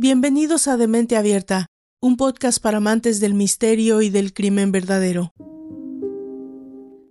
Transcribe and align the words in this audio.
Bienvenidos 0.00 0.68
a 0.68 0.76
Demente 0.76 1.16
Abierta, 1.16 1.66
un 2.00 2.16
podcast 2.16 2.62
para 2.62 2.76
amantes 2.76 3.18
del 3.18 3.34
misterio 3.34 4.00
y 4.00 4.10
del 4.10 4.32
crimen 4.32 4.70
verdadero. 4.70 5.32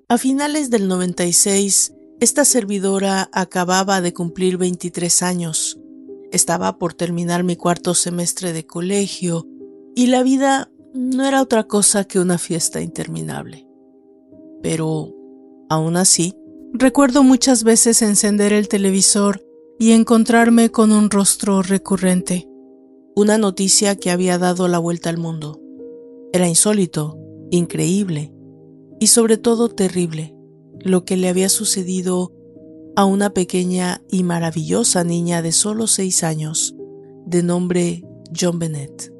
A 0.08 0.18
finales 0.18 0.70
del 0.70 0.88
96, 0.88 1.94
esta 2.22 2.46
servidora 2.46 3.30
acababa 3.34 4.00
de 4.00 4.14
cumplir 4.14 4.56
23 4.56 5.22
años. 5.22 5.78
Estaba 6.32 6.78
por 6.78 6.94
terminar 6.94 7.44
mi 7.44 7.58
cuarto 7.58 7.94
semestre 7.94 8.54
de 8.54 8.66
colegio 8.66 9.46
y 9.94 10.08
la 10.08 10.24
vida 10.24 10.72
no 10.94 11.26
era 11.26 11.42
otra 11.42 11.66
cosa 11.66 12.06
que 12.06 12.22
una 12.22 12.38
fiesta 12.38 12.80
interminable. 12.80 13.68
Pero, 14.64 15.14
aún 15.70 15.98
así, 15.98 16.36
recuerdo 16.72 17.24
muchas 17.24 17.66
veces 17.66 18.02
encender 18.02 18.54
el 18.54 18.70
televisor 18.70 19.44
y 19.78 19.92
encontrarme 19.92 20.72
con 20.72 20.94
un 20.94 21.10
rostro 21.10 21.62
recurrente 21.64 22.48
una 23.18 23.40
noticia 23.40 23.96
que 23.96 24.12
había 24.12 24.38
dado 24.38 24.68
la 24.68 24.78
vuelta 24.78 25.10
al 25.10 25.18
mundo. 25.18 25.60
Era 26.34 26.48
insólito, 26.48 27.18
increíble 27.50 28.32
y 29.00 29.08
sobre 29.08 29.38
todo 29.40 29.70
terrible 29.70 30.36
lo 30.82 31.04
que 31.04 31.18
le 31.18 31.28
había 31.28 31.50
sucedido 31.50 32.32
a 32.96 33.06
una 33.06 33.32
pequeña 33.32 34.04
y 34.12 34.22
maravillosa 34.22 35.04
niña 35.04 35.42
de 35.42 35.52
solo 35.52 35.88
seis 35.88 36.24
años, 36.24 36.76
de 37.26 37.42
nombre 37.42 38.04
John 38.40 38.60
Bennett. 38.60 39.12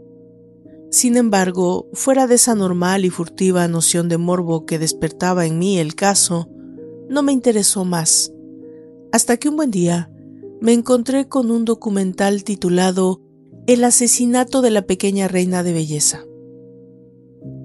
Sin 0.92 1.18
embargo, 1.18 1.88
fuera 1.94 2.28
de 2.28 2.36
esa 2.36 2.54
normal 2.54 3.04
y 3.04 3.10
furtiva 3.10 3.68
noción 3.68 4.10
de 4.10 4.20
morbo 4.20 4.68
que 4.68 4.78
despertaba 4.78 5.48
en 5.48 5.58
mí 5.58 5.80
el 5.80 5.96
caso, 5.96 6.52
no 7.10 7.24
me 7.24 7.32
interesó 7.32 7.84
más, 7.84 8.32
hasta 9.12 9.38
que 9.38 9.50
un 9.50 9.56
buen 9.56 9.72
día 9.72 10.12
me 10.62 10.74
encontré 10.74 11.28
con 11.28 11.50
un 11.50 11.66
documental 11.66 12.44
titulado 12.44 13.27
el 13.68 13.84
asesinato 13.84 14.62
de 14.62 14.72
la 14.72 14.84
pequeña 14.84 15.28
reina 15.28 15.62
de 15.62 15.74
belleza. 15.74 16.24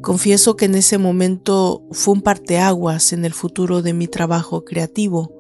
Confieso 0.02 0.56
que 0.56 0.64
en 0.64 0.74
ese 0.74 0.98
momento 0.98 1.86
fue 1.92 2.14
un 2.14 2.22
parteaguas 2.22 3.12
en 3.12 3.24
el 3.24 3.32
futuro 3.32 3.82
de 3.82 3.94
mi 3.94 4.08
trabajo 4.08 4.64
creativo, 4.64 5.32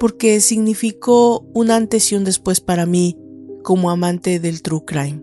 porque 0.00 0.40
significó 0.40 1.46
un 1.54 1.70
antes 1.70 2.10
y 2.10 2.16
un 2.16 2.24
después 2.24 2.60
para 2.60 2.86
mí 2.86 3.16
como 3.62 3.88
amante 3.88 4.40
del 4.40 4.62
true 4.62 4.84
crime. 4.84 5.22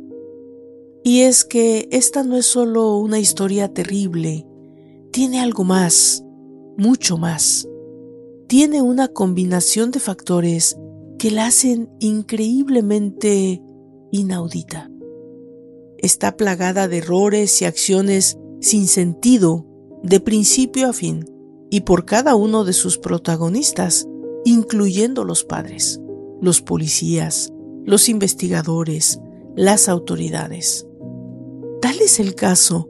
Y 1.04 1.22
es 1.22 1.44
que 1.44 1.90
esta 1.92 2.24
no 2.24 2.38
es 2.38 2.46
solo 2.46 2.96
una 2.96 3.20
historia 3.20 3.74
terrible, 3.74 4.48
tiene 5.12 5.42
algo 5.42 5.66
más, 5.66 6.24
mucho 6.78 7.18
más. 7.18 7.68
Tiene 8.48 8.82
una 8.82 9.10
combinación 9.10 9.92
de 9.92 10.00
factores 10.00 10.78
que 11.20 11.30
la 11.30 11.48
hacen 11.48 11.90
increíblemente 12.00 13.62
inaudita. 14.12 14.92
Está 15.98 16.38
plagada 16.38 16.88
de 16.88 17.00
errores 17.00 17.62
y 17.62 17.66
acciones 17.66 18.38
sin 18.60 18.88
sentido 18.88 19.66
de 20.04 20.20
principio 20.20 20.90
a 20.90 20.94
fin 20.94 21.26
y 21.70 21.82
por 21.82 22.06
cada 22.06 22.36
uno 22.36 22.66
de 22.66 22.74
sus 22.74 22.98
protagonistas, 22.98 24.08
incluyendo 24.44 25.24
los 25.24 25.44
padres, 25.44 26.02
los 26.42 26.62
policías, 26.62 27.54
los 27.86 28.10
investigadores, 28.10 29.20
las 29.56 29.90
autoridades. 29.90 30.88
Tal 31.82 32.00
es 32.02 32.20
el 32.20 32.36
caso 32.36 32.90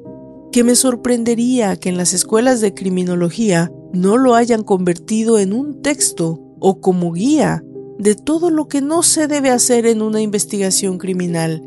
que 0.51 0.63
me 0.63 0.75
sorprendería 0.75 1.75
que 1.77 1.89
en 1.89 1.97
las 1.97 2.13
escuelas 2.13 2.59
de 2.59 2.73
criminología 2.73 3.71
no 3.93 4.17
lo 4.17 4.35
hayan 4.35 4.63
convertido 4.63 5.39
en 5.39 5.53
un 5.53 5.81
texto 5.81 6.41
o 6.59 6.81
como 6.81 7.11
guía 7.13 7.63
de 8.01 8.15
todo 8.15 8.49
lo 8.49 8.67
que 8.67 8.81
no 8.81 9.03
se 9.03 9.27
debe 9.27 9.51
hacer 9.51 9.85
en 9.85 10.01
una 10.01 10.21
investigación 10.21 10.97
criminal. 10.97 11.63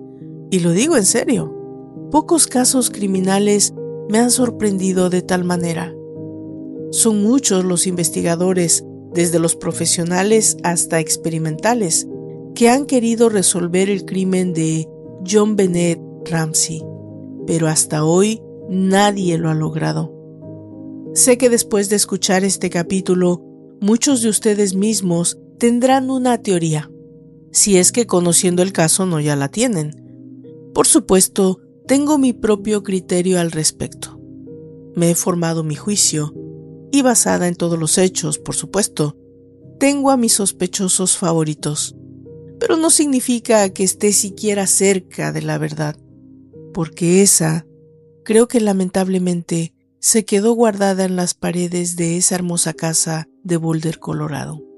Y 0.50 0.58
lo 0.58 0.72
digo 0.72 0.96
en 0.96 1.04
serio. 1.04 1.54
Pocos 2.10 2.48
casos 2.48 2.90
criminales 2.90 3.72
me 4.08 4.18
han 4.18 4.32
sorprendido 4.32 5.10
de 5.10 5.22
tal 5.22 5.44
manera. 5.44 5.94
Son 6.90 7.22
muchos 7.22 7.64
los 7.64 7.86
investigadores, 7.86 8.84
desde 9.12 9.38
los 9.38 9.54
profesionales 9.54 10.56
hasta 10.64 10.98
experimentales, 10.98 12.08
que 12.56 12.68
han 12.68 12.86
querido 12.86 13.28
resolver 13.28 13.88
el 13.88 14.04
crimen 14.04 14.52
de 14.52 14.88
John 15.24 15.54
Bennett 15.54 16.00
Ramsey, 16.28 16.82
pero 17.46 17.68
hasta 17.68 18.04
hoy 18.04 18.42
nadie 18.68 19.38
lo 19.38 19.50
ha 19.50 19.54
logrado. 19.54 20.12
Sé 21.14 21.38
que 21.38 21.48
después 21.48 21.90
de 21.90 21.96
escuchar 21.96 22.42
este 22.42 22.70
capítulo, 22.70 23.40
muchos 23.80 24.20
de 24.22 24.30
ustedes 24.30 24.74
mismos 24.74 25.38
tendrán 25.64 26.10
una 26.10 26.42
teoría, 26.42 26.90
si 27.50 27.78
es 27.78 27.90
que 27.90 28.06
conociendo 28.06 28.62
el 28.62 28.70
caso 28.70 29.06
no 29.06 29.18
ya 29.18 29.34
la 29.34 29.48
tienen. 29.48 29.92
Por 30.74 30.86
supuesto, 30.86 31.58
tengo 31.86 32.18
mi 32.18 32.34
propio 32.34 32.82
criterio 32.82 33.40
al 33.40 33.50
respecto. 33.50 34.20
Me 34.94 35.10
he 35.10 35.14
formado 35.14 35.64
mi 35.64 35.74
juicio, 35.74 36.34
y 36.92 37.00
basada 37.00 37.48
en 37.48 37.54
todos 37.54 37.78
los 37.78 37.96
hechos, 37.96 38.38
por 38.38 38.54
supuesto, 38.54 39.16
tengo 39.80 40.10
a 40.10 40.18
mis 40.18 40.34
sospechosos 40.34 41.16
favoritos, 41.16 41.96
pero 42.60 42.76
no 42.76 42.90
significa 42.90 43.66
que 43.70 43.84
esté 43.84 44.12
siquiera 44.12 44.66
cerca 44.66 45.32
de 45.32 45.40
la 45.40 45.56
verdad, 45.56 45.96
porque 46.74 47.22
esa, 47.22 47.64
creo 48.22 48.48
que 48.48 48.60
lamentablemente, 48.60 49.72
se 49.98 50.26
quedó 50.26 50.52
guardada 50.52 51.06
en 51.06 51.16
las 51.16 51.32
paredes 51.32 51.96
de 51.96 52.18
esa 52.18 52.34
hermosa 52.34 52.74
casa 52.74 53.30
de 53.44 53.56
Boulder, 53.56 53.98
Colorado. 53.98 54.73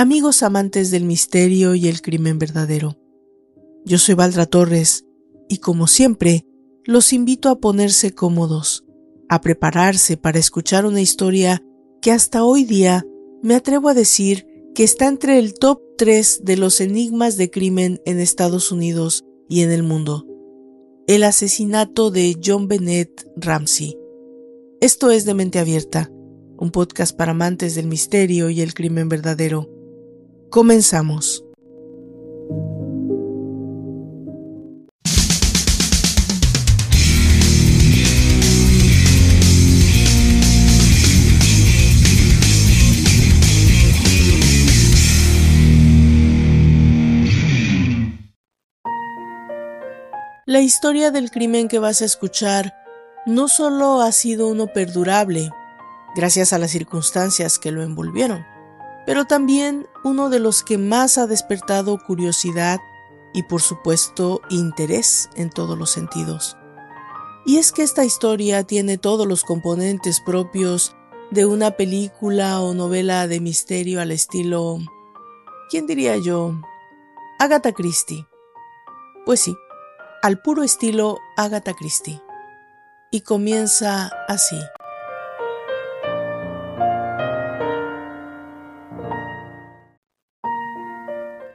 Amigos 0.00 0.42
amantes 0.42 0.90
del 0.90 1.04
misterio 1.04 1.74
y 1.74 1.86
el 1.86 2.00
crimen 2.00 2.38
verdadero, 2.38 2.96
yo 3.84 3.98
soy 3.98 4.14
Valdra 4.14 4.46
Torres 4.46 5.04
y 5.46 5.58
como 5.58 5.86
siempre, 5.86 6.46
los 6.86 7.12
invito 7.12 7.50
a 7.50 7.60
ponerse 7.60 8.14
cómodos, 8.14 8.86
a 9.28 9.42
prepararse 9.42 10.16
para 10.16 10.38
escuchar 10.38 10.86
una 10.86 11.02
historia 11.02 11.62
que 12.00 12.12
hasta 12.12 12.44
hoy 12.44 12.64
día 12.64 13.04
me 13.42 13.54
atrevo 13.54 13.90
a 13.90 13.94
decir 13.94 14.46
que 14.74 14.84
está 14.84 15.06
entre 15.06 15.38
el 15.38 15.52
top 15.52 15.82
3 15.98 16.44
de 16.44 16.56
los 16.56 16.80
enigmas 16.80 17.36
de 17.36 17.50
crimen 17.50 18.00
en 18.06 18.20
Estados 18.20 18.72
Unidos 18.72 19.26
y 19.50 19.60
en 19.60 19.70
el 19.70 19.82
mundo. 19.82 20.26
El 21.08 21.24
asesinato 21.24 22.10
de 22.10 22.40
John 22.42 22.68
Bennett 22.68 23.30
Ramsey. 23.36 23.98
Esto 24.80 25.10
es 25.10 25.26
de 25.26 25.34
mente 25.34 25.58
abierta, 25.58 26.10
un 26.56 26.70
podcast 26.70 27.14
para 27.14 27.32
amantes 27.32 27.74
del 27.74 27.86
misterio 27.86 28.48
y 28.48 28.62
el 28.62 28.72
crimen 28.72 29.10
verdadero. 29.10 29.79
Comenzamos. 30.50 31.44
La 50.46 50.60
historia 50.60 51.12
del 51.12 51.30
crimen 51.30 51.68
que 51.68 51.78
vas 51.78 52.02
a 52.02 52.04
escuchar 52.04 52.74
no 53.24 53.46
solo 53.46 54.00
ha 54.00 54.10
sido 54.10 54.48
uno 54.48 54.66
perdurable, 54.66 55.52
gracias 56.16 56.52
a 56.52 56.58
las 56.58 56.72
circunstancias 56.72 57.60
que 57.60 57.70
lo 57.70 57.84
envolvieron, 57.84 58.44
pero 59.06 59.24
también 59.24 59.88
uno 60.04 60.30
de 60.30 60.38
los 60.38 60.62
que 60.62 60.78
más 60.78 61.18
ha 61.18 61.26
despertado 61.26 61.98
curiosidad 61.98 62.80
y 63.32 63.44
por 63.44 63.62
supuesto 63.62 64.40
interés 64.50 65.30
en 65.34 65.50
todos 65.50 65.78
los 65.78 65.90
sentidos. 65.90 66.56
Y 67.46 67.58
es 67.58 67.72
que 67.72 67.82
esta 67.82 68.04
historia 68.04 68.64
tiene 68.64 68.98
todos 68.98 69.26
los 69.26 69.44
componentes 69.44 70.20
propios 70.20 70.94
de 71.30 71.46
una 71.46 71.72
película 71.72 72.60
o 72.60 72.74
novela 72.74 73.26
de 73.26 73.40
misterio 73.40 74.00
al 74.00 74.10
estilo, 74.10 74.78
¿quién 75.70 75.86
diría 75.86 76.16
yo? 76.16 76.60
Agatha 77.38 77.72
Christie. 77.72 78.26
Pues 79.24 79.40
sí, 79.40 79.56
al 80.22 80.42
puro 80.42 80.62
estilo 80.62 81.18
Agatha 81.36 81.72
Christie. 81.74 82.20
Y 83.12 83.22
comienza 83.22 84.10
así. 84.28 84.56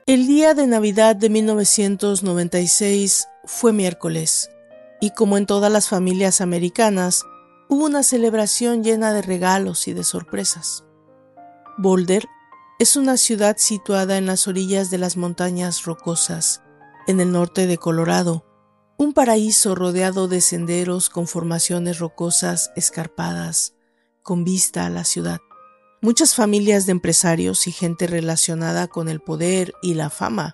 El 0.08 0.28
día 0.28 0.54
de 0.54 0.68
Navidad 0.68 1.16
de 1.16 1.32
1996 1.32 3.28
fue 3.44 3.74
miércoles, 3.74 4.52
y 5.02 5.10
como 5.10 5.36
en 5.36 5.48
todas 5.48 5.72
las 5.72 5.90
familias 5.90 6.42
americanas, 6.42 7.24
hubo 7.70 7.86
una 7.86 8.04
celebración 8.04 8.84
llena 8.84 9.14
de 9.14 9.24
regalos 9.24 9.88
y 9.88 9.94
de 9.94 10.04
sorpresas. 10.04 10.84
Boulder 11.80 12.28
es 12.78 12.96
una 12.98 13.18
ciudad 13.18 13.56
situada 13.58 14.20
en 14.20 14.28
las 14.28 14.48
orillas 14.48 14.92
de 14.92 15.00
las 15.00 15.18
montañas 15.18 15.86
rocosas, 15.86 16.62
en 17.08 17.20
el 17.20 17.32
norte 17.32 17.66
de 17.66 17.80
Colorado, 17.80 18.46
un 18.98 19.12
paraíso 19.12 19.74
rodeado 19.74 20.28
de 20.28 20.40
senderos 20.40 21.10
con 21.10 21.26
formaciones 21.28 21.98
rocosas 21.98 22.70
escarpadas, 22.76 23.74
con 24.22 24.44
vista 24.44 24.86
a 24.86 24.92
la 24.92 25.04
ciudad. 25.04 25.40
Muchas 26.06 26.36
familias 26.36 26.86
de 26.86 26.92
empresarios 26.92 27.66
y 27.66 27.72
gente 27.72 28.06
relacionada 28.06 28.86
con 28.86 29.10
el 29.10 29.22
poder 29.22 29.74
y 29.82 29.96
la 29.96 30.12
fama 30.12 30.54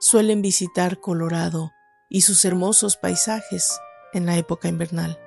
suelen 0.00 0.40
visitar 0.40 1.00
Colorado 1.00 1.70
y 2.08 2.22
sus 2.22 2.46
hermosos 2.46 2.96
paisajes 2.96 3.78
en 4.14 4.24
la 4.24 4.38
época 4.38 4.68
invernal. 4.68 5.20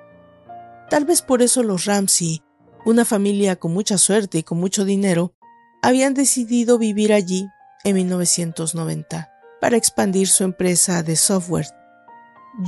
Tal 0.90 1.04
vez 1.04 1.22
por 1.22 1.40
eso 1.40 1.62
los 1.62 1.84
Ramsey, 1.84 2.42
una 2.84 3.04
familia 3.04 3.54
con 3.60 3.72
mucha 3.72 3.96
suerte 3.96 4.38
y 4.38 4.42
con 4.42 4.58
mucho 4.58 4.84
dinero, 4.84 5.36
habían 5.82 6.14
decidido 6.14 6.76
vivir 6.76 7.12
allí 7.12 7.46
en 7.84 7.94
1990 7.94 9.30
para 9.60 9.76
expandir 9.76 10.26
su 10.26 10.42
empresa 10.42 11.04
de 11.04 11.14
software. 11.14 11.68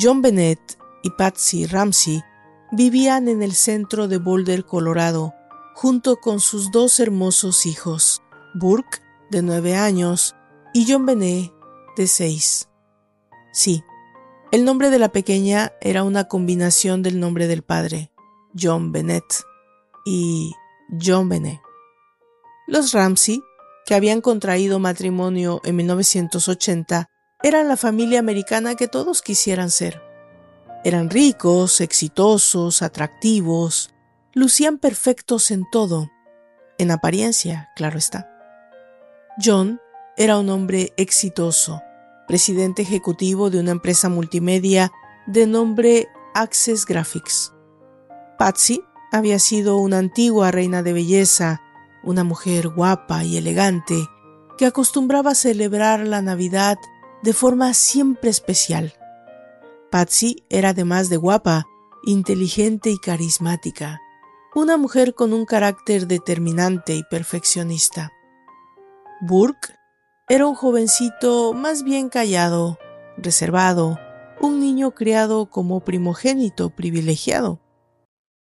John 0.01 0.23
Bennett 0.23 0.79
y 1.03 1.11
Patsy 1.11 1.67
Ramsey 1.67 2.23
vivían 2.71 3.27
en 3.27 3.43
el 3.43 3.55
centro 3.55 4.07
de 4.07 4.19
Boulder, 4.19 4.65
Colorado, 4.65 5.35
junto 5.75 6.17
con 6.17 6.41
sus 6.41 6.71
dos 6.71 7.01
hermosos 7.01 7.67
hijos, 7.67 8.23
Burke, 8.55 9.01
de 9.31 9.43
nueve 9.43 9.77
años, 9.77 10.35
y 10.75 10.91
John 10.91 11.07
Bennett, 11.07 11.53
de 11.97 12.07
seis. 12.07 12.69
Sí, 13.53 13.83
el 14.51 14.65
nombre 14.65 14.91
de 14.91 14.99
la 14.99 15.11
pequeña 15.11 15.73
era 15.81 16.03
una 16.03 16.29
combinación 16.29 17.03
del 17.03 17.19
nombre 17.19 17.47
del 17.47 17.63
padre, 17.63 18.13
John 18.59 18.93
Bennett, 18.93 19.45
y 20.05 20.53
John 21.03 21.29
Bennett. 21.29 21.61
Los 22.67 22.93
Ramsey, 22.93 23.43
que 23.87 23.95
habían 23.95 24.21
contraído 24.21 24.79
matrimonio 24.79 25.61
en 25.65 25.77
1980, 25.77 27.09
eran 27.43 27.69
la 27.69 27.77
familia 27.77 28.21
americana 28.21 28.75
que 28.75 28.89
todos 28.89 29.23
quisieran 29.23 29.71
ser. 29.71 30.01
Eran 30.85 31.11
ricos, 31.11 31.81
exitosos, 31.81 32.83
atractivos, 32.83 33.93
lucían 34.35 34.79
perfectos 34.79 35.51
en 35.51 35.65
todo, 35.71 36.11
en 36.79 36.91
apariencia, 36.91 37.71
claro 37.77 37.99
está. 37.99 38.29
John 39.43 39.81
era 40.17 40.39
un 40.39 40.49
hombre 40.51 40.93
exitoso, 40.97 41.83
presidente 42.27 42.83
ejecutivo 42.83 43.51
de 43.51 43.61
una 43.61 43.73
empresa 43.73 44.09
multimedia 44.09 44.91
de 45.27 45.47
nombre 45.47 46.09
Access 46.35 46.87
Graphics. 46.87 47.53
Patsy 48.39 48.83
había 49.11 49.39
sido 49.39 49.77
una 49.77 49.99
antigua 49.99 50.51
reina 50.51 50.83
de 50.83 50.93
belleza, 50.93 51.61
una 52.03 52.25
mujer 52.25 52.69
guapa 52.69 53.25
y 53.25 53.37
elegante 53.37 53.95
que 54.59 54.67
acostumbraba 54.67 55.33
a 55.33 55.35
celebrar 55.35 56.01
la 56.01 56.23
Navidad 56.23 56.79
de 57.23 57.33
forma 57.33 57.75
siempre 57.75 58.31
especial. 58.31 58.95
Patsy 59.91 60.45
era 60.49 60.71
además 60.71 61.09
de 61.11 61.19
guapa, 61.19 61.67
inteligente 62.05 62.91
y 62.91 62.99
carismática, 62.99 64.01
una 64.55 64.77
mujer 64.77 65.15
con 65.15 65.33
un 65.33 65.47
carácter 65.47 66.07
determinante 66.07 66.95
y 66.95 67.03
perfeccionista. 67.05 68.13
Burke 69.21 69.75
era 70.29 70.47
un 70.47 70.55
jovencito 70.55 71.55
más 71.55 71.83
bien 71.83 72.09
callado, 72.09 72.79
reservado, 73.17 73.99
un 74.41 74.61
niño 74.61 74.91
criado 74.93 75.49
como 75.49 75.81
primogénito 75.81 76.71
privilegiado, 76.71 77.61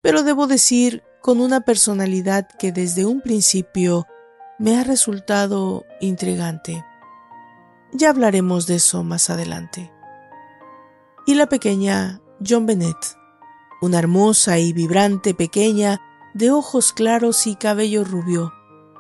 pero 0.03 0.23
debo 0.23 0.47
decir 0.47 1.03
con 1.21 1.41
una 1.41 1.61
personalidad 1.61 2.49
que 2.59 2.73
desde 2.73 3.05
un 3.05 3.21
principio 3.21 4.07
me 4.59 4.79
ha 4.79 4.85
resultado 4.85 5.85
intrigante. 6.01 6.85
Ya 7.93 8.11
hablaremos 8.11 8.67
de 8.67 8.77
eso 8.77 9.05
más 9.05 9.31
adelante. 9.31 9.93
Y 11.27 11.35
la 11.35 11.49
pequeña 11.49 12.21
John 12.47 12.67
Bennett, 12.67 13.20
una 13.81 13.99
hermosa 13.99 14.59
y 14.59 14.73
vibrante 14.73 15.35
pequeña 15.35 16.01
de 16.35 16.51
ojos 16.51 16.93
claros 16.93 17.47
y 17.47 17.57
cabello 17.57 18.05
rubio, 18.05 18.53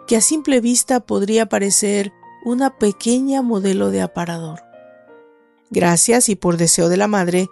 que 0.07 0.17
a 0.17 0.21
simple 0.21 0.61
vista 0.61 1.01
podría 1.01 1.47
parecer 1.47 2.13
una 2.45 2.79
pequeña 2.79 3.43
modelo 3.43 3.91
de 3.91 4.03
aparador. 4.03 4.63
Gracias 5.71 6.29
y 6.29 6.37
por 6.37 6.57
deseo 6.57 6.89
de 6.89 6.97
la 6.97 7.07
madre, 7.07 7.49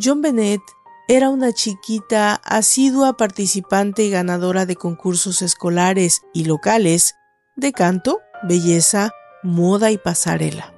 John 0.00 0.22
Bennett 0.22 0.62
era 1.08 1.28
una 1.28 1.52
chiquita 1.52 2.34
asidua 2.44 3.16
participante 3.16 4.04
y 4.04 4.10
ganadora 4.10 4.66
de 4.66 4.76
concursos 4.76 5.42
escolares 5.42 6.22
y 6.32 6.44
locales 6.44 7.16
de 7.56 7.72
canto, 7.72 8.20
belleza, 8.42 9.10
moda 9.42 9.90
y 9.90 9.98
pasarela. 9.98 10.74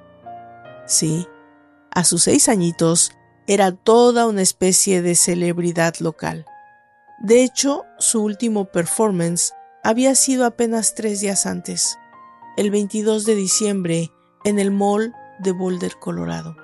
Sí, 0.85 1.27
a 1.91 2.03
sus 2.03 2.23
seis 2.23 2.49
añitos 2.49 3.11
era 3.47 3.71
toda 3.71 4.27
una 4.27 4.41
especie 4.41 5.01
de 5.01 5.15
celebridad 5.15 5.95
local. 5.99 6.45
De 7.19 7.43
hecho, 7.43 7.83
su 7.99 8.23
último 8.23 8.65
performance 8.65 9.53
había 9.83 10.15
sido 10.15 10.45
apenas 10.45 10.95
tres 10.95 11.21
días 11.21 11.45
antes, 11.45 11.97
el 12.57 12.71
22 12.71 13.25
de 13.25 13.35
diciembre, 13.35 14.11
en 14.43 14.59
el 14.59 14.71
Mall 14.71 15.13
de 15.39 15.51
Boulder, 15.51 15.93
Colorado, 15.99 16.55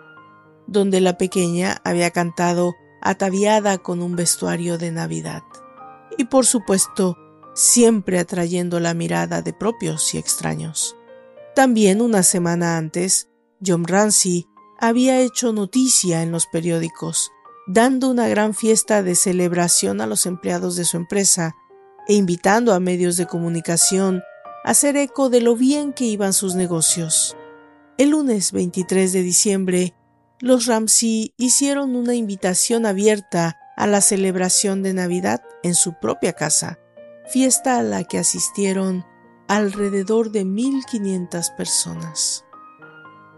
donde 0.67 1.01
la 1.01 1.17
pequeña 1.17 1.81
había 1.83 2.11
cantado 2.11 2.75
ataviada 3.01 3.77
con 3.77 4.01
un 4.01 4.15
vestuario 4.15 4.77
de 4.77 4.91
Navidad. 4.91 5.43
Y 6.17 6.25
por 6.25 6.45
supuesto, 6.45 7.17
siempre 7.53 8.19
atrayendo 8.19 8.79
la 8.79 8.93
mirada 8.93 9.41
de 9.41 9.53
propios 9.53 10.13
y 10.13 10.17
extraños. 10.17 10.95
También 11.55 12.01
una 12.01 12.23
semana 12.23 12.77
antes, 12.77 13.29
John 13.65 13.85
Ramsey 13.85 14.47
había 14.79 15.19
hecho 15.19 15.53
noticia 15.53 16.21
en 16.21 16.31
los 16.31 16.47
periódicos, 16.47 17.31
dando 17.67 18.09
una 18.09 18.27
gran 18.27 18.53
fiesta 18.53 19.03
de 19.03 19.15
celebración 19.15 20.01
a 20.01 20.07
los 20.07 20.25
empleados 20.25 20.75
de 20.75 20.85
su 20.85 20.97
empresa 20.97 21.55
e 22.07 22.13
invitando 22.13 22.73
a 22.73 22.79
medios 22.79 23.17
de 23.17 23.27
comunicación 23.27 24.23
a 24.63 24.71
hacer 24.71 24.97
eco 24.97 25.29
de 25.29 25.41
lo 25.41 25.55
bien 25.55 25.93
que 25.93 26.05
iban 26.05 26.33
sus 26.33 26.55
negocios. 26.55 27.35
El 27.97 28.11
lunes 28.11 28.51
23 28.51 29.11
de 29.11 29.21
diciembre, 29.21 29.93
los 30.39 30.65
Ramsey 30.65 31.33
hicieron 31.37 31.95
una 31.95 32.15
invitación 32.15 32.85
abierta 32.85 33.57
a 33.75 33.87
la 33.87 34.01
celebración 34.01 34.83
de 34.83 34.93
Navidad 34.93 35.41
en 35.63 35.75
su 35.75 35.93
propia 35.99 36.33
casa, 36.33 36.79
fiesta 37.27 37.77
a 37.77 37.83
la 37.83 38.03
que 38.03 38.17
asistieron 38.17 39.05
alrededor 39.47 40.31
de 40.31 40.45
1.500 40.45 41.55
personas. 41.55 42.45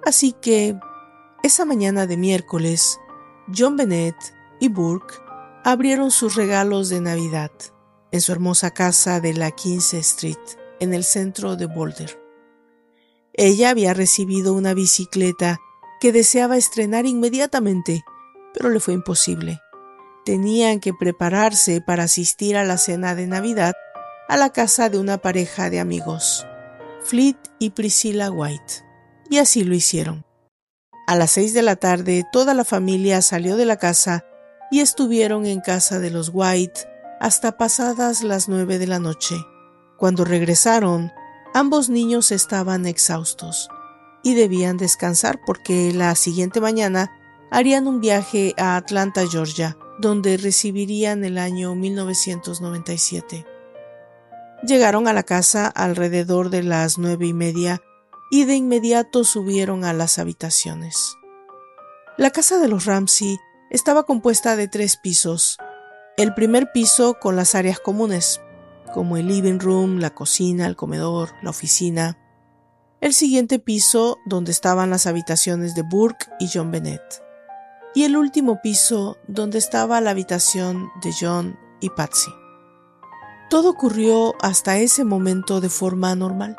Así 0.03 0.33
que, 0.33 0.79
esa 1.43 1.65
mañana 1.65 2.05
de 2.07 2.17
miércoles, 2.17 2.99
John 3.55 3.75
Bennett 3.75 4.15
y 4.59 4.69
Burke 4.69 5.15
abrieron 5.63 6.11
sus 6.11 6.35
regalos 6.35 6.89
de 6.89 7.01
Navidad 7.01 7.51
en 8.11 8.21
su 8.21 8.31
hermosa 8.31 8.71
casa 8.71 9.19
de 9.19 9.33
la 9.33 9.51
15 9.51 9.97
Street, 9.99 10.37
en 10.79 10.93
el 10.93 11.03
centro 11.03 11.55
de 11.55 11.65
Boulder. 11.65 12.19
Ella 13.33 13.69
había 13.69 13.93
recibido 13.93 14.53
una 14.53 14.73
bicicleta 14.73 15.59
que 15.99 16.11
deseaba 16.11 16.57
estrenar 16.57 17.05
inmediatamente, 17.05 18.03
pero 18.53 18.69
le 18.69 18.79
fue 18.79 18.93
imposible. 18.93 19.61
Tenían 20.25 20.79
que 20.79 20.93
prepararse 20.93 21.81
para 21.81 22.03
asistir 22.03 22.57
a 22.57 22.65
la 22.65 22.77
cena 22.77 23.15
de 23.15 23.27
Navidad 23.27 23.73
a 24.27 24.37
la 24.37 24.51
casa 24.51 24.89
de 24.89 24.97
una 24.97 25.17
pareja 25.17 25.69
de 25.69 25.79
amigos, 25.79 26.45
Fleet 27.03 27.37
y 27.59 27.71
Priscilla 27.71 28.29
White, 28.31 28.85
y 29.29 29.39
así 29.39 29.63
lo 29.63 29.73
hicieron. 29.73 30.25
A 31.11 31.15
las 31.17 31.31
seis 31.31 31.53
de 31.53 31.61
la 31.61 31.75
tarde 31.75 32.23
toda 32.31 32.53
la 32.53 32.63
familia 32.63 33.21
salió 33.21 33.57
de 33.57 33.65
la 33.65 33.75
casa 33.75 34.23
y 34.71 34.79
estuvieron 34.79 35.45
en 35.45 35.59
casa 35.59 35.99
de 35.99 36.09
los 36.09 36.31
White 36.33 36.87
hasta 37.19 37.57
pasadas 37.57 38.23
las 38.23 38.47
nueve 38.47 38.79
de 38.79 38.87
la 38.87 38.97
noche. 38.97 39.35
Cuando 39.97 40.23
regresaron, 40.23 41.11
ambos 41.53 41.89
niños 41.89 42.31
estaban 42.31 42.85
exhaustos 42.85 43.67
y 44.23 44.35
debían 44.35 44.77
descansar 44.77 45.41
porque 45.45 45.91
la 45.91 46.15
siguiente 46.15 46.61
mañana 46.61 47.11
harían 47.51 47.87
un 47.87 47.99
viaje 47.99 48.53
a 48.57 48.77
Atlanta, 48.77 49.27
Georgia, 49.29 49.77
donde 49.99 50.37
recibirían 50.37 51.25
el 51.25 51.39
año 51.39 51.75
1997. 51.75 53.45
Llegaron 54.63 55.09
a 55.09 55.13
la 55.13 55.23
casa 55.23 55.67
alrededor 55.67 56.49
de 56.49 56.63
las 56.63 56.97
nueve 56.97 57.25
y 57.27 57.33
media 57.33 57.81
y 58.31 58.45
de 58.45 58.55
inmediato 58.55 59.23
subieron 59.23 59.83
a 59.83 59.93
las 59.93 60.17
habitaciones. 60.17 61.17
La 62.17 62.31
casa 62.31 62.57
de 62.57 62.69
los 62.69 62.85
Ramsey 62.85 63.37
estaba 63.69 64.03
compuesta 64.03 64.55
de 64.55 64.67
tres 64.67 64.97
pisos. 64.97 65.57
El 66.17 66.33
primer 66.33 66.71
piso 66.71 67.19
con 67.19 67.35
las 67.35 67.55
áreas 67.55 67.79
comunes, 67.79 68.41
como 68.93 69.17
el 69.17 69.27
living 69.27 69.59
room, 69.59 69.99
la 69.99 70.15
cocina, 70.15 70.65
el 70.65 70.75
comedor, 70.75 71.29
la 71.41 71.49
oficina, 71.49 72.17
el 73.01 73.13
siguiente 73.13 73.59
piso 73.59 74.17
donde 74.25 74.51
estaban 74.51 74.89
las 74.89 75.07
habitaciones 75.07 75.75
de 75.75 75.81
Burke 75.81 76.27
y 76.39 76.49
John 76.53 76.71
Bennett, 76.71 77.01
y 77.93 78.03
el 78.03 78.15
último 78.15 78.61
piso 78.61 79.17
donde 79.27 79.57
estaba 79.57 79.99
la 79.99 80.11
habitación 80.11 80.89
de 81.01 81.11
John 81.19 81.59
y 81.81 81.89
Patsy. 81.89 82.31
Todo 83.49 83.71
ocurrió 83.71 84.35
hasta 84.41 84.77
ese 84.77 85.03
momento 85.03 85.59
de 85.59 85.69
forma 85.69 86.15
normal. 86.15 86.55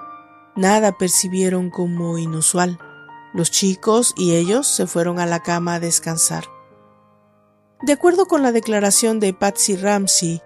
Nada 0.57 0.97
percibieron 0.99 1.71
como 1.71 2.19
inusual. 2.19 2.79
Los 3.35 3.51
chicos 3.51 4.15
y 4.17 4.35
ellos 4.35 4.67
se 4.67 4.87
fueron 4.87 5.19
a 5.19 5.27
la 5.27 5.43
cama 5.43 5.75
a 5.75 5.81
descansar. 5.81 6.45
De 7.83 7.93
acuerdo 7.93 8.27
con 8.27 8.43
la 8.43 8.53
declaración 8.53 9.19
de 9.21 9.33
Patsy 9.33 9.77
Ramsey, 9.77 10.43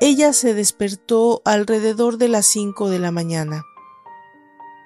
ella 0.00 0.32
se 0.32 0.54
despertó 0.54 1.42
alrededor 1.44 2.18
de 2.18 2.28
las 2.28 2.46
cinco 2.46 2.88
de 2.88 2.98
la 2.98 3.10
mañana 3.10 3.64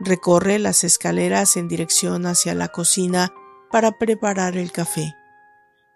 Recorre 0.05 0.59
las 0.59 0.83
escaleras 0.83 1.57
en 1.57 1.69
dirección 1.69 2.27
hacia 2.27 2.57
la 2.57 2.67
cocina 2.67 3.33
para 3.71 3.99
preparar 3.99 4.57
el 4.57 4.73
café. 4.73 5.15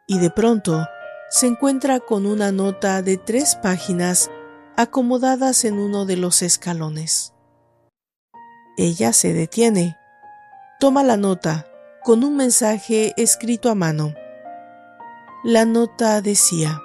Y 0.06 0.20
de 0.20 0.30
pronto 0.30 0.86
se 1.28 1.48
encuentra 1.48 1.98
con 1.98 2.24
una 2.24 2.52
nota 2.52 3.02
de 3.02 3.16
tres 3.16 3.56
páginas 3.56 4.30
acomodadas 4.76 5.64
en 5.64 5.80
uno 5.80 6.06
de 6.06 6.16
los 6.18 6.42
escalones. 6.42 7.32
Ella 8.78 9.14
se 9.14 9.32
detiene, 9.32 9.96
toma 10.78 11.02
la 11.02 11.16
nota 11.16 11.66
con 12.04 12.22
un 12.22 12.36
mensaje 12.36 13.14
escrito 13.16 13.70
a 13.70 13.74
mano. 13.74 14.12
La 15.42 15.64
nota 15.64 16.20
decía, 16.20 16.82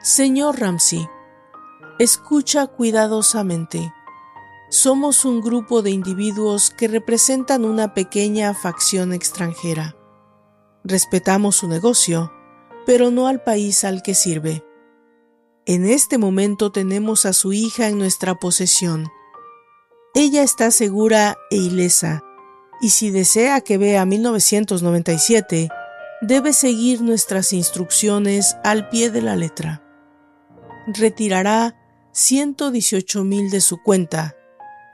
Señor 0.00 0.60
Ramsey, 0.60 1.08
escucha 1.98 2.68
cuidadosamente. 2.68 3.92
Somos 4.70 5.24
un 5.24 5.40
grupo 5.40 5.82
de 5.82 5.90
individuos 5.90 6.70
que 6.70 6.86
representan 6.86 7.64
una 7.64 7.92
pequeña 7.92 8.54
facción 8.54 9.12
extranjera. 9.12 9.96
Respetamos 10.84 11.56
su 11.56 11.68
negocio, 11.68 12.32
pero 12.84 13.10
no 13.10 13.26
al 13.26 13.42
país 13.42 13.82
al 13.82 14.02
que 14.02 14.14
sirve. 14.14 14.64
En 15.66 15.84
este 15.84 16.16
momento 16.16 16.70
tenemos 16.70 17.26
a 17.26 17.32
su 17.32 17.52
hija 17.52 17.88
en 17.88 17.98
nuestra 17.98 18.36
posesión. 18.36 19.08
Ella 20.18 20.42
está 20.42 20.70
segura 20.70 21.36
e 21.50 21.56
ilesa, 21.56 22.24
y 22.80 22.88
si 22.88 23.10
desea 23.10 23.60
que 23.60 23.76
vea 23.76 24.06
1997, 24.06 25.68
debe 26.22 26.54
seguir 26.54 27.02
nuestras 27.02 27.52
instrucciones 27.52 28.56
al 28.64 28.88
pie 28.88 29.10
de 29.10 29.20
la 29.20 29.36
letra. 29.36 29.82
Retirará 30.86 31.76
118 32.12 33.24
mil 33.24 33.50
de 33.50 33.60
su 33.60 33.82
cuenta, 33.82 34.34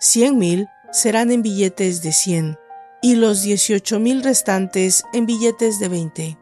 100 0.01 0.37
mil 0.37 0.67
serán 0.91 1.31
en 1.31 1.43
billetes 1.43 2.03
de 2.03 2.11
100 2.11 2.59
y 3.01 3.15
los 3.15 3.43
18 3.43 4.01
mil 4.01 4.25
restantes 4.25 5.05
en 5.13 5.27
billetes 5.27 5.79
de 5.79 5.89
20. 5.89 6.39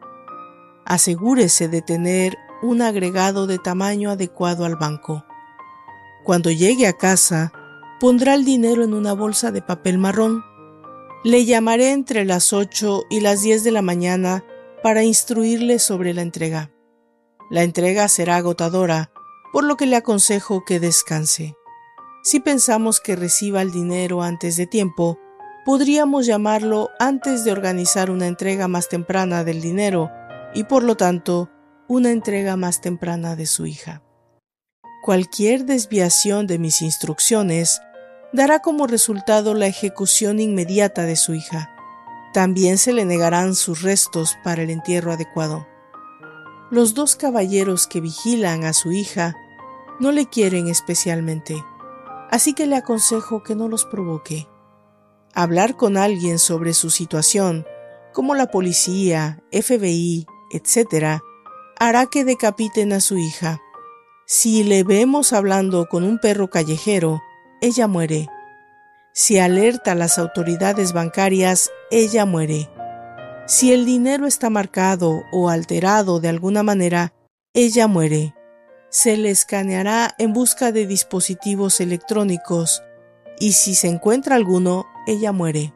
Asegúrese 0.87 1.69
de 1.69 1.83
tener 1.83 2.39
un 2.63 2.81
agregado 2.81 3.47
de 3.47 3.59
tamaño 3.59 4.11
adecuado 4.11 4.65
al 4.65 4.77
banco. 4.77 5.23
Cuando 6.25 6.51
llegue 6.51 6.87
a 6.87 6.95
casa, 6.95 7.53
pondrá 8.01 8.35
el 8.35 8.47
dinero 8.47 8.83
en 8.83 8.95
una 8.95 9.13
bolsa 9.13 9.53
de 9.53 9.61
papel 9.61 9.99
marrón. 9.99 10.43
Le 11.23 11.45
llamaré 11.45 11.93
entre 11.93 12.25
las 12.25 12.55
8 12.55 13.05
y 13.11 13.21
las 13.21 13.43
10 13.43 13.63
de 13.63 13.71
la 13.71 13.83
mañana 13.83 14.43
para 14.83 15.05
instruirle 15.05 15.79
sobre 15.79 16.15
la 16.15 16.23
entrega. 16.23 16.73
La 17.51 17.63
entrega 17.63 18.09
será 18.09 18.37
agotadora, 18.37 19.13
por 19.53 19.65
lo 19.65 19.77
que 19.77 19.85
le 19.85 19.97
aconsejo 19.97 20.65
que 20.65 20.81
descanse. 20.81 21.55
Si 22.23 22.41
pensamos 22.41 23.01
que 23.01 23.17
reciba 23.17 23.61
el 23.61 23.71
dinero 23.71 24.23
antes 24.23 24.57
de 24.57 24.67
tiempo, 24.67 25.19
podríamos 25.67 26.25
llamarlo 26.25 26.89
antes 26.99 27.45
de 27.45 27.53
organizar 27.53 28.11
una 28.11 28.27
entrega 28.27 28.67
más 28.67 28.89
temprana 28.89 29.45
del 29.45 29.61
dinero 29.61 30.11
y 30.55 30.65
por 30.65 30.85
lo 30.85 30.97
tanto 30.97 31.51
una 31.87 32.13
entrega 32.13 32.57
más 32.57 32.81
temprana 32.81 33.37
de 33.37 33.45
su 33.45 33.67
hija. 33.67 34.03
Cualquier 35.03 35.65
desviación 35.65 36.47
de 36.47 36.59
mis 36.59 36.83
instrucciones 36.83 37.81
dará 38.33 38.61
como 38.61 38.87
resultado 38.87 39.55
la 39.55 39.67
ejecución 39.67 40.41
inmediata 40.41 41.03
de 41.05 41.17
su 41.17 41.35
hija. 41.35 41.75
También 42.33 42.79
se 42.79 42.93
le 42.93 43.05
negarán 43.05 43.55
sus 43.55 43.83
restos 43.83 44.37
para 44.45 44.63
el 44.63 44.71
entierro 44.71 45.13
adecuado. 45.13 45.67
Los 46.71 46.95
dos 46.95 47.17
caballeros 47.17 47.89
que 47.89 48.01
vigilan 48.01 48.65
a 48.65 48.73
su 48.73 48.93
hija 48.93 49.35
no 49.99 50.13
le 50.13 50.27
quieren 50.27 50.69
especialmente, 50.69 51.57
así 52.31 52.55
que 52.55 52.67
le 52.67 52.77
aconsejo 52.77 53.43
que 53.43 53.57
no 53.57 53.69
los 53.69 53.85
provoque. 53.85 54.47
Hablar 55.35 55.77
con 55.77 55.97
alguien 55.97 56.39
sobre 56.39 56.73
su 56.73 56.91
situación, 56.91 57.67
como 58.13 58.35
la 58.35 58.47
policía, 58.47 59.43
FBI, 59.53 60.27
etc., 60.53 61.21
hará 61.79 62.07
que 62.07 62.25
decapiten 62.25 62.93
a 62.93 63.01
su 63.01 63.19
hija. 63.19 63.61
Si 64.27 64.63
le 64.63 64.85
vemos 64.85 65.33
hablando 65.33 65.89
con 65.89 66.05
un 66.05 66.19
perro 66.19 66.51
callejero, 66.51 67.21
ella 67.61 67.87
muere. 67.87 68.29
Si 69.13 69.39
alerta 69.39 69.93
a 69.93 69.95
las 69.95 70.19
autoridades 70.19 70.93
bancarias, 70.93 71.71
ella 71.91 72.25
muere. 72.25 72.71
Si 73.47 73.73
el 73.73 73.85
dinero 73.85 74.27
está 74.27 74.49
marcado 74.49 75.25
o 75.33 75.49
alterado 75.51 76.21
de 76.21 76.29
alguna 76.29 76.63
manera, 76.63 77.13
ella 77.53 77.87
muere. 77.87 78.35
Se 78.91 79.17
le 79.17 79.31
escaneará 79.31 80.15
en 80.19 80.33
busca 80.33 80.73
de 80.73 80.87
dispositivos 80.87 81.81
electrónicos 81.81 82.83
y 83.39 83.53
si 83.53 83.75
se 83.75 83.89
encuentra 83.89 84.37
alguno, 84.37 84.87
ella 85.07 85.33
muere. 85.33 85.75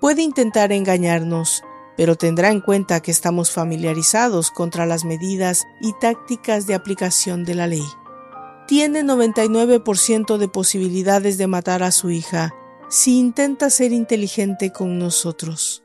Puede 0.00 0.22
intentar 0.22 0.72
engañarnos, 0.72 1.62
pero 1.96 2.16
tendrá 2.16 2.50
en 2.50 2.60
cuenta 2.60 3.00
que 3.00 3.10
estamos 3.10 3.50
familiarizados 3.50 4.50
contra 4.50 4.86
las 4.86 5.04
medidas 5.04 5.66
y 5.80 5.92
tácticas 6.00 6.66
de 6.66 6.74
aplicación 6.74 7.44
de 7.44 7.54
la 7.54 7.66
ley. 7.66 7.84
Tiene 8.68 9.02
99% 9.02 10.36
de 10.36 10.46
posibilidades 10.46 11.38
de 11.38 11.46
matar 11.46 11.82
a 11.82 11.90
su 11.90 12.10
hija 12.10 12.54
si 12.90 13.18
intenta 13.18 13.70
ser 13.70 13.92
inteligente 13.92 14.72
con 14.72 14.98
nosotros. 14.98 15.84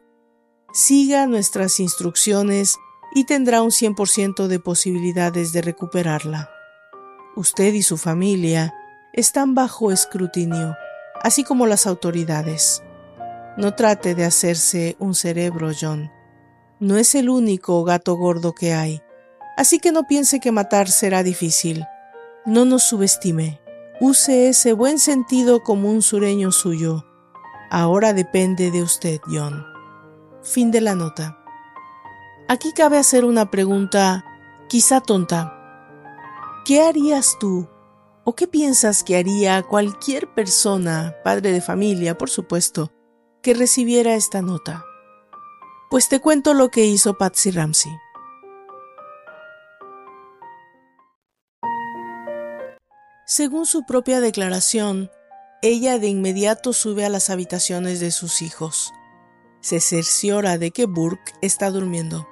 Siga 0.74 1.26
nuestras 1.26 1.80
instrucciones 1.80 2.76
y 3.16 3.24
tendrá 3.24 3.62
un 3.62 3.70
100% 3.70 4.48
de 4.48 4.60
posibilidades 4.60 5.54
de 5.54 5.62
recuperarla. 5.62 6.50
Usted 7.38 7.74
y 7.74 7.84
su 7.84 7.96
familia 7.96 8.74
están 9.14 9.56
bajo 9.56 9.90
escrutinio, 9.90 10.76
así 11.22 11.46
como 11.46 11.68
las 11.68 11.88
autoridades. 11.88 12.84
No 13.56 13.76
trate 13.76 14.14
de 14.14 14.26
hacerse 14.26 14.98
un 15.00 15.16
cerebro, 15.16 15.72
John. 15.80 16.12
No 16.82 16.98
es 16.98 17.16
el 17.16 17.30
único 17.30 17.82
gato 17.86 18.16
gordo 18.16 18.54
que 18.54 18.74
hay, 18.74 19.02
así 19.56 19.80
que 19.80 19.94
no 19.94 20.04
piense 20.04 20.42
que 20.42 20.52
matar 20.52 20.90
será 20.90 21.24
difícil. 21.24 21.86
No 22.46 22.66
nos 22.66 22.84
subestime. 22.84 23.62
Use 24.02 24.50
ese 24.50 24.74
buen 24.74 25.00
sentido 25.00 25.64
como 25.64 25.90
un 25.90 26.02
sureño 26.02 26.52
suyo. 26.52 27.06
Ahora 27.70 28.14
depende 28.14 28.70
de 28.72 28.84
usted, 28.84 29.22
John. 29.26 29.66
Fin 30.42 30.72
de 30.72 30.82
la 30.82 30.96
nota. 30.96 31.40
Aquí 32.48 32.74
cabe 32.74 32.98
hacer 32.98 33.24
una 33.24 33.50
pregunta 33.50 34.26
quizá 34.68 35.00
tonta. 35.00 35.58
¿Qué 36.66 36.82
harías 36.82 37.38
tú 37.40 37.68
o 38.26 38.36
qué 38.36 38.48
piensas 38.48 39.04
que 39.04 39.18
haría 39.18 39.64
cualquier 39.64 40.34
persona, 40.34 41.16
padre 41.24 41.52
de 41.52 41.62
familia, 41.62 42.18
por 42.18 42.30
supuesto, 42.30 42.92
que 43.42 43.54
recibiera 43.54 44.16
esta 44.16 44.42
nota. 44.42 44.86
Pues 45.90 46.10
te 46.10 46.20
cuento 46.20 46.54
lo 46.54 46.70
que 46.70 46.86
hizo 46.86 47.18
Patsy 47.18 47.52
Ramsey. 47.52 47.92
Según 53.36 53.66
su 53.66 53.84
propia 53.84 54.22
declaración, 54.22 55.10
ella 55.64 55.98
de 55.98 56.08
inmediato 56.08 56.72
sube 56.72 57.04
a 57.04 57.10
las 57.10 57.32
habitaciones 57.32 58.00
de 58.00 58.12
sus 58.12 58.44
hijos. 58.44 58.94
Se 59.60 59.80
cerciora 59.80 60.60
de 60.60 60.70
que 60.70 60.86
Burke 60.86 61.34
está 61.42 61.72
durmiendo. 61.72 62.28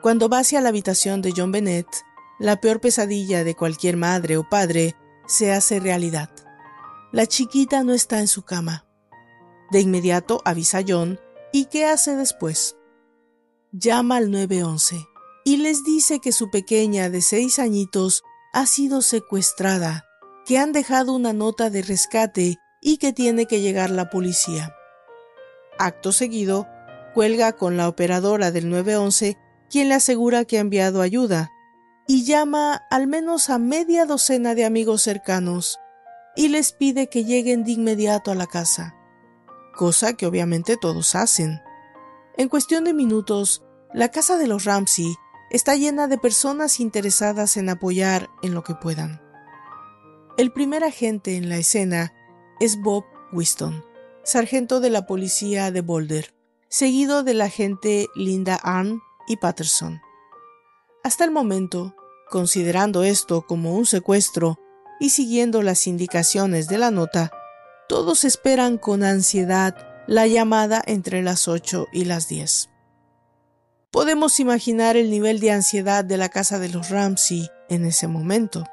Cuando 0.00 0.30
va 0.30 0.38
hacia 0.38 0.62
la 0.62 0.70
habitación 0.70 1.20
de 1.20 1.34
John 1.36 1.52
Bennett, 1.52 1.88
la 2.38 2.58
peor 2.58 2.80
pesadilla 2.80 3.44
de 3.44 3.54
cualquier 3.54 3.98
madre 3.98 4.38
o 4.38 4.48
padre 4.48 4.96
se 5.26 5.52
hace 5.52 5.78
realidad. 5.78 6.30
La 7.12 7.26
chiquita 7.26 7.84
no 7.84 7.92
está 7.92 8.20
en 8.20 8.28
su 8.28 8.46
cama. 8.46 8.86
De 9.72 9.80
inmediato 9.80 10.40
avisa 10.46 10.78
a 10.78 10.84
John 10.88 11.20
y 11.52 11.66
¿qué 11.66 11.84
hace 11.84 12.16
después? 12.16 12.78
Llama 13.72 14.16
al 14.16 14.30
911 14.30 15.06
y 15.44 15.58
les 15.58 15.84
dice 15.84 16.18
que 16.20 16.32
su 16.32 16.50
pequeña 16.50 17.10
de 17.10 17.20
seis 17.20 17.58
añitos 17.58 18.22
ha 18.54 18.64
sido 18.64 19.02
secuestrada, 19.02 20.06
que 20.46 20.58
han 20.58 20.72
dejado 20.72 21.14
una 21.14 21.32
nota 21.32 21.70
de 21.70 21.82
rescate 21.82 22.58
y 22.80 22.98
que 22.98 23.12
tiene 23.12 23.46
que 23.46 23.60
llegar 23.60 23.90
la 23.90 24.10
policía. 24.10 24.74
Acto 25.78 26.12
seguido, 26.12 26.66
cuelga 27.14 27.52
con 27.52 27.76
la 27.76 27.88
operadora 27.88 28.50
del 28.50 28.68
911, 28.68 29.36
quien 29.70 29.88
le 29.88 29.94
asegura 29.94 30.44
que 30.44 30.58
ha 30.58 30.60
enviado 30.60 31.00
ayuda, 31.00 31.50
y 32.06 32.24
llama 32.24 32.82
al 32.90 33.06
menos 33.06 33.50
a 33.50 33.58
media 33.58 34.04
docena 34.04 34.54
de 34.54 34.64
amigos 34.64 35.02
cercanos 35.02 35.78
y 36.36 36.48
les 36.48 36.72
pide 36.72 37.08
que 37.08 37.24
lleguen 37.24 37.64
de 37.64 37.72
inmediato 37.72 38.30
a 38.30 38.34
la 38.34 38.46
casa 38.46 38.94
cosa 39.74 40.14
que 40.14 40.26
obviamente 40.26 40.76
todos 40.76 41.14
hacen. 41.14 41.60
En 42.36 42.48
cuestión 42.48 42.84
de 42.84 42.94
minutos, 42.94 43.62
la 43.92 44.10
casa 44.10 44.38
de 44.38 44.46
los 44.46 44.64
Ramsey 44.64 45.14
está 45.50 45.76
llena 45.76 46.08
de 46.08 46.18
personas 46.18 46.80
interesadas 46.80 47.56
en 47.56 47.68
apoyar 47.68 48.30
en 48.42 48.54
lo 48.54 48.64
que 48.64 48.74
puedan. 48.74 49.20
El 50.36 50.50
primer 50.50 50.82
agente 50.82 51.36
en 51.36 51.48
la 51.48 51.58
escena 51.58 52.12
es 52.58 52.80
Bob 52.82 53.04
Winston, 53.32 53.84
sargento 54.24 54.80
de 54.80 54.90
la 54.90 55.06
policía 55.06 55.70
de 55.70 55.80
Boulder, 55.80 56.34
seguido 56.68 57.22
de 57.22 57.34
la 57.34 57.44
agente 57.44 58.08
Linda 58.16 58.56
Arn 58.56 59.00
y 59.28 59.36
Patterson. 59.36 60.00
Hasta 61.04 61.24
el 61.24 61.30
momento, 61.30 61.94
considerando 62.28 63.04
esto 63.04 63.46
como 63.46 63.76
un 63.76 63.86
secuestro 63.86 64.58
y 64.98 65.10
siguiendo 65.10 65.62
las 65.62 65.86
indicaciones 65.86 66.66
de 66.66 66.78
la 66.78 66.90
nota, 66.90 67.30
todos 67.88 68.24
esperan 68.24 68.76
con 68.76 69.04
ansiedad 69.04 69.76
la 70.08 70.26
llamada 70.26 70.82
entre 70.84 71.22
las 71.22 71.46
8 71.46 71.86
y 71.92 72.06
las 72.06 72.26
10. 72.26 72.70
Podemos 73.92 74.40
imaginar 74.40 74.96
el 74.96 75.12
nivel 75.12 75.38
de 75.38 75.52
ansiedad 75.52 76.04
de 76.04 76.16
la 76.16 76.28
casa 76.28 76.58
de 76.58 76.70
los 76.70 76.90
Ramsey 76.90 77.48
en 77.68 77.84
ese 77.84 78.08
momento. 78.08 78.64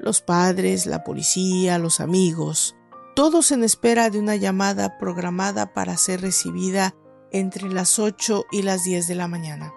Los 0.00 0.22
padres, 0.22 0.86
la 0.86 1.04
policía, 1.04 1.78
los 1.78 2.00
amigos, 2.00 2.74
todos 3.14 3.52
en 3.52 3.64
espera 3.64 4.08
de 4.08 4.18
una 4.18 4.34
llamada 4.36 4.96
programada 4.98 5.74
para 5.74 5.98
ser 5.98 6.22
recibida 6.22 6.94
entre 7.32 7.68
las 7.68 7.98
8 7.98 8.46
y 8.50 8.62
las 8.62 8.84
10 8.84 9.06
de 9.08 9.14
la 9.14 9.28
mañana. 9.28 9.74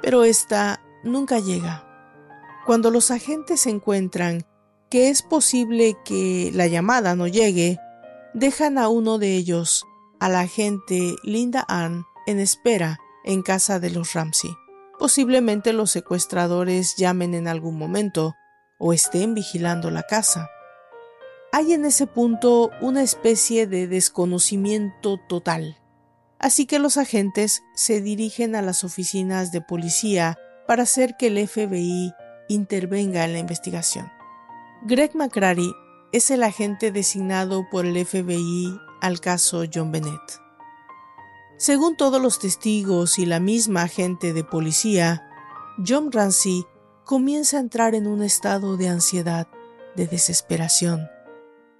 Pero 0.00 0.24
esta 0.24 0.82
nunca 1.04 1.38
llega. 1.38 1.86
Cuando 2.64 2.90
los 2.90 3.10
agentes 3.10 3.66
encuentran 3.66 4.46
que 4.88 5.10
es 5.10 5.22
posible 5.22 5.96
que 6.04 6.50
la 6.54 6.66
llamada 6.66 7.14
no 7.14 7.26
llegue, 7.26 7.78
dejan 8.32 8.78
a 8.78 8.88
uno 8.88 9.18
de 9.18 9.36
ellos, 9.36 9.84
a 10.18 10.28
la 10.28 10.40
agente 10.40 11.14
Linda 11.22 11.64
Ann, 11.68 12.06
en 12.26 12.40
espera 12.40 12.98
en 13.24 13.42
casa 13.42 13.80
de 13.80 13.90
los 13.90 14.14
Ramsey. 14.14 14.56
Posiblemente 14.98 15.72
los 15.72 15.90
secuestradores 15.90 16.96
llamen 16.96 17.34
en 17.34 17.48
algún 17.48 17.76
momento 17.76 18.34
o 18.84 18.92
estén 18.92 19.32
vigilando 19.32 19.92
la 19.92 20.02
casa. 20.02 20.50
Hay 21.52 21.72
en 21.72 21.84
ese 21.84 22.08
punto 22.08 22.70
una 22.80 23.02
especie 23.02 23.68
de 23.68 23.86
desconocimiento 23.86 25.18
total. 25.28 25.78
Así 26.40 26.66
que 26.66 26.80
los 26.80 26.96
agentes 26.96 27.62
se 27.74 28.00
dirigen 28.00 28.56
a 28.56 28.62
las 28.62 28.82
oficinas 28.82 29.52
de 29.52 29.60
policía 29.60 30.36
para 30.66 30.82
hacer 30.82 31.16
que 31.16 31.28
el 31.28 31.46
FBI 31.46 32.12
intervenga 32.48 33.24
en 33.24 33.34
la 33.34 33.38
investigación. 33.38 34.10
Greg 34.82 35.14
McCrary 35.14 35.72
es 36.10 36.32
el 36.32 36.42
agente 36.42 36.90
designado 36.90 37.64
por 37.70 37.86
el 37.86 38.04
FBI 38.04 38.76
al 39.00 39.20
caso 39.20 39.62
John 39.72 39.92
Bennett. 39.92 40.40
Según 41.56 41.96
todos 41.96 42.20
los 42.20 42.40
testigos 42.40 43.20
y 43.20 43.26
la 43.26 43.38
misma 43.38 43.82
agente 43.82 44.32
de 44.32 44.42
policía, 44.42 45.22
John 45.86 46.10
Ramsey 46.10 46.64
comienza 47.04 47.56
a 47.56 47.60
entrar 47.60 47.94
en 47.94 48.06
un 48.06 48.22
estado 48.22 48.76
de 48.76 48.88
ansiedad, 48.88 49.48
de 49.96 50.06
desesperación. 50.06 51.08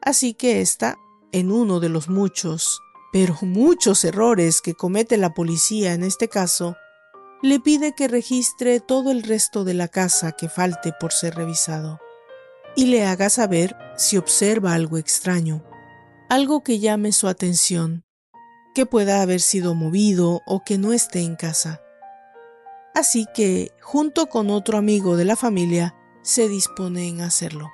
Así 0.01 0.35
que 0.35 0.61
está 0.61 0.99
en 1.33 1.51
uno 1.51 1.81
de 1.81 1.89
los 1.89 2.09
muchos, 2.09 2.81
pero 3.13 3.37
muchos 3.43 4.05
errores 4.05 4.61
que 4.61 4.75
comete 4.75 5.17
la 5.17 5.35
policía 5.35 5.95
en 5.95 6.03
este 6.03 6.29
caso, 6.29 6.77
le 7.43 7.59
pide 7.59 7.95
que 7.95 8.09
registre 8.09 8.81
todo 8.81 9.11
el 9.11 9.23
resto 9.23 9.65
de 9.65 9.75
la 9.75 9.89
casa 9.89 10.33
que 10.33 10.49
falte 10.49 10.93
por 10.99 11.13
ser 11.13 11.35
revisado 11.35 12.01
y 12.77 12.87
le 12.87 13.05
haga 13.05 13.29
saber 13.31 13.77
si 13.97 14.17
observa 14.17 14.75
algo 14.75 14.97
extraño, 14.97 15.65
algo 16.29 16.63
que 16.63 16.79
llame 16.79 17.13
su 17.13 17.29
atención 17.29 18.05
que 18.75 18.87
pueda 18.87 19.23
haber 19.23 19.41
sido 19.41 19.75
movido 19.75 20.41
o 20.47 20.63
que 20.65 20.79
no 20.79 20.93
esté 20.93 21.21
en 21.21 21.37
casa. 21.37 21.83
Así 22.95 23.27
que, 23.35 23.73
junto 23.81 24.27
con 24.27 24.51
otro 24.51 24.77
amigo 24.77 25.17
de 25.17 25.25
la 25.25 25.37
familia, 25.37 25.95
se 26.23 26.49
disponen 26.49 27.21
a 27.21 27.27
hacerlo. 27.27 27.71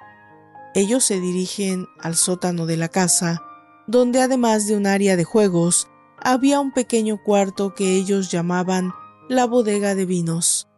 Ellos 0.75 1.05
se 1.05 1.21
dirigen 1.21 1.87
al 1.99 2.15
sótano 2.15 2.67
de 2.67 2.77
la 2.77 2.89
casa, 2.89 3.43
donde 3.87 4.21
además 4.21 4.67
de 4.67 4.77
un 4.77 4.87
área 4.87 5.17
de 5.17 5.25
juegos, 5.25 5.89
había 6.21 6.61
un 6.61 6.73
pequeño 6.73 7.23
cuarto 7.23 7.75
que 7.75 7.95
ellos 7.95 8.31
llamaban 8.31 8.93
la 9.29 9.45
bodega 9.47 9.95
de 9.95 10.05
vinos. 10.05 10.69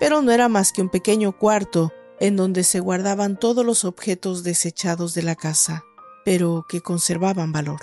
Pero 0.00 0.22
no 0.22 0.32
era 0.32 0.48
más 0.48 0.72
que 0.72 0.82
un 0.82 0.88
pequeño 0.88 1.38
cuarto 1.38 1.92
en 2.20 2.36
donde 2.36 2.64
se 2.64 2.80
guardaban 2.80 3.38
todos 3.38 3.64
los 3.64 3.84
objetos 3.84 4.42
desechados 4.42 5.14
de 5.14 5.22
la 5.22 5.36
casa, 5.36 5.84
pero 6.24 6.64
que 6.68 6.80
conservaban 6.80 7.52
valor. 7.52 7.80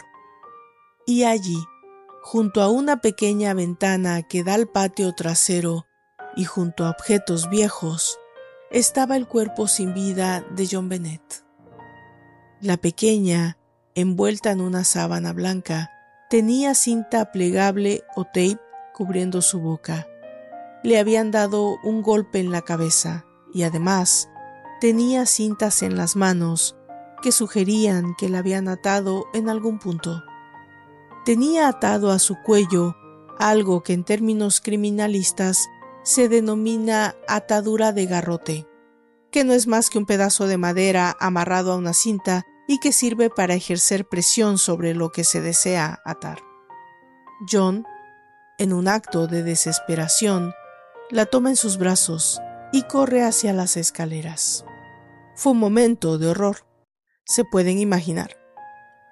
Y 1.05 1.23
allí, 1.23 1.57
junto 2.21 2.61
a 2.61 2.69
una 2.69 3.01
pequeña 3.01 3.53
ventana 3.53 4.23
que 4.23 4.43
da 4.43 4.55
al 4.55 4.67
patio 4.67 5.13
trasero 5.15 5.85
y 6.35 6.45
junto 6.45 6.85
a 6.85 6.89
objetos 6.89 7.49
viejos, 7.49 8.19
estaba 8.69 9.15
el 9.17 9.27
cuerpo 9.27 9.67
sin 9.67 9.93
vida 9.93 10.45
de 10.51 10.67
John 10.71 10.89
Bennett. 10.89 11.43
La 12.61 12.77
pequeña, 12.77 13.57
envuelta 13.95 14.51
en 14.51 14.61
una 14.61 14.83
sábana 14.83 15.33
blanca, 15.33 15.91
tenía 16.29 16.75
cinta 16.75 17.31
plegable 17.31 18.03
o 18.15 18.23
tape 18.23 18.59
cubriendo 18.93 19.41
su 19.41 19.59
boca. 19.59 20.07
Le 20.83 20.99
habían 20.99 21.31
dado 21.31 21.77
un 21.83 22.01
golpe 22.01 22.39
en 22.39 22.51
la 22.51 22.61
cabeza 22.61 23.25
y 23.53 23.63
además 23.63 24.29
tenía 24.79 25.25
cintas 25.25 25.83
en 25.83 25.97
las 25.97 26.15
manos 26.15 26.75
que 27.21 27.31
sugerían 27.31 28.15
que 28.17 28.29
la 28.29 28.39
habían 28.39 28.67
atado 28.67 29.25
en 29.33 29.49
algún 29.49 29.77
punto 29.77 30.23
tenía 31.23 31.67
atado 31.67 32.11
a 32.11 32.19
su 32.19 32.41
cuello 32.41 32.95
algo 33.39 33.83
que 33.83 33.93
en 33.93 34.03
términos 34.03 34.61
criminalistas 34.61 35.67
se 36.03 36.29
denomina 36.29 37.15
atadura 37.27 37.91
de 37.91 38.05
garrote, 38.05 38.67
que 39.31 39.43
no 39.43 39.53
es 39.53 39.67
más 39.67 39.89
que 39.89 39.97
un 39.97 40.05
pedazo 40.05 40.47
de 40.47 40.57
madera 40.57 41.15
amarrado 41.19 41.71
a 41.71 41.77
una 41.77 41.93
cinta 41.93 42.43
y 42.67 42.79
que 42.79 42.91
sirve 42.91 43.29
para 43.29 43.53
ejercer 43.53 44.05
presión 44.05 44.57
sobre 44.57 44.93
lo 44.93 45.11
que 45.11 45.23
se 45.23 45.41
desea 45.41 46.01
atar. 46.05 46.39
John, 47.49 47.85
en 48.57 48.73
un 48.73 48.87
acto 48.87 49.27
de 49.27 49.43
desesperación, 49.43 50.53
la 51.09 51.25
toma 51.25 51.49
en 51.49 51.55
sus 51.55 51.77
brazos 51.77 52.41
y 52.71 52.83
corre 52.83 53.23
hacia 53.23 53.53
las 53.53 53.77
escaleras. 53.77 54.65
Fue 55.35 55.53
un 55.53 55.59
momento 55.59 56.17
de 56.17 56.27
horror, 56.27 56.65
se 57.25 57.43
pueden 57.43 57.79
imaginar 57.79 58.41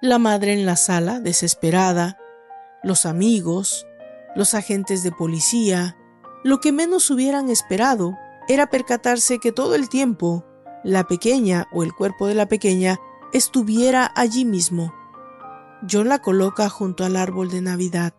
la 0.00 0.18
madre 0.18 0.54
en 0.54 0.64
la 0.64 0.76
sala, 0.76 1.20
desesperada, 1.20 2.18
los 2.82 3.04
amigos, 3.04 3.86
los 4.34 4.54
agentes 4.54 5.02
de 5.02 5.12
policía, 5.12 5.96
lo 6.42 6.60
que 6.60 6.72
menos 6.72 7.10
hubieran 7.10 7.50
esperado 7.50 8.16
era 8.48 8.68
percatarse 8.68 9.38
que 9.38 9.52
todo 9.52 9.74
el 9.74 9.88
tiempo 9.88 10.44
la 10.82 11.04
pequeña 11.04 11.68
o 11.72 11.82
el 11.82 11.92
cuerpo 11.92 12.26
de 12.26 12.34
la 12.34 12.46
pequeña 12.46 12.98
estuviera 13.32 14.10
allí 14.14 14.44
mismo. 14.44 14.94
John 15.88 16.08
la 16.08 16.20
coloca 16.20 16.68
junto 16.68 17.04
al 17.04 17.16
árbol 17.16 17.50
de 17.50 17.60
Navidad. 17.60 18.14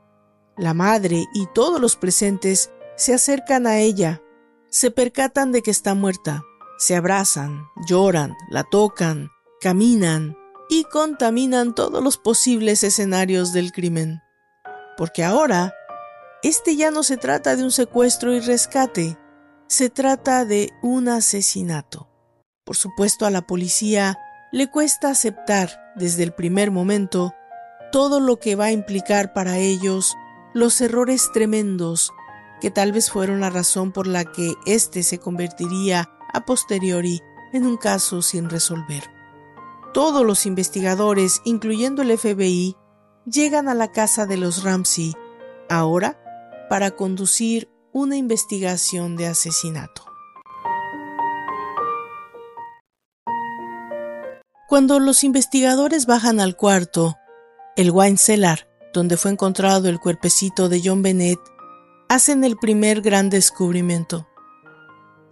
La 0.58 0.74
madre 0.74 1.26
y 1.34 1.48
todos 1.54 1.82
los 1.82 1.96
presentes 1.96 2.72
se 2.96 3.14
acercan 3.14 3.66
a 3.66 3.80
ella, 3.80 4.22
se 4.70 4.92
percatan 4.92 5.52
de 5.52 5.62
que 5.62 5.72
está 5.72 5.96
muerta, 5.96 6.44
se 6.78 6.96
abrazan, 6.96 7.66
lloran, 7.88 8.36
la 8.50 8.64
tocan, 8.64 9.30
caminan, 9.60 10.38
y 10.70 10.86
contaminan 10.86 11.76
todos 11.76 12.02
los 12.02 12.18
posibles 12.18 12.84
escenarios 12.84 13.52
del 13.52 13.74
crimen. 13.74 14.22
Porque 14.98 15.24
ahora, 15.24 15.74
este 16.44 16.76
ya 16.76 16.92
no 16.92 17.04
se 17.04 17.18
trata 17.18 17.56
de 17.56 17.64
un 17.64 17.72
secuestro 17.72 18.34
y 18.34 18.40
rescate, 18.40 19.18
se 19.68 19.90
trata 19.90 20.44
de 20.46 20.72
un 20.82 21.08
asesinato. 21.08 22.10
Por 22.66 22.76
supuesto, 22.76 23.26
a 23.26 23.32
la 23.32 23.42
policía 23.42 24.18
le 24.52 24.70
cuesta 24.70 25.10
aceptar 25.10 25.70
desde 25.96 26.24
el 26.24 26.34
primer 26.34 26.72
momento 26.72 27.34
todo 27.92 28.20
lo 28.20 28.38
que 28.38 28.56
va 28.56 28.66
a 28.66 28.72
implicar 28.72 29.34
para 29.34 29.58
ellos 29.58 30.16
los 30.54 30.82
errores 30.82 31.30
tremendos 31.34 32.12
que 32.62 32.72
tal 32.72 32.92
vez 32.92 33.10
fueron 33.10 33.42
la 33.42 33.50
razón 33.50 33.92
por 33.92 34.08
la 34.08 34.24
que 34.24 34.54
éste 34.66 35.04
se 35.04 35.18
convertiría 35.18 36.10
a 36.32 36.46
posteriori 36.46 37.22
en 37.54 37.66
un 37.66 37.76
caso 37.76 38.22
sin 38.22 38.50
resolver. 38.50 39.04
Todos 39.94 40.26
los 40.26 40.46
investigadores, 40.46 41.42
incluyendo 41.44 42.02
el 42.02 42.18
FBI, 42.18 42.78
llegan 43.26 43.68
a 43.68 43.74
la 43.74 43.92
casa 43.92 44.26
de 44.26 44.38
los 44.38 44.64
Ramsey, 44.64 45.16
ahora 45.70 46.21
para 46.72 46.92
conducir 46.92 47.70
una 47.92 48.16
investigación 48.16 49.18
de 49.18 49.28
asesinato. 49.28 50.06
Cuando 54.70 55.02
los 55.02 55.26
investigadores 55.26 56.06
bajan 56.06 56.40
al 56.40 56.56
cuarto, 56.56 57.18
el 57.76 57.92
wine 57.92 58.16
cellar, 58.16 58.70
donde 58.94 59.18
fue 59.18 59.32
encontrado 59.32 59.90
el 59.90 60.00
cuerpecito 60.00 60.70
de 60.70 60.82
John 60.82 61.02
Bennett, 61.02 61.42
hacen 62.08 62.46
el 62.46 62.56
primer 62.56 63.02
gran 63.02 63.30
descubrimiento. 63.30 64.30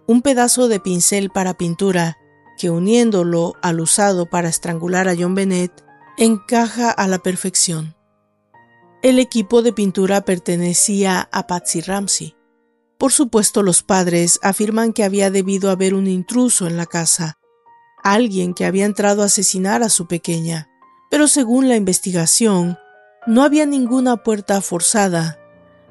Un 0.06 0.20
pedazo 0.20 0.68
de 0.68 0.78
pincel 0.78 1.30
para 1.30 1.54
pintura 1.54 2.18
que 2.58 2.68
uniéndolo 2.68 3.54
al 3.62 3.80
usado 3.80 4.26
para 4.26 4.50
estrangular 4.50 5.08
a 5.08 5.16
John 5.18 5.34
Bennett, 5.34 5.72
encaja 6.18 6.90
a 6.90 7.08
la 7.08 7.18
perfección. 7.20 7.94
El 9.02 9.18
equipo 9.18 9.62
de 9.62 9.72
pintura 9.72 10.20
pertenecía 10.26 11.26
a 11.32 11.46
Patsy 11.46 11.80
Ramsey. 11.80 12.36
Por 12.98 13.12
supuesto, 13.12 13.62
los 13.62 13.82
padres 13.82 14.38
afirman 14.42 14.92
que 14.92 15.04
había 15.04 15.30
debido 15.30 15.70
haber 15.70 15.94
un 15.94 16.06
intruso 16.06 16.66
en 16.66 16.76
la 16.76 16.84
casa, 16.84 17.38
alguien 18.02 18.52
que 18.52 18.66
había 18.66 18.84
entrado 18.84 19.22
a 19.22 19.26
asesinar 19.26 19.82
a 19.82 19.88
su 19.88 20.06
pequeña, 20.06 20.68
pero 21.10 21.28
según 21.28 21.66
la 21.66 21.76
investigación, 21.76 22.78
no 23.26 23.42
había 23.42 23.64
ninguna 23.64 24.18
puerta 24.18 24.60
forzada, 24.60 25.38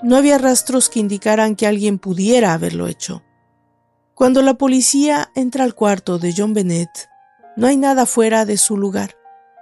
no 0.04 0.16
había 0.16 0.38
rastros 0.38 0.88
que 0.88 1.00
indicaran 1.00 1.56
que 1.56 1.66
alguien 1.66 1.98
pudiera 1.98 2.54
haberlo 2.54 2.86
hecho. 2.86 3.24
Cuando 4.14 4.44
la 4.44 4.54
policía 4.54 5.32
entra 5.34 5.64
al 5.64 5.74
cuarto 5.74 6.20
de 6.20 6.32
John 6.38 6.54
Bennett, 6.54 7.10
no 7.58 7.66
hay 7.66 7.78
nada 7.78 8.06
fuera 8.06 8.46
de 8.46 8.58
su 8.58 8.78
lugar. 8.78 9.19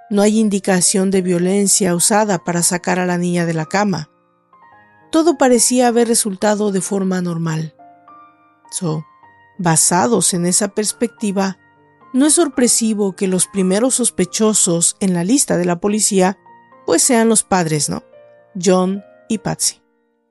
No 0.09 0.21
hay 0.21 0.39
indicación 0.39 1.11
de 1.11 1.21
violencia 1.21 1.93
usada 1.93 2.43
para 2.43 2.63
sacar 2.63 2.97
a 2.99 3.05
la 3.05 3.17
niña 3.17 3.45
de 3.45 3.53
la 3.53 3.65
cama. 3.65 4.09
Todo 5.11 5.37
parecía 5.37 5.87
haber 5.87 6.07
resultado 6.07 6.71
de 6.71 6.81
forma 6.81 7.21
normal. 7.21 7.75
So, 8.71 9.05
basados 9.57 10.33
en 10.33 10.45
esa 10.45 10.69
perspectiva, 10.69 11.57
no 12.13 12.25
es 12.25 12.33
sorpresivo 12.35 13.15
que 13.15 13.27
los 13.27 13.47
primeros 13.47 13.95
sospechosos 13.95 14.95
en 14.99 15.13
la 15.13 15.23
lista 15.23 15.57
de 15.57 15.65
la 15.65 15.79
policía 15.79 16.37
pues 16.85 17.03
sean 17.03 17.27
los 17.27 17.43
padres, 17.43 17.89
¿no? 17.89 18.03
John 18.61 19.03
y 19.27 19.39
Patsy. 19.39 19.81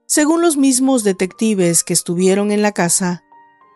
Según 0.06 0.40
los 0.40 0.56
mismos 0.56 1.04
detectives 1.04 1.84
que 1.84 1.92
estuvieron 1.92 2.50
en 2.50 2.62
la 2.62 2.72
casa, 2.72 3.24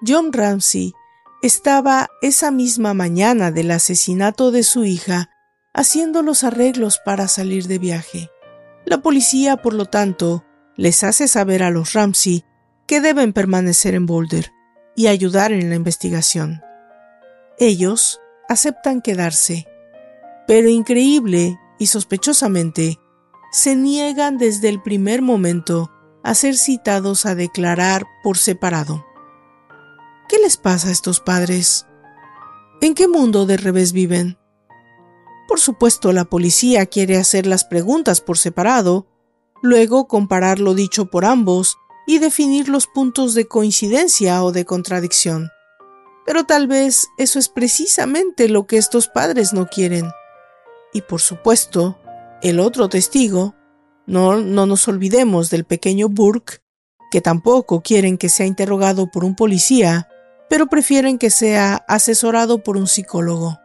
John 0.07 0.33
Ramsey 0.33 0.95
estaba 1.43 2.09
esa 2.23 2.51
misma 2.51 2.95
mañana 2.95 3.51
del 3.51 3.71
asesinato 3.71 4.51
de 4.51 4.63
su 4.63 4.85
hija 4.85 5.31
haciendo 5.73 6.23
los 6.23 6.45
arreglos 6.45 7.01
para 7.05 7.29
salir 7.29 7.67
de 7.67 7.79
viaje. 7.79 8.31
La 8.85 8.99
policía, 9.03 9.57
por 9.57 9.75
lo 9.75 9.87
tanto, 9.87 10.45
les 10.77 11.05
hace 11.05 11.29
saber 11.29 11.63
a 11.63 11.71
los 11.71 11.93
Ramsey 11.93 12.45
que 12.87 13.01
deben 13.01 13.33
permanecer 13.33 13.95
en 13.95 14.07
Boulder 14.07 14.51
y 14.97 15.07
ayudar 15.07 15.53
en 15.53 15.69
la 15.69 15.77
investigación. 15.77 16.61
Ellos 17.59 18.21
aceptan 18.49 19.01
quedarse, 19.01 19.67
pero 20.47 20.69
increíble 20.69 21.59
y 21.79 21.87
sospechosamente, 21.87 22.99
se 23.53 23.77
niegan 23.77 24.39
desde 24.39 24.69
el 24.69 24.83
primer 24.83 25.23
momento 25.23 25.91
a 26.23 26.35
ser 26.35 26.57
citados 26.57 27.27
a 27.27 27.35
declarar 27.35 28.07
por 28.23 28.39
separado. 28.39 29.05
¿Qué 30.29 30.39
les 30.39 30.57
pasa 30.57 30.89
a 30.89 30.93
estos 30.93 31.21
padres? 31.21 31.87
¿En 32.81 32.95
qué 32.95 33.09
mundo 33.09 33.47
de 33.47 33.57
revés 33.57 33.93
viven? 33.93 34.40
Por 35.51 35.59
supuesto, 35.59 36.13
la 36.13 36.27
policía 36.27 36.87
quiere 36.87 37.17
hacer 37.17 37.45
las 37.45 37.65
preguntas 37.65 38.21
por 38.21 38.39
separado, 38.39 39.09
luego 39.63 40.07
comparar 40.07 40.61
lo 40.61 40.75
dicho 40.75 41.07
por 41.07 41.25
ambos 41.25 41.77
y 42.07 42.21
definir 42.21 42.69
los 42.69 42.87
puntos 42.87 43.35
de 43.35 43.49
coincidencia 43.49 44.45
o 44.45 44.53
de 44.53 44.65
contradicción. 44.65 45.51
Pero 46.25 46.45
tal 46.45 46.69
vez 46.69 47.09
eso 47.19 47.41
es 47.41 47.49
precisamente 47.49 48.49
lo 48.49 48.69
que 48.69 48.77
estos 48.77 49.09
padres 49.09 49.53
no 49.53 49.67
quieren. 49.67 50.13
Y 50.93 51.03
por 51.03 51.21
supuesto, 51.21 51.99
el 52.43 52.61
otro 52.61 52.89
testigo, 52.89 53.57
no, 54.07 54.37
no 54.37 54.67
nos 54.67 54.87
olvidemos 54.87 55.51
del 55.51 55.65
pequeño 55.65 56.09
Burke, 56.09 56.63
que 57.11 57.21
tampoco 57.21 57.83
quieren 57.83 58.19
que 58.19 58.29
sea 58.29 58.47
interrogado 58.47 59.11
por 59.11 59.25
un 59.25 59.35
policía, 59.35 60.09
pero 60.49 60.69
prefieren 60.69 61.19
que 61.19 61.31
sea 61.31 61.85
asesorado 61.89 62.63
por 62.63 62.77
un 62.77 62.87
psicólogo 62.87 63.59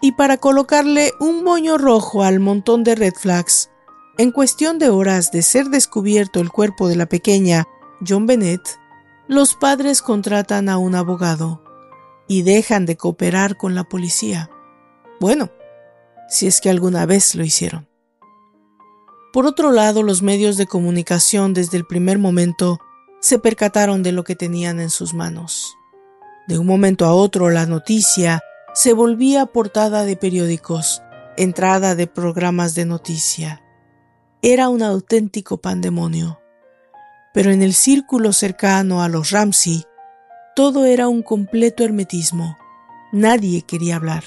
y 0.00 0.12
para 0.12 0.38
colocarle 0.38 1.12
un 1.20 1.44
moño 1.44 1.78
rojo 1.78 2.22
al 2.22 2.40
montón 2.40 2.84
de 2.84 2.94
red 2.94 3.14
flags, 3.14 3.70
en 4.16 4.32
cuestión 4.32 4.78
de 4.78 4.88
horas 4.88 5.30
de 5.30 5.42
ser 5.42 5.66
descubierto 5.66 6.40
el 6.40 6.50
cuerpo 6.50 6.88
de 6.88 6.96
la 6.96 7.06
pequeña 7.06 7.66
John 8.06 8.26
Bennett, 8.26 8.78
los 9.28 9.54
padres 9.54 10.02
contratan 10.02 10.68
a 10.68 10.78
un 10.78 10.94
abogado 10.94 11.62
y 12.26 12.42
dejan 12.42 12.86
de 12.86 12.96
cooperar 12.96 13.56
con 13.56 13.74
la 13.74 13.84
policía. 13.84 14.50
Bueno, 15.20 15.50
si 16.28 16.46
es 16.46 16.60
que 16.60 16.70
alguna 16.70 17.06
vez 17.06 17.34
lo 17.34 17.44
hicieron. 17.44 17.88
Por 19.32 19.46
otro 19.46 19.72
lado, 19.72 20.02
los 20.02 20.22
medios 20.22 20.56
de 20.56 20.66
comunicación 20.66 21.54
desde 21.54 21.76
el 21.76 21.86
primer 21.86 22.18
momento 22.18 22.78
se 23.20 23.38
percataron 23.38 24.02
de 24.02 24.12
lo 24.12 24.24
que 24.24 24.36
tenían 24.36 24.80
en 24.80 24.90
sus 24.90 25.14
manos. 25.14 25.76
De 26.46 26.58
un 26.58 26.66
momento 26.66 27.04
a 27.04 27.12
otro 27.12 27.50
la 27.50 27.66
noticia 27.66 28.40
se 28.78 28.92
volvía 28.92 29.44
portada 29.46 30.04
de 30.04 30.14
periódicos, 30.14 31.02
entrada 31.36 31.96
de 31.96 32.06
programas 32.06 32.76
de 32.76 32.84
noticia. 32.84 33.60
Era 34.40 34.68
un 34.68 34.84
auténtico 34.84 35.56
pandemonio. 35.56 36.38
Pero 37.34 37.50
en 37.50 37.62
el 37.62 37.74
círculo 37.74 38.32
cercano 38.32 39.02
a 39.02 39.08
los 39.08 39.32
Ramsey, 39.32 39.82
todo 40.54 40.84
era 40.84 41.08
un 41.08 41.24
completo 41.24 41.82
hermetismo. 41.82 42.56
Nadie 43.10 43.62
quería 43.62 43.96
hablar. 43.96 44.26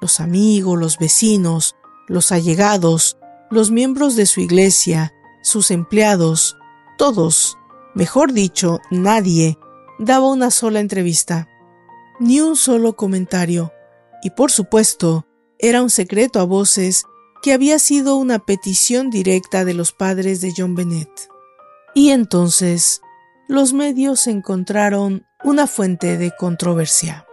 Los 0.00 0.18
amigos, 0.18 0.76
los 0.76 0.98
vecinos, 0.98 1.76
los 2.08 2.32
allegados, 2.32 3.16
los 3.52 3.70
miembros 3.70 4.16
de 4.16 4.26
su 4.26 4.40
iglesia, 4.40 5.14
sus 5.44 5.70
empleados, 5.70 6.56
todos, 6.98 7.56
mejor 7.94 8.32
dicho, 8.32 8.80
nadie, 8.90 9.56
daba 10.00 10.28
una 10.28 10.50
sola 10.50 10.80
entrevista, 10.80 11.46
ni 12.18 12.40
un 12.40 12.56
solo 12.56 12.96
comentario, 12.96 13.72
y 14.26 14.30
por 14.30 14.50
supuesto, 14.50 15.24
era 15.56 15.82
un 15.82 15.88
secreto 15.88 16.40
a 16.40 16.42
voces 16.42 17.04
que 17.42 17.52
había 17.52 17.78
sido 17.78 18.16
una 18.16 18.40
petición 18.40 19.08
directa 19.08 19.64
de 19.64 19.72
los 19.72 19.92
padres 19.92 20.40
de 20.40 20.52
John 20.56 20.74
Bennett. 20.74 21.28
Y 21.94 22.10
entonces, 22.10 23.02
los 23.46 23.72
medios 23.72 24.26
encontraron 24.26 25.24
una 25.44 25.68
fuente 25.68 26.18
de 26.18 26.32
controversia. 26.36 27.24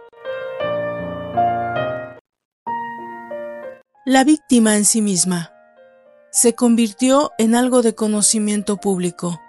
La 4.06 4.22
víctima 4.22 4.76
en 4.76 4.84
sí 4.84 5.02
misma 5.02 5.52
se 6.30 6.54
convirtió 6.54 7.32
en 7.38 7.56
algo 7.56 7.82
de 7.82 7.96
conocimiento 7.96 8.76
público. 8.76 9.40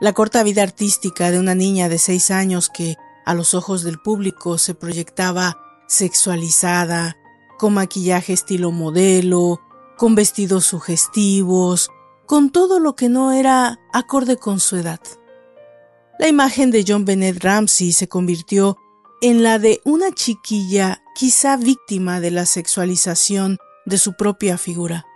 La 0.00 0.12
corta 0.12 0.44
vida 0.44 0.62
artística 0.62 1.32
de 1.32 1.40
una 1.40 1.56
niña 1.56 1.88
de 1.88 1.98
seis 1.98 2.30
años 2.30 2.70
que, 2.70 2.94
a 3.26 3.34
los 3.34 3.54
ojos 3.54 3.82
del 3.82 3.98
público, 3.98 4.56
se 4.56 4.76
proyectaba 4.76 5.56
sexualizada, 5.92 7.16
con 7.58 7.74
maquillaje 7.74 8.32
estilo 8.32 8.72
modelo, 8.72 9.60
con 9.96 10.14
vestidos 10.14 10.64
sugestivos, 10.64 11.90
con 12.26 12.50
todo 12.50 12.80
lo 12.80 12.96
que 12.96 13.08
no 13.08 13.32
era 13.32 13.78
acorde 13.92 14.36
con 14.36 14.58
su 14.58 14.76
edad. 14.76 15.00
La 16.18 16.28
imagen 16.28 16.70
de 16.70 16.84
John 16.86 17.04
Bennett 17.04 17.42
Ramsey 17.42 17.92
se 17.92 18.08
convirtió 18.08 18.78
en 19.20 19.42
la 19.42 19.58
de 19.58 19.80
una 19.84 20.12
chiquilla 20.12 21.02
quizá 21.14 21.56
víctima 21.56 22.20
de 22.20 22.30
la 22.30 22.46
sexualización 22.46 23.58
de 23.84 23.98
su 23.98 24.14
propia 24.14 24.58
figura. 24.58 25.06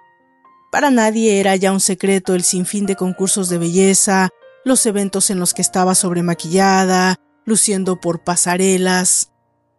Para 0.71 0.91
nadie 0.91 1.41
era 1.41 1.57
ya 1.57 1.73
un 1.73 1.81
secreto 1.81 2.35
el 2.35 2.43
sinfín 2.43 2.87
de 2.87 2.97
concursos 2.97 3.49
de 3.49 3.59
belleza, 3.59 4.29
los 4.65 4.85
eventos 4.85 5.31
en 5.31 5.39
los 5.39 5.55
que 5.55 5.63
estaba 5.63 5.95
sobremaquillada, 5.95 7.17
luciendo 7.45 8.01
por 8.01 8.25
pasarelas, 8.25 9.33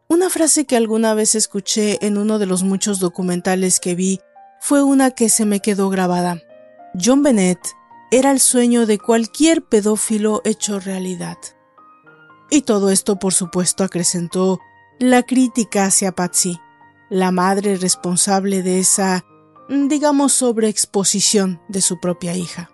una 0.10 0.30
frase 0.30 0.66
que 0.66 0.78
alguna 0.78 1.14
vez 1.14 1.36
escuché 1.36 2.06
en 2.06 2.18
uno 2.18 2.40
de 2.40 2.46
los 2.46 2.64
muchos 2.64 3.00
documentales 3.00 3.80
que 3.80 3.94
vi 3.94 4.22
fue 4.60 4.82
una 4.82 5.12
que 5.12 5.30
se 5.30 5.46
me 5.46 5.60
quedó 5.60 5.90
grabada. 5.90 6.42
John 7.00 7.24
Bennett 7.24 7.60
era 8.10 8.32
el 8.32 8.40
sueño 8.40 8.86
de 8.86 9.00
cualquier 9.00 9.64
pedófilo 9.64 10.42
hecho 10.46 10.80
realidad. 10.80 11.38
Y 12.50 12.62
todo 12.62 12.90
esto, 12.90 13.20
por 13.20 13.34
supuesto, 13.34 13.84
acrecentó 13.84 14.60
la 15.00 15.24
crítica 15.24 15.86
hacia 15.86 16.14
Patsy, 16.14 16.58
la 17.10 17.32
madre 17.32 17.76
responsable 17.76 18.64
de 18.64 18.80
esa, 18.80 19.26
digamos, 19.68 20.32
sobreexposición 20.32 21.62
de 21.68 21.82
su 21.82 22.00
propia 22.00 22.36
hija. 22.36 22.72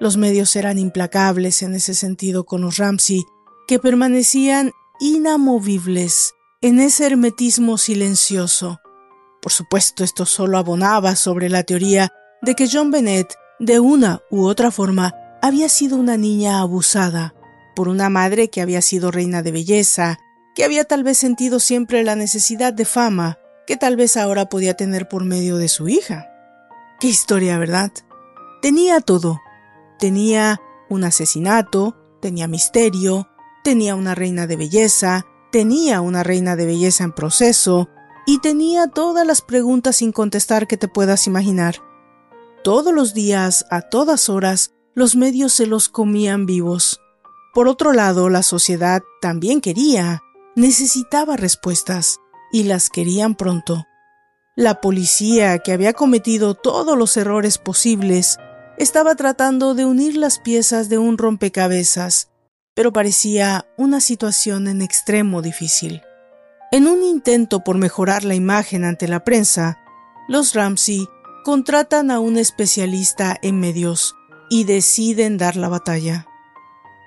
Los 0.00 0.16
medios 0.16 0.56
eran 0.56 0.78
implacables 0.78 1.62
en 1.62 1.74
ese 1.74 1.94
sentido 1.94 2.44
con 2.44 2.62
los 2.62 2.78
Ramsey, 2.78 3.24
que 3.68 3.78
permanecían 3.78 4.72
inamovibles 5.00 6.34
en 6.66 6.80
ese 6.80 7.06
hermetismo 7.06 7.78
silencioso. 7.78 8.80
Por 9.40 9.52
supuesto, 9.52 10.02
esto 10.02 10.26
solo 10.26 10.58
abonaba 10.58 11.14
sobre 11.14 11.48
la 11.48 11.62
teoría 11.62 12.08
de 12.42 12.56
que 12.56 12.68
John 12.68 12.90
Bennett, 12.90 13.34
de 13.60 13.78
una 13.78 14.20
u 14.32 14.46
otra 14.46 14.72
forma, 14.72 15.14
había 15.42 15.68
sido 15.68 15.96
una 15.96 16.16
niña 16.16 16.58
abusada 16.58 17.34
por 17.76 17.86
una 17.86 18.10
madre 18.10 18.50
que 18.50 18.62
había 18.62 18.82
sido 18.82 19.12
reina 19.12 19.44
de 19.44 19.52
belleza, 19.52 20.18
que 20.56 20.64
había 20.64 20.82
tal 20.82 21.04
vez 21.04 21.18
sentido 21.18 21.60
siempre 21.60 22.02
la 22.02 22.16
necesidad 22.16 22.72
de 22.72 22.84
fama, 22.84 23.38
que 23.64 23.76
tal 23.76 23.94
vez 23.94 24.16
ahora 24.16 24.48
podía 24.48 24.74
tener 24.74 25.06
por 25.06 25.24
medio 25.24 25.58
de 25.58 25.68
su 25.68 25.88
hija. 25.88 26.26
Qué 26.98 27.06
historia, 27.06 27.58
¿verdad? 27.58 27.92
Tenía 28.60 29.00
todo. 29.00 29.40
Tenía 30.00 30.60
un 30.90 31.04
asesinato, 31.04 31.96
tenía 32.20 32.48
misterio, 32.48 33.28
tenía 33.62 33.94
una 33.94 34.16
reina 34.16 34.48
de 34.48 34.56
belleza, 34.56 35.26
tenía 35.50 36.00
una 36.00 36.22
reina 36.22 36.56
de 36.56 36.66
belleza 36.66 37.04
en 37.04 37.12
proceso 37.12 37.88
y 38.26 38.40
tenía 38.40 38.88
todas 38.88 39.26
las 39.26 39.40
preguntas 39.40 39.96
sin 39.96 40.12
contestar 40.12 40.66
que 40.66 40.76
te 40.76 40.88
puedas 40.88 41.26
imaginar. 41.26 41.76
Todos 42.64 42.92
los 42.92 43.14
días, 43.14 43.64
a 43.70 43.82
todas 43.82 44.28
horas, 44.28 44.72
los 44.94 45.14
medios 45.14 45.52
se 45.52 45.66
los 45.66 45.88
comían 45.88 46.46
vivos. 46.46 47.00
Por 47.54 47.68
otro 47.68 47.92
lado, 47.92 48.28
la 48.28 48.42
sociedad 48.42 49.02
también 49.20 49.60
quería, 49.60 50.22
necesitaba 50.56 51.36
respuestas, 51.36 52.18
y 52.52 52.64
las 52.64 52.90
querían 52.90 53.34
pronto. 53.34 53.84
La 54.56 54.80
policía, 54.80 55.58
que 55.58 55.72
había 55.72 55.92
cometido 55.92 56.54
todos 56.54 56.98
los 56.98 57.16
errores 57.16 57.58
posibles, 57.58 58.38
estaba 58.78 59.14
tratando 59.14 59.74
de 59.74 59.84
unir 59.84 60.16
las 60.16 60.38
piezas 60.38 60.88
de 60.88 60.98
un 60.98 61.18
rompecabezas 61.18 62.30
pero 62.76 62.92
parecía 62.92 63.66
una 63.78 64.00
situación 64.00 64.68
en 64.68 64.82
extremo 64.82 65.40
difícil. 65.40 66.02
En 66.70 66.86
un 66.86 67.02
intento 67.02 67.64
por 67.64 67.78
mejorar 67.78 68.22
la 68.22 68.34
imagen 68.34 68.84
ante 68.84 69.08
la 69.08 69.24
prensa, 69.24 69.78
los 70.28 70.52
Ramsey 70.52 71.08
contratan 71.42 72.10
a 72.10 72.20
un 72.20 72.36
especialista 72.36 73.34
en 73.40 73.58
medios 73.58 74.14
y 74.50 74.64
deciden 74.64 75.38
dar 75.38 75.56
la 75.56 75.70
batalla. 75.70 76.26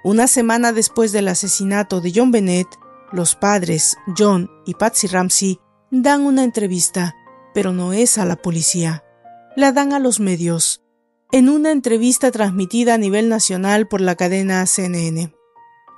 Una 0.03 0.27
semana 0.27 0.73
después 0.73 1.12
del 1.12 1.27
asesinato 1.27 2.01
de 2.01 2.13
John 2.15 2.32
Bennett, 2.32 2.67
los 3.12 3.36
padres, 3.36 3.95
John 4.17 4.49
y 4.65 4.73
Patsy 4.73 5.05
Ramsey, 5.05 5.60
dan 5.91 6.21
una 6.21 6.43
entrevista, 6.43 7.15
pero 7.53 7.73
no 7.73 7.93
es 7.93 8.17
a 8.17 8.25
la 8.25 8.38
policía. 8.38 9.03
La 9.55 9.71
dan 9.71 9.93
a 9.93 9.99
los 9.99 10.19
medios, 10.19 10.82
en 11.32 11.47
una 11.47 11.71
entrevista 11.71 12.32
transmitida 12.32 12.95
a 12.95 12.97
nivel 12.97 13.29
nacional 13.29 13.88
por 13.88 14.01
la 14.01 14.15
cadena 14.15 14.65
CNN. 14.65 15.38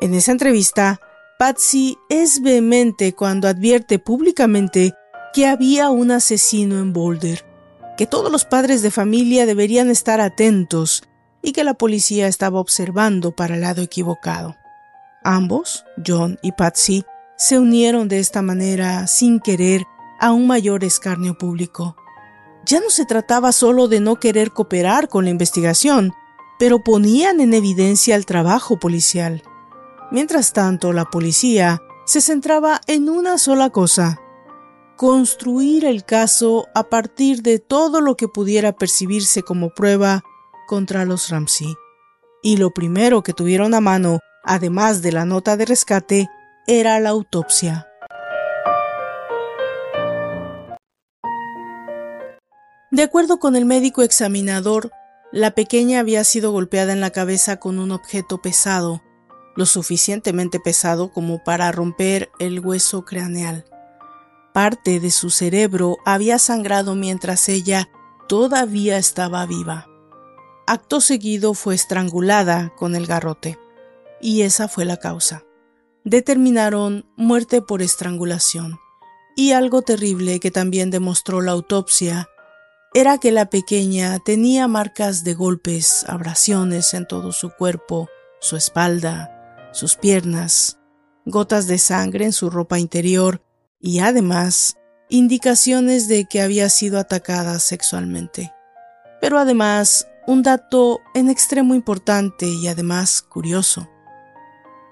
En 0.02 0.16
esa 0.16 0.32
entrevista, 0.32 1.00
Patsy 1.38 1.96
es 2.10 2.42
vehemente 2.42 3.14
cuando 3.14 3.48
advierte 3.48 4.00
públicamente 4.00 4.96
que 5.32 5.46
había 5.46 5.92
un 5.92 6.10
asesino 6.10 6.80
en 6.80 6.92
Boulder, 6.92 7.46
que 7.98 8.08
todos 8.08 8.32
los 8.32 8.44
padres 8.44 8.82
de 8.82 8.90
familia 8.90 9.46
deberían 9.46 9.92
estar 9.92 10.20
atentos 10.20 11.04
y 11.44 11.52
que 11.52 11.64
la 11.64 11.76
policía 11.76 12.28
estaba 12.28 12.60
observando 12.60 13.36
para 13.36 13.54
el 13.54 13.62
lado 13.62 13.84
equivocado. 13.84 14.56
Ambos, 15.24 15.86
John 16.04 16.40
y 16.42 16.52
Patsy, 16.54 17.06
se 17.38 17.60
unieron 17.60 18.08
de 18.08 18.18
esta 18.18 18.42
manera, 18.42 19.06
sin 19.06 19.40
querer, 19.40 19.84
a 20.20 20.32
un 20.32 20.48
mayor 20.48 20.84
escarnio 20.84 21.38
público. 21.38 21.96
Ya 22.66 22.80
no 22.80 22.90
se 22.90 23.06
trataba 23.06 23.52
solo 23.52 23.88
de 23.88 24.00
no 24.00 24.16
querer 24.20 24.52
cooperar 24.52 25.10
con 25.10 25.26
la 25.26 25.32
investigación, 25.32 26.12
pero 26.58 26.84
ponían 26.84 27.40
en 27.40 27.54
evidencia 27.54 28.16
el 28.16 28.26
trabajo 28.26 28.80
policial. 28.80 29.44
Mientras 30.12 30.52
tanto, 30.52 30.92
la 30.92 31.06
policía 31.06 31.82
se 32.06 32.20
centraba 32.20 32.82
en 32.88 33.08
una 33.08 33.38
sola 33.38 33.70
cosa, 33.70 34.20
construir 34.98 35.86
el 35.86 36.04
caso 36.04 36.68
a 36.76 36.90
partir 36.90 37.42
de 37.42 37.60
todo 37.60 38.02
lo 38.02 38.18
que 38.18 38.28
pudiera 38.28 38.74
percibirse 38.74 39.42
como 39.42 39.70
prueba 39.70 40.22
contra 40.68 41.06
los 41.06 41.30
Ramsey. 41.30 41.76
Y 42.44 42.58
lo 42.58 42.72
primero 42.72 43.24
que 43.24 43.32
tuvieron 43.32 43.74
a 43.74 43.80
mano, 43.80 44.20
además 44.44 45.02
de 45.02 45.14
la 45.14 45.24
nota 45.24 45.56
de 45.56 45.66
rescate, 45.66 46.28
era 46.68 47.00
la 47.00 47.10
autopsia. 47.10 47.88
De 52.92 53.04
acuerdo 53.04 53.40
con 53.40 53.56
el 53.56 53.64
médico 53.64 54.02
examinador, 54.02 54.92
la 55.32 55.52
pequeña 55.52 56.02
había 56.02 56.26
sido 56.26 56.52
golpeada 56.52 56.92
en 56.92 57.00
la 57.00 57.12
cabeza 57.12 57.56
con 57.56 57.80
un 57.80 57.92
objeto 57.92 58.42
pesado, 58.42 59.02
lo 59.56 59.66
suficientemente 59.66 60.60
pesado 60.60 61.12
como 61.12 61.44
para 61.44 61.72
romper 61.72 62.32
el 62.40 62.60
hueso 62.60 63.04
craneal. 63.06 63.66
Parte 64.54 65.00
de 65.00 65.12
su 65.12 65.30
cerebro 65.30 65.98
había 66.06 66.40
sangrado 66.40 66.96
mientras 66.96 67.48
ella 67.50 67.90
todavía 68.28 68.98
estaba 68.98 69.46
viva. 69.46 69.88
Acto 70.68 71.02
seguido 71.02 71.54
fue 71.54 71.76
estrangulada 71.76 72.74
con 72.78 72.96
el 72.96 73.08
garrote, 73.08 73.58
y 74.22 74.42
esa 74.42 74.68
fue 74.68 74.86
la 74.86 74.98
causa. 74.98 75.44
Determinaron 76.04 77.06
muerte 77.16 77.62
por 77.62 77.82
estrangulación, 77.82 78.80
y 79.36 79.52
algo 79.52 79.82
terrible 79.82 80.40
que 80.40 80.52
también 80.52 80.92
demostró 80.92 81.42
la 81.42 81.52
autopsia 81.52 82.28
era 82.94 83.18
que 83.18 83.32
la 83.32 83.50
pequeña 83.50 84.20
tenía 84.20 84.68
marcas 84.68 85.24
de 85.24 85.34
golpes, 85.34 86.04
abrasiones 86.10 86.94
en 86.94 87.08
todo 87.08 87.32
su 87.32 87.50
cuerpo, 87.52 88.10
su 88.42 88.58
espalda, 88.58 89.41
sus 89.72 89.96
piernas, 89.96 90.80
gotas 91.26 91.68
de 91.68 91.78
sangre 91.78 92.26
en 92.26 92.34
su 92.34 92.50
ropa 92.50 92.80
interior 92.80 93.42
y 93.80 94.00
además 94.00 94.78
indicaciones 95.10 96.08
de 96.08 96.26
que 96.26 96.42
había 96.42 96.70
sido 96.70 97.00
atacada 97.00 97.60
sexualmente. 97.60 98.54
Pero 99.20 99.38
además, 99.38 100.08
un 100.28 100.44
dato 100.44 101.02
en 101.14 101.30
extremo 101.30 101.76
importante 101.76 102.48
y 102.48 102.68
además 102.68 103.22
curioso. 103.22 103.90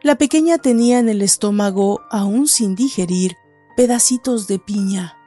La 0.01 0.15
pequeña 0.15 0.57
tenía 0.57 0.99
en 0.99 1.09
el 1.09 1.21
estómago, 1.21 2.01
aún 2.09 2.47
sin 2.47 2.75
digerir, 2.75 3.35
pedacitos 3.75 4.47
de 4.47 4.59
piña, 4.59 5.17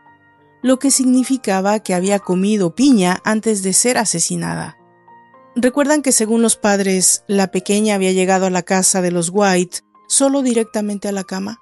lo 0.62 0.78
que 0.78 0.90
significaba 0.90 1.80
que 1.80 1.94
había 1.94 2.18
comido 2.18 2.74
piña 2.74 3.20
antes 3.24 3.62
de 3.62 3.72
ser 3.72 3.98
asesinada. 3.98 4.76
Recuerdan 5.54 6.02
que 6.02 6.12
según 6.12 6.40
los 6.40 6.56
padres, 6.56 7.24
la 7.26 7.50
pequeña 7.50 7.94
había 7.94 8.12
llegado 8.12 8.46
a 8.46 8.50
la 8.50 8.62
casa 8.62 9.02
de 9.02 9.10
los 9.10 9.30
White 9.32 9.80
solo 10.08 10.42
directamente 10.42 11.08
a 11.08 11.12
la 11.12 11.24
cama. 11.24 11.60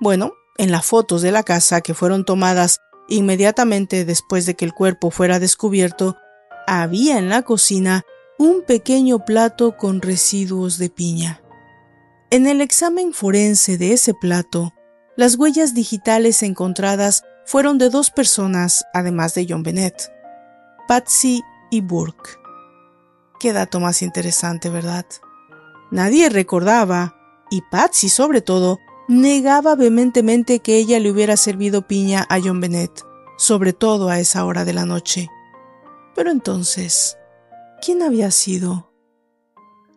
Bueno, 0.00 0.34
en 0.58 0.70
las 0.70 0.84
fotos 0.84 1.22
de 1.22 1.32
la 1.32 1.42
casa 1.42 1.80
que 1.80 1.94
fueron 1.94 2.24
tomadas 2.24 2.80
inmediatamente 3.08 4.04
después 4.04 4.46
de 4.46 4.54
que 4.54 4.64
el 4.64 4.72
cuerpo 4.72 5.10
fuera 5.10 5.38
descubierto, 5.38 6.16
había 6.66 7.18
en 7.18 7.28
la 7.28 7.42
cocina 7.42 8.04
un 8.38 8.62
pequeño 8.62 9.24
plato 9.24 9.76
con 9.76 10.02
residuos 10.02 10.78
de 10.78 10.90
piña. 10.90 11.42
En 12.30 12.46
el 12.46 12.60
examen 12.60 13.12
forense 13.12 13.78
de 13.78 13.92
ese 13.92 14.14
plato, 14.14 14.72
las 15.16 15.36
huellas 15.36 15.74
digitales 15.74 16.42
encontradas 16.42 17.22
fueron 17.46 17.78
de 17.78 17.90
dos 17.90 18.10
personas, 18.10 18.84
además 18.92 19.34
de 19.34 19.46
John 19.48 19.62
Bennett, 19.62 20.10
Patsy 20.88 21.42
y 21.70 21.80
Burke. 21.80 22.43
Qué 23.44 23.52
dato 23.52 23.78
más 23.78 24.00
interesante, 24.00 24.70
¿verdad? 24.70 25.04
Nadie 25.90 26.30
recordaba, 26.30 27.14
y 27.50 27.60
Patsy 27.70 28.08
sobre 28.08 28.40
todo, 28.40 28.78
negaba 29.06 29.74
vehementemente 29.74 30.60
que 30.60 30.78
ella 30.78 30.98
le 30.98 31.10
hubiera 31.10 31.36
servido 31.36 31.86
piña 31.86 32.24
a 32.30 32.40
John 32.40 32.62
Bennett, 32.62 33.02
sobre 33.36 33.74
todo 33.74 34.08
a 34.08 34.18
esa 34.18 34.46
hora 34.46 34.64
de 34.64 34.72
la 34.72 34.86
noche. 34.86 35.28
Pero 36.14 36.30
entonces, 36.30 37.18
¿quién 37.84 38.02
había 38.02 38.30
sido? 38.30 38.90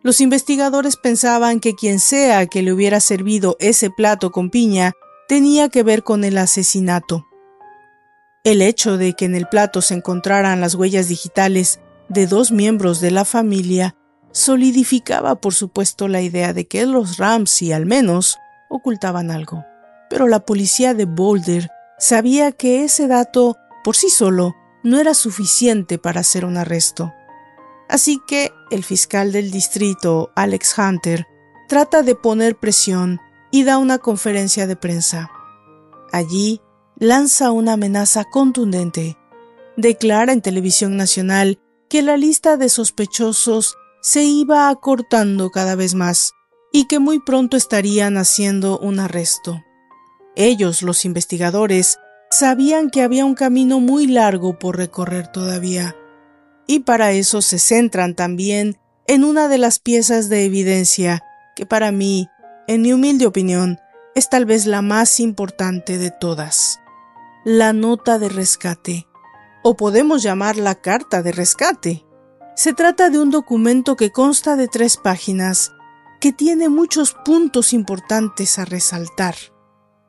Los 0.02 0.20
investigadores 0.20 0.98
pensaban 0.98 1.58
que 1.58 1.74
quien 1.74 2.00
sea 2.00 2.44
que 2.48 2.60
le 2.60 2.74
hubiera 2.74 3.00
servido 3.00 3.56
ese 3.60 3.88
plato 3.88 4.30
con 4.30 4.50
piña 4.50 4.92
tenía 5.26 5.70
que 5.70 5.82
ver 5.82 6.02
con 6.02 6.22
el 6.22 6.36
asesinato. 6.36 7.24
El 8.44 8.60
hecho 8.60 8.98
de 8.98 9.14
que 9.14 9.24
en 9.24 9.34
el 9.34 9.48
plato 9.48 9.80
se 9.80 9.94
encontraran 9.94 10.60
las 10.60 10.74
huellas 10.74 11.08
digitales 11.08 11.80
de 12.08 12.26
dos 12.26 12.52
miembros 12.52 13.00
de 13.00 13.10
la 13.10 13.24
familia 13.24 13.94
solidificaba 14.32 15.40
por 15.40 15.54
supuesto 15.54 16.08
la 16.08 16.20
idea 16.20 16.52
de 16.52 16.66
que 16.66 16.86
los 16.86 17.18
Ramsey 17.18 17.72
al 17.72 17.86
menos 17.86 18.38
ocultaban 18.68 19.30
algo. 19.30 19.64
Pero 20.10 20.28
la 20.28 20.40
policía 20.40 20.94
de 20.94 21.04
Boulder 21.04 21.68
sabía 21.98 22.52
que 22.52 22.84
ese 22.84 23.08
dato 23.08 23.56
por 23.84 23.96
sí 23.96 24.10
solo 24.10 24.54
no 24.82 25.00
era 25.00 25.14
suficiente 25.14 25.98
para 25.98 26.20
hacer 26.20 26.44
un 26.44 26.56
arresto. 26.56 27.12
Así 27.88 28.20
que 28.26 28.52
el 28.70 28.84
fiscal 28.84 29.32
del 29.32 29.50
distrito, 29.50 30.30
Alex 30.36 30.78
Hunter, 30.78 31.26
trata 31.68 32.02
de 32.02 32.14
poner 32.14 32.56
presión 32.56 33.20
y 33.50 33.64
da 33.64 33.78
una 33.78 33.98
conferencia 33.98 34.66
de 34.66 34.76
prensa. 34.76 35.30
Allí 36.12 36.60
lanza 36.96 37.50
una 37.50 37.74
amenaza 37.74 38.24
contundente. 38.24 39.16
Declara 39.76 40.32
en 40.32 40.42
televisión 40.42 40.96
nacional 40.96 41.60
que 41.88 42.02
la 42.02 42.16
lista 42.16 42.56
de 42.56 42.68
sospechosos 42.68 43.76
se 44.00 44.24
iba 44.24 44.68
acortando 44.68 45.50
cada 45.50 45.74
vez 45.74 45.94
más 45.94 46.32
y 46.72 46.86
que 46.86 46.98
muy 46.98 47.18
pronto 47.20 47.56
estarían 47.56 48.16
haciendo 48.16 48.78
un 48.78 49.00
arresto. 49.00 49.62
Ellos, 50.36 50.82
los 50.82 51.04
investigadores, 51.04 51.98
sabían 52.30 52.90
que 52.90 53.02
había 53.02 53.24
un 53.24 53.34
camino 53.34 53.80
muy 53.80 54.06
largo 54.06 54.58
por 54.58 54.76
recorrer 54.76 55.28
todavía, 55.28 55.96
y 56.66 56.80
para 56.80 57.12
eso 57.12 57.40
se 57.42 57.58
centran 57.58 58.14
también 58.14 58.78
en 59.06 59.24
una 59.24 59.48
de 59.48 59.58
las 59.58 59.78
piezas 59.78 60.28
de 60.28 60.44
evidencia 60.44 61.24
que 61.56 61.66
para 61.66 61.90
mí, 61.90 62.28
en 62.68 62.82
mi 62.82 62.92
humilde 62.92 63.26
opinión, 63.26 63.80
es 64.14 64.28
tal 64.28 64.44
vez 64.44 64.66
la 64.66 64.82
más 64.82 65.18
importante 65.18 65.98
de 65.98 66.10
todas, 66.10 66.78
la 67.44 67.72
nota 67.72 68.18
de 68.18 68.28
rescate, 68.28 69.07
o 69.62 69.76
podemos 69.76 70.22
llamarla 70.22 70.76
carta 70.76 71.22
de 71.22 71.32
rescate. 71.32 72.04
Se 72.56 72.72
trata 72.72 73.10
de 73.10 73.18
un 73.18 73.30
documento 73.30 73.96
que 73.96 74.10
consta 74.10 74.56
de 74.56 74.68
tres 74.68 74.96
páginas 74.96 75.72
que 76.20 76.32
tiene 76.32 76.68
muchos 76.68 77.14
puntos 77.24 77.72
importantes 77.72 78.58
a 78.58 78.64
resaltar. 78.64 79.36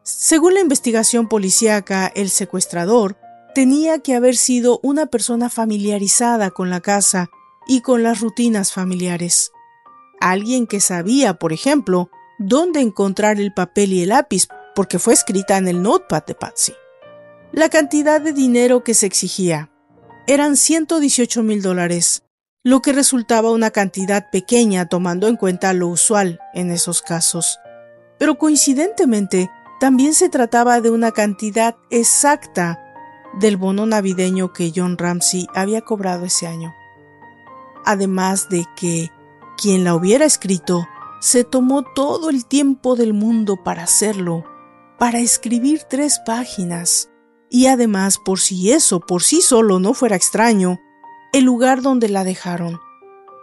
Según 0.04 0.56
la 0.56 0.62
investigación 0.62 1.28
policíaca, 1.28 2.08
el 2.08 2.30
secuestrador 2.30 3.18
tenía 3.54 4.00
que 4.00 4.16
haber 4.16 4.36
sido 4.36 4.80
una 4.82 5.06
persona 5.06 5.50
familiarizada 5.50 6.50
con 6.50 6.70
la 6.70 6.82
casa 6.82 7.30
y 7.68 7.82
con 7.82 8.02
las 8.02 8.20
rutinas 8.20 8.74
familiares. 8.74 9.52
Alguien 10.20 10.66
que 10.66 10.80
sabía, 10.80 11.36
por 11.36 11.54
ejemplo, 11.54 12.10
dónde 12.40 12.82
encontrar 12.82 13.40
el 13.40 13.54
papel 13.54 13.94
y 13.94 14.04
el 14.04 14.10
lápiz 14.10 14.48
porque 14.74 14.98
fue 14.98 15.14
escrita 15.14 15.58
en 15.58 15.68
el 15.68 15.82
notepad 15.84 16.26
de 16.26 16.36
Patsy. 16.36 16.74
La 17.52 17.70
cantidad 17.70 18.22
de 18.22 18.32
dinero 18.32 18.84
que 18.84 18.94
se 18.94 19.08
exigía 19.08 19.72
eran 20.28 20.56
118 20.56 21.42
mil 21.42 21.64
dólares, 21.64 22.22
lo 22.64 22.82
que 22.82 22.94
resultaba 22.94 23.52
una 23.52 23.72
cantidad 23.72 24.30
pequeña 24.30 24.88
tomando 24.88 25.28
en 25.28 25.36
cuenta 25.36 25.74
lo 25.74 25.88
usual 25.88 26.40
en 26.54 26.70
esos 26.70 27.02
casos. 27.02 27.58
Pero 28.20 28.38
coincidentemente, 28.38 29.50
también 29.80 30.14
se 30.14 30.30
trataba 30.30 30.80
de 30.80 30.92
una 30.92 31.12
cantidad 31.12 31.76
exacta 31.90 32.80
del 33.40 33.58
bono 33.58 33.88
navideño 33.88 34.54
que 34.54 34.72
John 34.76 34.98
Ramsey 35.00 35.48
había 35.56 35.82
cobrado 35.82 36.26
ese 36.26 36.46
año. 36.46 36.76
Además 37.84 38.50
de 38.50 38.66
que 38.76 39.10
quien 39.58 39.84
la 39.84 39.96
hubiera 39.96 40.26
escrito 40.26 40.88
se 41.20 41.44
tomó 41.44 41.82
todo 41.82 42.30
el 42.30 42.46
tiempo 42.46 42.96
del 42.96 43.14
mundo 43.14 43.58
para 43.64 43.84
hacerlo, 43.84 44.46
para 45.00 45.20
escribir 45.20 45.84
tres 45.90 46.20
páginas, 46.24 47.10
y 47.50 47.68
además, 47.68 48.18
por 48.18 48.40
si 48.40 48.72
eso 48.72 49.00
por 49.00 49.24
sí 49.24 49.42
solo 49.42 49.80
no 49.80 49.94
fuera 49.94 50.16
extraño, 50.16 50.80
el 51.34 51.44
lugar 51.44 51.82
donde 51.82 52.10
la 52.10 52.24
dejaron, 52.24 52.80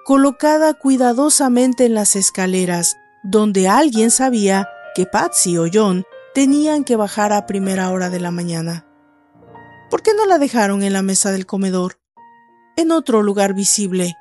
colocada 0.05 0.75
cuidadosamente 0.75 1.87
en 1.87 1.95
las 1.95 2.17
escaleras, 2.17 2.97
donde 3.23 3.69
alguien 3.69 4.11
sabía 4.11 4.69
que 4.95 5.07
Patsy 5.07 5.59
o 5.59 5.67
John 5.73 6.05
tenían 6.35 6.85
que 6.85 6.97
bajar 6.97 7.33
a 7.33 7.47
primera 7.47 7.91
hora 7.91 8.11
de 8.11 8.21
la 8.21 8.31
mañana. 8.31 8.87
¿Por 9.91 10.03
qué 10.03 10.13
no 10.15 10.27
la 10.27 10.39
dejaron 10.39 10.83
en 10.83 10.93
la 10.93 11.03
mesa 11.03 11.33
del 11.33 11.47
comedor? 11.47 11.99
En 12.77 12.93
otro 12.93 13.23
lugar 13.23 13.55
visible. 13.55 14.15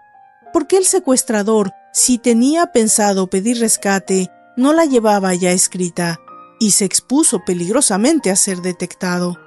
¿Por 0.54 0.68
qué 0.68 0.78
el 0.78 0.86
secuestrador, 0.86 1.72
si 1.92 2.18
tenía 2.18 2.68
pensado 2.68 3.28
pedir 3.28 3.60
rescate, 3.60 4.30
no 4.58 4.74
la 4.74 4.86
llevaba 4.86 5.34
ya 5.34 5.52
escrita 5.52 6.20
y 6.60 6.72
se 6.72 6.86
expuso 6.86 7.42
peligrosamente 7.46 8.32
a 8.32 8.36
ser 8.36 8.62
detectado? 8.62 9.45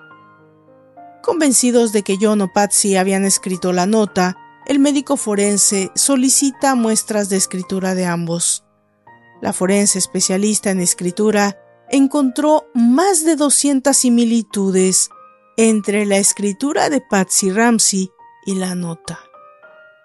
Convencidos 1.23 1.93
de 1.93 2.03
que 2.03 2.17
John 2.21 2.41
o 2.41 2.53
Patsy 2.53 2.97
habían 2.97 3.25
escrito 3.25 3.73
la 3.73 3.87
nota, 3.87 4.37
el 4.67 4.79
médico 4.79 5.17
forense 5.17 5.91
solicita 5.95 6.75
muestras 6.75 7.29
de 7.29 7.37
escritura 7.37 7.95
de 7.95 8.07
ambos. 8.07 8.65
La 9.41 9.53
forense 9.53 9.99
especialista 9.99 10.71
en 10.71 10.81
escritura 10.81 11.59
encontró 11.91 12.67
más 12.75 13.25
de 13.25 13.37
200 13.37 13.97
similitudes 13.97 15.11
entre 15.57 16.07
la 16.07 16.19
escritura 16.19 16.91
de 16.91 17.01
Patsy 17.01 17.51
Ramsey 17.51 18.11
y 18.47 18.55
la 18.55 18.75
nota, 18.75 19.19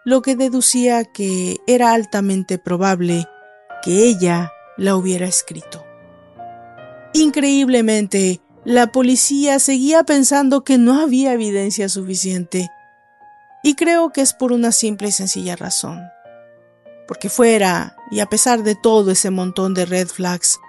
lo 0.06 0.22
que 0.22 0.36
deducía 0.36 1.06
que 1.06 1.58
era 1.68 1.94
altamente 1.94 2.58
probable 2.58 3.28
que 3.84 4.06
ella 4.06 4.52
la 4.78 4.96
hubiera 4.96 5.28
escrito. 5.28 5.84
Increíblemente, 7.14 8.42
la 8.66 8.92
policía 8.92 9.60
seguía 9.60 10.04
pensando 10.04 10.64
que 10.64 10.78
no 10.78 11.02
había 11.02 11.34
evidencia 11.34 11.90
suficiente. 11.90 12.70
Y 13.62 13.76
creo 13.76 14.12
que 14.12 14.22
es 14.22 14.34
por 14.34 14.52
una 14.52 14.72
simple 14.72 15.10
y 15.10 15.12
sencilla 15.12 15.56
razón. 15.56 16.02
Porque 17.08 17.30
fuera, 17.30 17.98
y 18.10 18.22
a 18.22 18.28
pesar 18.28 18.64
de 18.64 18.76
todo 18.76 19.12
ese 19.12 19.30
montón 19.30 19.74
de 19.74 19.86
red 19.86 20.08
flags, 20.08 20.60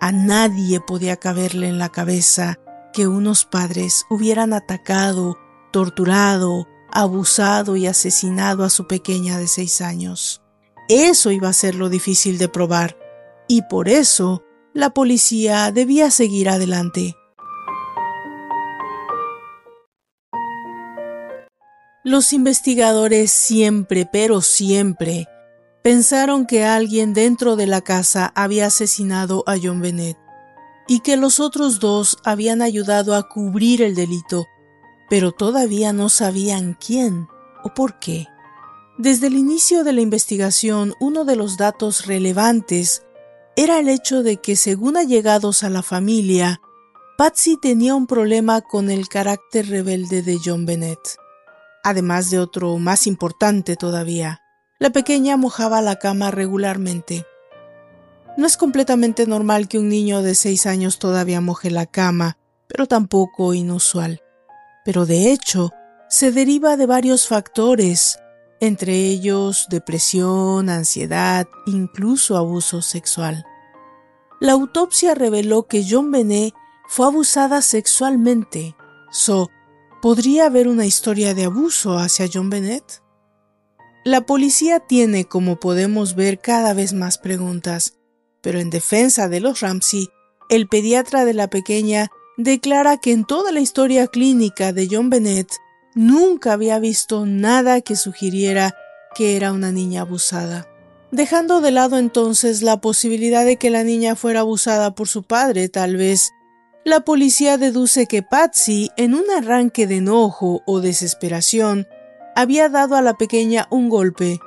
a 0.00 0.12
nadie 0.12 0.80
podía 0.80 1.16
caberle 1.16 1.68
en 1.68 1.78
la 1.78 1.88
cabeza 1.88 2.58
que 2.92 3.08
unos 3.08 3.44
padres 3.44 4.04
hubieran 4.08 4.52
atacado, 4.52 5.36
torturado, 5.72 6.68
abusado 6.92 7.76
y 7.76 7.86
asesinado 7.86 8.64
a 8.64 8.70
su 8.70 8.86
pequeña 8.86 9.38
de 9.38 9.48
seis 9.48 9.80
años. 9.80 10.42
Eso 10.88 11.30
iba 11.30 11.48
a 11.48 11.52
ser 11.52 11.74
lo 11.74 11.88
difícil 11.88 12.38
de 12.38 12.48
probar, 12.48 12.96
y 13.48 13.62
por 13.62 13.88
eso 13.88 14.44
la 14.72 14.90
policía 14.90 15.70
debía 15.72 16.10
seguir 16.10 16.48
adelante. 16.48 17.16
Los 22.10 22.32
investigadores 22.32 23.30
siempre, 23.30 24.04
pero 24.04 24.40
siempre, 24.40 25.28
pensaron 25.80 26.44
que 26.44 26.64
alguien 26.64 27.14
dentro 27.14 27.54
de 27.54 27.68
la 27.68 27.82
casa 27.82 28.32
había 28.34 28.66
asesinado 28.66 29.44
a 29.46 29.54
John 29.62 29.80
Bennett 29.80 30.18
y 30.88 31.02
que 31.02 31.16
los 31.16 31.38
otros 31.38 31.78
dos 31.78 32.18
habían 32.24 32.62
ayudado 32.62 33.14
a 33.14 33.28
cubrir 33.28 33.80
el 33.80 33.94
delito, 33.94 34.48
pero 35.08 35.30
todavía 35.30 35.92
no 35.92 36.08
sabían 36.08 36.76
quién 36.84 37.28
o 37.62 37.74
por 37.74 38.00
qué. 38.00 38.26
Desde 38.98 39.28
el 39.28 39.36
inicio 39.36 39.84
de 39.84 39.92
la 39.92 40.00
investigación, 40.00 40.94
uno 40.98 41.24
de 41.24 41.36
los 41.36 41.58
datos 41.58 42.06
relevantes 42.06 43.04
era 43.54 43.78
el 43.78 43.88
hecho 43.88 44.24
de 44.24 44.38
que, 44.38 44.56
según 44.56 44.96
allegados 44.96 45.62
a 45.62 45.70
la 45.70 45.84
familia, 45.84 46.60
Patsy 47.16 47.56
tenía 47.56 47.94
un 47.94 48.08
problema 48.08 48.62
con 48.62 48.90
el 48.90 49.06
carácter 49.06 49.68
rebelde 49.68 50.22
de 50.22 50.40
John 50.44 50.66
Bennett 50.66 50.98
además 51.84 52.30
de 52.30 52.38
otro 52.38 52.78
más 52.78 53.06
importante 53.06 53.76
todavía. 53.76 54.40
La 54.78 54.90
pequeña 54.90 55.36
mojaba 55.36 55.82
la 55.82 55.96
cama 55.96 56.30
regularmente. 56.30 57.26
No 58.36 58.46
es 58.46 58.56
completamente 58.56 59.26
normal 59.26 59.68
que 59.68 59.78
un 59.78 59.88
niño 59.88 60.22
de 60.22 60.34
seis 60.34 60.66
años 60.66 60.98
todavía 60.98 61.40
moje 61.40 61.70
la 61.70 61.86
cama, 61.86 62.38
pero 62.66 62.86
tampoco 62.86 63.52
inusual. 63.54 64.22
Pero 64.84 65.04
de 65.04 65.32
hecho, 65.32 65.72
se 66.08 66.32
deriva 66.32 66.76
de 66.76 66.86
varios 66.86 67.28
factores, 67.28 68.18
entre 68.60 68.94
ellos 68.94 69.66
depresión, 69.68 70.68
ansiedad, 70.68 71.46
incluso 71.66 72.36
abuso 72.36 72.82
sexual. 72.82 73.44
La 74.40 74.52
autopsia 74.52 75.14
reveló 75.14 75.64
que 75.64 75.84
John 75.88 76.10
Benet 76.10 76.54
fue 76.88 77.06
abusada 77.06 77.60
sexualmente. 77.60 78.74
So, 79.10 79.50
¿Podría 80.00 80.46
haber 80.46 80.66
una 80.66 80.86
historia 80.86 81.34
de 81.34 81.44
abuso 81.44 81.98
hacia 81.98 82.26
John 82.32 82.48
Bennett? 82.48 83.02
La 84.02 84.22
policía 84.22 84.80
tiene, 84.80 85.26
como 85.26 85.60
podemos 85.60 86.14
ver, 86.14 86.38
cada 86.38 86.72
vez 86.72 86.94
más 86.94 87.18
preguntas, 87.18 87.98
pero 88.40 88.60
en 88.60 88.70
defensa 88.70 89.28
de 89.28 89.40
los 89.40 89.60
Ramsey, 89.60 90.08
el 90.48 90.68
pediatra 90.68 91.26
de 91.26 91.34
la 91.34 91.50
pequeña 91.50 92.08
declara 92.38 92.96
que 92.96 93.12
en 93.12 93.26
toda 93.26 93.52
la 93.52 93.60
historia 93.60 94.06
clínica 94.06 94.72
de 94.72 94.88
John 94.90 95.10
Bennett 95.10 95.52
nunca 95.94 96.54
había 96.54 96.78
visto 96.78 97.26
nada 97.26 97.82
que 97.82 97.94
sugiriera 97.94 98.74
que 99.14 99.36
era 99.36 99.52
una 99.52 99.70
niña 99.70 100.00
abusada. 100.00 100.66
Dejando 101.10 101.60
de 101.60 101.72
lado 101.72 101.98
entonces 101.98 102.62
la 102.62 102.80
posibilidad 102.80 103.44
de 103.44 103.58
que 103.58 103.68
la 103.68 103.84
niña 103.84 104.16
fuera 104.16 104.40
abusada 104.40 104.94
por 104.94 105.08
su 105.08 105.24
padre, 105.24 105.68
tal 105.68 105.96
vez 105.96 106.32
la 106.90 107.00
policía 107.00 107.56
deduce 107.56 108.06
que 108.06 108.22
Patsy, 108.22 108.90
en 108.96 109.14
un 109.14 109.24
arranque 109.30 109.86
de 109.86 109.98
enojo 109.98 110.62
o 110.66 110.80
desesperación, 110.80 111.86
había 112.34 112.68
dado 112.68 112.96
a 112.96 113.02
la 113.02 113.14
pequeña 113.14 113.68
un 113.70 113.88
golpe 113.88 114.40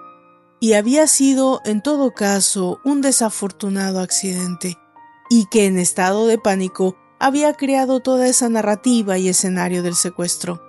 y 0.59 0.73
había 0.73 1.07
sido, 1.07 1.61
en 1.63 1.81
todo 1.81 2.13
caso, 2.13 2.79
un 2.83 3.01
desafortunado 3.01 4.01
accidente, 4.01 4.77
y 5.29 5.45
que 5.45 5.65
en 5.67 5.79
estado 5.79 6.27
de 6.27 6.37
pánico 6.37 6.97
había 7.17 7.53
creado 7.53 8.01
toda 8.01 8.27
esa 8.27 8.49
narrativa 8.49 9.17
y 9.17 9.29
escenario 9.29 9.81
del 9.81 9.95
secuestro. 9.95 10.61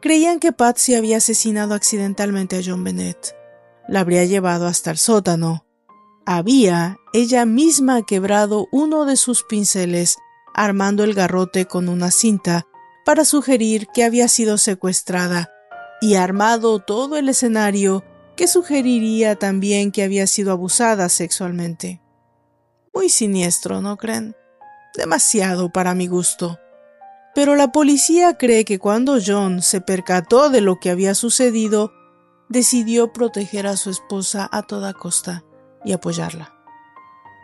Creían 0.00 0.38
que 0.38 0.52
Patsy 0.52 0.94
había 0.94 1.16
asesinado 1.16 1.74
accidentalmente 1.74 2.56
a 2.56 2.62
John 2.64 2.84
Bennett. 2.84 3.34
La 3.88 4.00
habría 4.00 4.24
llevado 4.24 4.68
hasta 4.68 4.92
el 4.92 4.98
sótano. 4.98 5.66
Había 6.24 6.98
ella 7.12 7.46
misma 7.46 8.02
quebrado 8.02 8.68
uno 8.70 9.04
de 9.04 9.16
sus 9.16 9.42
pinceles 9.42 10.18
armando 10.56 11.04
el 11.04 11.14
garrote 11.14 11.66
con 11.66 11.88
una 11.88 12.10
cinta 12.10 12.66
para 13.04 13.24
sugerir 13.24 13.86
que 13.94 14.02
había 14.02 14.26
sido 14.26 14.58
secuestrada 14.58 15.52
y 16.00 16.14
armado 16.14 16.80
todo 16.80 17.16
el 17.16 17.28
escenario 17.28 18.02
que 18.36 18.48
sugeriría 18.48 19.36
también 19.36 19.92
que 19.92 20.02
había 20.02 20.26
sido 20.26 20.50
abusada 20.52 21.08
sexualmente. 21.08 22.02
Muy 22.92 23.08
siniestro, 23.10 23.80
¿no 23.82 23.96
creen? 23.96 24.34
Demasiado 24.94 25.70
para 25.70 25.94
mi 25.94 26.06
gusto. 26.06 26.58
Pero 27.34 27.54
la 27.54 27.70
policía 27.70 28.38
cree 28.38 28.64
que 28.64 28.78
cuando 28.78 29.18
John 29.24 29.60
se 29.60 29.82
percató 29.82 30.48
de 30.48 30.62
lo 30.62 30.80
que 30.80 30.90
había 30.90 31.14
sucedido, 31.14 31.92
decidió 32.48 33.12
proteger 33.12 33.66
a 33.66 33.76
su 33.76 33.90
esposa 33.90 34.48
a 34.50 34.62
toda 34.62 34.94
costa 34.94 35.44
y 35.84 35.92
apoyarla. 35.92 36.55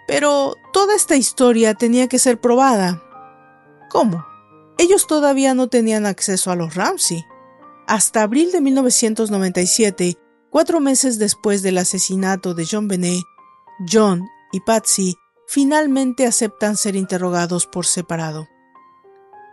Pero 0.07 0.57
toda 0.73 0.95
esta 0.95 1.17
historia 1.17 1.75
tenía 1.75 2.09
que 2.09 2.19
ser 2.19 2.41
probada. 2.41 3.03
¿Cómo? 3.91 4.25
Ellos 4.79 5.07
todavía 5.07 5.55
no 5.55 5.69
tenían 5.69 6.07
acceso 6.07 6.51
a 6.51 6.57
los 6.57 6.75
Ramsey. 6.75 7.25
Hasta 7.87 8.23
abril 8.23 8.53
de 8.53 8.61
1997, 8.61 10.17
cuatro 10.51 10.81
meses 10.81 11.19
después 11.19 11.63
del 11.63 11.79
asesinato 11.79 12.55
de 12.55 12.67
John 12.71 12.89
Benet, 12.89 13.23
John 13.91 14.29
y 14.53 14.61
Patsy 14.61 15.17
finalmente 15.47 16.27
aceptan 16.27 16.77
ser 16.77 16.97
interrogados 16.97 17.67
por 17.67 17.87
separado. 17.87 18.49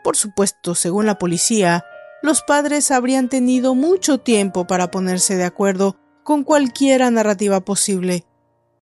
Por 0.04 0.16
supuesto, 0.16 0.76
según 0.76 1.06
la 1.06 1.18
policía, 1.18 1.84
los 2.22 2.42
padres 2.42 2.92
habrían 2.92 3.30
tenido 3.30 3.76
mucho 3.76 4.20
tiempo 4.20 4.66
para 4.68 4.92
ponerse 4.92 5.36
de 5.36 5.44
acuerdo 5.44 5.98
con 6.24 6.44
cualquiera 6.44 7.12
narrativa 7.12 7.60
posible, 7.62 8.26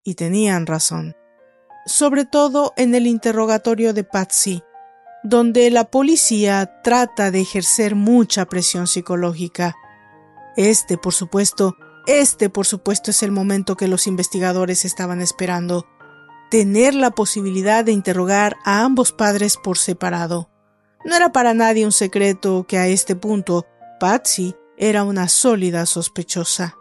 y 0.03 0.15
tenían 0.15 0.65
razón 0.65 1.15
sobre 1.87 2.25
todo 2.25 2.73
en 2.75 2.93
el 2.93 3.07
interrogatorio 3.07 3.93
de 3.93 4.03
Patsy, 4.03 4.61
donde 5.23 5.71
la 5.71 5.85
policía 5.85 6.81
trata 6.83 7.31
de 7.31 7.41
ejercer 7.41 7.95
mucha 7.95 8.45
presión 8.45 8.87
psicológica. 8.87 9.75
Este, 10.57 10.97
por 10.97 11.13
supuesto, 11.13 11.75
este, 12.05 12.49
por 12.49 12.65
supuesto, 12.65 13.11
es 13.11 13.23
el 13.23 13.31
momento 13.31 13.77
que 13.77 13.87
los 13.87 14.05
investigadores 14.05 14.83
estaban 14.85 15.21
esperando, 15.21 15.87
tener 16.51 16.93
la 16.93 17.11
posibilidad 17.11 17.85
de 17.85 17.93
interrogar 17.93 18.57
a 18.65 18.81
ambos 18.81 19.13
padres 19.13 19.57
por 19.57 19.77
separado. 19.77 20.49
No 21.05 21.15
era 21.15 21.31
para 21.31 21.53
nadie 21.53 21.85
un 21.85 21.91
secreto 21.93 22.65
que 22.67 22.77
a 22.77 22.87
este 22.87 23.15
punto 23.15 23.65
Patsy 23.99 24.55
era 24.77 25.03
una 25.03 25.29
sólida 25.29 25.85
sospechosa. 25.85 26.75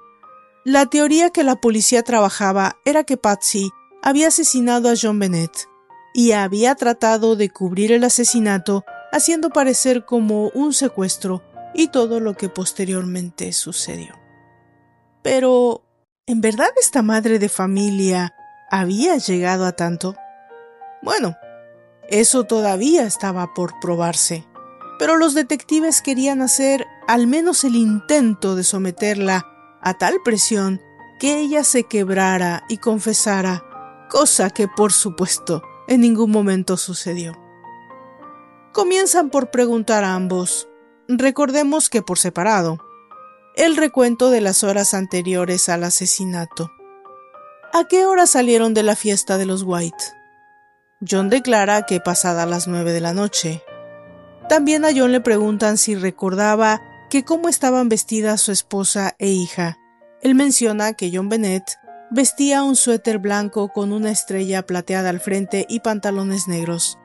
La 0.64 0.86
teoría 0.86 1.30
que 1.30 1.44
la 1.44 1.56
policía 1.56 2.02
trabajaba 2.02 2.78
era 2.84 3.04
que 3.04 3.16
Patsy 3.16 3.70
había 4.06 4.28
asesinado 4.28 4.88
a 4.88 4.94
John 4.96 5.18
Bennett 5.18 5.68
y 6.14 6.30
había 6.30 6.76
tratado 6.76 7.34
de 7.34 7.50
cubrir 7.50 7.90
el 7.90 8.04
asesinato 8.04 8.84
haciendo 9.10 9.50
parecer 9.50 10.04
como 10.04 10.48
un 10.50 10.72
secuestro 10.72 11.42
y 11.74 11.88
todo 11.88 12.20
lo 12.20 12.36
que 12.36 12.48
posteriormente 12.48 13.52
sucedió. 13.52 14.14
Pero, 15.24 15.82
¿en 16.24 16.40
verdad 16.40 16.68
esta 16.80 17.02
madre 17.02 17.40
de 17.40 17.48
familia 17.48 18.32
había 18.70 19.16
llegado 19.16 19.66
a 19.66 19.72
tanto? 19.72 20.14
Bueno, 21.02 21.34
eso 22.08 22.44
todavía 22.44 23.06
estaba 23.06 23.54
por 23.54 23.80
probarse, 23.80 24.46
pero 25.00 25.16
los 25.16 25.34
detectives 25.34 26.00
querían 26.00 26.42
hacer 26.42 26.86
al 27.08 27.26
menos 27.26 27.64
el 27.64 27.74
intento 27.74 28.54
de 28.54 28.62
someterla 28.62 29.48
a 29.82 29.94
tal 29.94 30.14
presión 30.24 30.80
que 31.18 31.40
ella 31.40 31.64
se 31.64 31.82
quebrara 31.82 32.62
y 32.68 32.78
confesara, 32.78 33.64
cosa 34.08 34.50
que 34.50 34.68
por 34.68 34.92
supuesto 34.92 35.62
en 35.88 36.00
ningún 36.00 36.30
momento 36.30 36.76
sucedió. 36.76 37.32
Comienzan 38.72 39.30
por 39.30 39.50
preguntar 39.50 40.04
a 40.04 40.14
ambos, 40.14 40.68
recordemos 41.08 41.88
que 41.88 42.02
por 42.02 42.18
separado, 42.18 42.78
el 43.56 43.76
recuento 43.76 44.30
de 44.30 44.42
las 44.42 44.64
horas 44.64 44.92
anteriores 44.92 45.68
al 45.68 45.84
asesinato. 45.84 46.70
¿A 47.72 47.84
qué 47.88 48.04
hora 48.04 48.26
salieron 48.26 48.74
de 48.74 48.82
la 48.82 48.96
fiesta 48.96 49.38
de 49.38 49.46
los 49.46 49.62
White? 49.62 50.04
John 51.08 51.30
declara 51.30 51.82
que 51.82 52.00
pasada 52.00 52.46
las 52.46 52.68
nueve 52.68 52.92
de 52.92 53.00
la 53.00 53.12
noche. 53.12 53.62
También 54.48 54.84
a 54.84 54.90
John 54.94 55.12
le 55.12 55.20
preguntan 55.20 55.78
si 55.78 55.94
recordaba 55.94 56.80
que 57.10 57.24
cómo 57.24 57.48
estaban 57.48 57.88
vestidas 57.88 58.40
su 58.40 58.52
esposa 58.52 59.14
e 59.18 59.28
hija. 59.28 59.78
Él 60.22 60.34
menciona 60.34 60.94
que 60.94 61.10
John 61.12 61.28
Bennett 61.28 61.64
vestía 62.10 62.62
un 62.62 62.76
suéter 62.76 63.18
blanco 63.18 63.68
con 63.68 63.92
una 63.92 64.10
estrella 64.10 64.64
plateada 64.64 65.10
al 65.10 65.20
frente 65.20 65.66
y 65.68 65.80
pantalones 65.80 66.48
negros, 66.48 66.98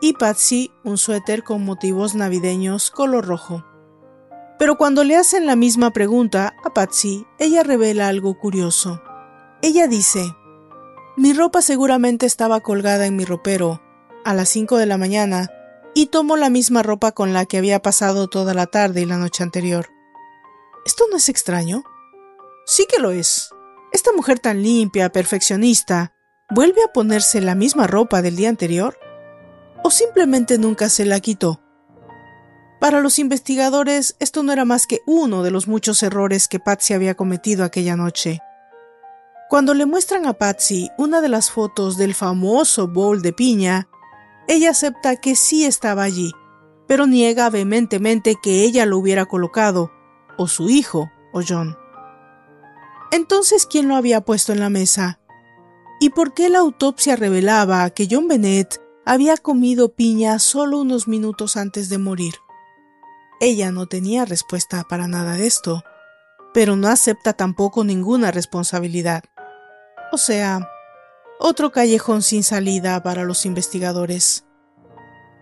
y 0.00 0.14
Patsy 0.14 0.72
un 0.84 0.98
suéter 0.98 1.42
con 1.42 1.64
motivos 1.64 2.14
navideños 2.14 2.90
color 2.90 3.26
rojo. 3.26 3.64
Pero 4.58 4.76
cuando 4.76 5.04
le 5.04 5.16
hacen 5.16 5.46
la 5.46 5.56
misma 5.56 5.92
pregunta 5.92 6.54
a 6.64 6.72
Patsy, 6.72 7.26
ella 7.38 7.62
revela 7.62 8.08
algo 8.08 8.38
curioso. 8.38 9.02
Ella 9.62 9.86
dice, 9.88 10.24
mi 11.16 11.32
ropa 11.32 11.62
seguramente 11.62 12.26
estaba 12.26 12.60
colgada 12.60 13.06
en 13.06 13.16
mi 13.16 13.24
ropero 13.24 13.82
a 14.24 14.34
las 14.34 14.48
5 14.50 14.76
de 14.76 14.86
la 14.86 14.98
mañana 14.98 15.50
y 15.94 16.06
tomo 16.06 16.36
la 16.36 16.50
misma 16.50 16.82
ropa 16.82 17.12
con 17.12 17.32
la 17.32 17.44
que 17.46 17.58
había 17.58 17.82
pasado 17.82 18.28
toda 18.28 18.54
la 18.54 18.66
tarde 18.66 19.02
y 19.02 19.06
la 19.06 19.18
noche 19.18 19.42
anterior. 19.42 19.88
¿Esto 20.84 21.04
no 21.10 21.16
es 21.16 21.28
extraño? 21.28 21.84
Sí 22.66 22.86
que 22.90 23.00
lo 23.00 23.10
es. 23.10 23.50
Esta 23.92 24.12
mujer 24.12 24.38
tan 24.38 24.62
limpia, 24.62 25.12
perfeccionista, 25.12 26.14
¿vuelve 26.48 26.82
a 26.82 26.92
ponerse 26.92 27.42
la 27.42 27.54
misma 27.54 27.86
ropa 27.86 28.22
del 28.22 28.36
día 28.36 28.48
anterior? 28.48 28.98
¿O 29.84 29.90
simplemente 29.90 30.56
nunca 30.56 30.88
se 30.88 31.04
la 31.04 31.20
quitó? 31.20 31.60
Para 32.80 33.00
los 33.00 33.18
investigadores, 33.18 34.16
esto 34.18 34.42
no 34.42 34.52
era 34.52 34.64
más 34.64 34.86
que 34.86 35.02
uno 35.06 35.42
de 35.42 35.50
los 35.50 35.68
muchos 35.68 36.02
errores 36.02 36.48
que 36.48 36.58
Patsy 36.58 36.94
había 36.94 37.14
cometido 37.14 37.64
aquella 37.64 37.94
noche. 37.94 38.40
Cuando 39.50 39.74
le 39.74 39.84
muestran 39.84 40.26
a 40.26 40.32
Patsy 40.32 40.90
una 40.96 41.20
de 41.20 41.28
las 41.28 41.50
fotos 41.50 41.98
del 41.98 42.14
famoso 42.14 42.88
bowl 42.88 43.20
de 43.20 43.34
piña, 43.34 43.88
ella 44.48 44.70
acepta 44.70 45.16
que 45.16 45.36
sí 45.36 45.66
estaba 45.66 46.02
allí, 46.02 46.32
pero 46.88 47.06
niega 47.06 47.50
vehementemente 47.50 48.36
que 48.42 48.64
ella 48.64 48.86
lo 48.86 48.96
hubiera 48.96 49.26
colocado, 49.26 49.92
o 50.38 50.48
su 50.48 50.70
hijo, 50.70 51.10
o 51.34 51.42
John. 51.46 51.76
Entonces, 53.12 53.66
¿quién 53.66 53.88
lo 53.88 53.96
había 53.96 54.22
puesto 54.22 54.52
en 54.52 54.60
la 54.60 54.70
mesa? 54.70 55.20
¿Y 56.00 56.10
por 56.10 56.32
qué 56.32 56.48
la 56.48 56.60
autopsia 56.60 57.14
revelaba 57.14 57.88
que 57.90 58.08
John 58.10 58.26
Bennett 58.26 58.80
había 59.04 59.36
comido 59.36 59.94
piña 59.94 60.38
solo 60.38 60.80
unos 60.80 61.06
minutos 61.06 61.58
antes 61.58 61.90
de 61.90 61.98
morir? 61.98 62.34
Ella 63.38 63.70
no 63.70 63.86
tenía 63.86 64.24
respuesta 64.24 64.84
para 64.88 65.08
nada 65.08 65.34
de 65.34 65.46
esto, 65.46 65.84
pero 66.54 66.74
no 66.74 66.88
acepta 66.88 67.34
tampoco 67.34 67.84
ninguna 67.84 68.30
responsabilidad. 68.30 69.24
O 70.10 70.16
sea, 70.16 70.70
otro 71.38 71.70
callejón 71.70 72.22
sin 72.22 72.42
salida 72.42 73.02
para 73.02 73.24
los 73.24 73.44
investigadores. 73.44 74.46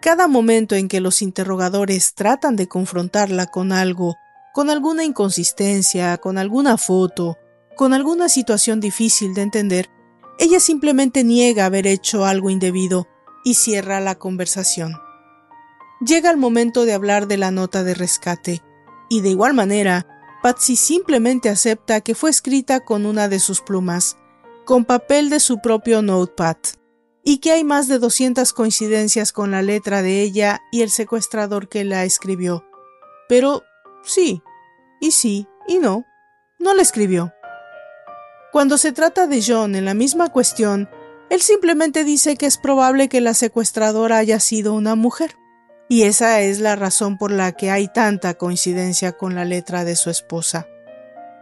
Cada 0.03 0.27
momento 0.27 0.75
en 0.75 0.89
que 0.89 1.01
los 1.01 1.23
interrogadores 1.23 2.15
tratan 2.15 2.57
de 2.57 2.67
confrontarla 2.67 3.47
con 3.47 3.71
algo, 3.71 4.17
con 4.53 4.71
alguna 4.71 5.05
inconsistencia, 5.05 6.17
con 6.19 6.37
alguna 6.37 6.77
foto, 6.77 7.39
con 7.81 7.95
alguna 7.95 8.29
situación 8.29 8.79
difícil 8.79 9.33
de 9.33 9.41
entender, 9.41 9.89
ella 10.39 10.61
simplemente 10.61 11.25
niega 11.25 11.65
haber 11.65 11.87
hecho 11.87 12.27
algo 12.27 12.51
indebido 12.51 13.09
y 13.43 13.55
cierra 13.55 14.01
la 14.01 14.17
conversación. 14.17 14.99
Llega 16.05 16.31
el 16.31 16.37
momento 16.37 16.85
de 16.85 16.93
hablar 16.93 17.27
de 17.27 17.39
la 17.39 17.51
nota 17.51 17.83
de 17.83 17.95
rescate, 17.95 18.63
y 19.09 19.23
de 19.23 19.31
igual 19.31 19.55
manera, 19.55 20.07
Patsy 20.43 20.77
simplemente 20.77 21.49
acepta 21.49 22.03
que 22.03 22.15
fue 22.15 22.29
escrita 22.29 22.81
con 22.81 23.07
una 23.07 23.29
de 23.29 23.41
sus 23.41 23.63
plumas, 23.63 24.19
con 24.67 24.85
papel 24.85 25.31
de 25.31 25.41
su 25.41 25.63
propio 25.63 26.03
notepad, 26.03 26.59
y 27.25 27.39
que 27.39 27.53
hay 27.53 27.65
más 27.65 27.89
de 27.89 27.99
200 27.99 28.53
coincidencias 28.53 29.33
con 29.33 29.53
la 29.53 29.63
letra 29.63 30.03
de 30.03 30.21
ella 30.21 30.61
y 30.71 30.83
el 30.83 30.91
secuestrador 30.91 31.71
que 31.71 31.85
la 31.85 32.05
escribió. 32.05 32.63
Pero 33.27 33.63
sí, 34.05 34.43
y 35.01 35.13
sí, 35.13 35.49
y 35.67 35.79
no, 35.79 36.05
no 36.59 36.75
la 36.75 36.83
escribió. 36.83 37.33
Cuando 38.53 38.79
se 38.79 38.91
trata 38.91 39.29
de 39.29 39.43
John 39.47 39.77
en 39.77 39.85
la 39.85 39.95
misma 39.95 40.29
cuestión, 40.31 40.89
él 41.31 41.41
simplemente 41.41 42.03
dice 42.03 42.37
que 42.37 42.47
es 42.47 42.59
probable 42.59 43.09
que 43.09 43.21
la 43.21 43.35
secuestradora 43.35 44.19
haya 44.19 44.41
sido 44.41 44.75
una 44.75 44.97
mujer. 44.97 45.37
Y 45.89 46.03
esa 46.03 46.41
es 46.41 46.59
la 46.59 46.75
razón 46.75 47.17
por 47.17 47.31
la 47.31 47.53
que 47.53 47.71
hay 47.71 47.87
tanta 47.87 48.35
coincidencia 48.35 49.13
con 49.13 49.37
la 49.37 49.45
letra 49.45 49.85
de 49.85 49.95
su 49.95 50.11
esposa. 50.11 50.67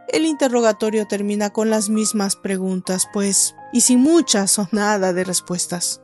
El 0.08 0.26
interrogatorio 0.26 1.06
termina 1.06 1.50
con 1.50 1.70
las 1.70 1.88
mismas 1.88 2.36
preguntas, 2.36 3.08
pues, 3.12 3.54
y 3.72 3.80
sin 3.82 4.00
muchas 4.00 4.58
o 4.58 4.68
nada 4.70 5.14
de 5.14 5.24
respuestas. 5.24 6.02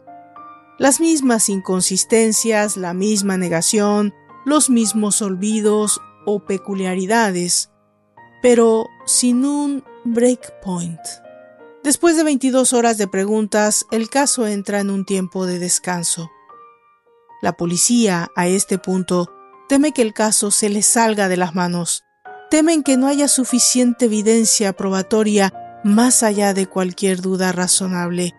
Las 0.78 1.00
mismas 1.00 1.50
inconsistencias, 1.50 2.78
la 2.78 2.94
misma 2.94 3.36
negación, 3.36 4.14
los 4.46 4.70
mismos 4.70 5.20
olvidos 5.20 6.00
o 6.26 6.44
peculiaridades, 6.44 7.70
pero 8.42 8.88
sin 9.06 9.44
un 9.44 9.84
breakpoint. 10.04 11.00
Después 11.82 12.16
de 12.16 12.24
22 12.24 12.72
horas 12.72 12.98
de 12.98 13.08
preguntas, 13.08 13.86
el 13.90 14.08
caso 14.08 14.46
entra 14.46 14.80
en 14.80 14.90
un 14.90 15.04
tiempo 15.04 15.46
de 15.46 15.58
descanso. 15.58 16.30
La 17.42 17.56
policía, 17.56 18.28
a 18.36 18.46
este 18.46 18.78
punto, 18.78 19.32
teme 19.68 19.92
que 19.92 20.02
el 20.02 20.14
caso 20.14 20.50
se 20.50 20.68
le 20.68 20.82
salga 20.82 21.28
de 21.28 21.36
las 21.36 21.54
manos 21.54 22.04
temen 22.54 22.84
que 22.84 22.96
no 22.96 23.08
haya 23.08 23.26
suficiente 23.26 24.04
evidencia 24.04 24.72
probatoria 24.74 25.80
más 25.82 26.22
allá 26.22 26.54
de 26.54 26.68
cualquier 26.68 27.20
duda 27.20 27.50
razonable, 27.50 28.32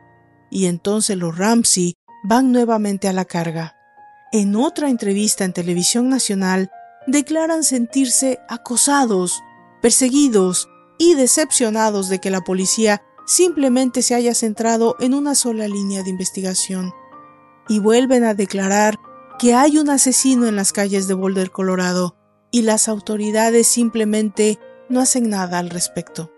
y 0.49 0.67
entonces 0.67 1.17
los 1.17 1.37
Ramsey 1.37 1.95
van 2.23 2.53
nuevamente 2.53 3.09
a 3.09 3.13
la 3.13 3.25
carga. 3.25 3.75
En 4.31 4.55
otra 4.55 4.89
entrevista 4.89 5.43
en 5.43 5.51
televisión 5.51 6.07
nacional, 6.07 6.71
declaran 7.07 7.65
sentirse 7.65 8.39
acosados, 8.47 9.43
perseguidos 9.81 10.69
y 10.97 11.15
decepcionados 11.15 12.09
de 12.09 12.19
que 12.19 12.29
la 12.29 12.41
policía 12.41 13.03
simplemente 13.25 14.01
se 14.01 14.15
haya 14.15 14.33
centrado 14.33 14.95
en 14.99 15.13
una 15.13 15.35
sola 15.35 15.67
línea 15.67 16.03
de 16.03 16.09
investigación. 16.09 16.93
Y 17.67 17.79
vuelven 17.79 18.23
a 18.23 18.33
declarar 18.33 18.99
que 19.39 19.53
hay 19.53 19.77
un 19.77 19.89
asesino 19.89 20.47
en 20.47 20.55
las 20.55 20.71
calles 20.71 21.07
de 21.07 21.13
Boulder, 21.13 21.51
Colorado, 21.51 22.15
y 22.51 22.61
las 22.61 22.87
autoridades 22.87 23.67
simplemente 23.67 24.59
no 24.87 25.01
hacen 25.01 25.29
nada 25.29 25.59
al 25.59 25.69
respecto. 25.69 26.31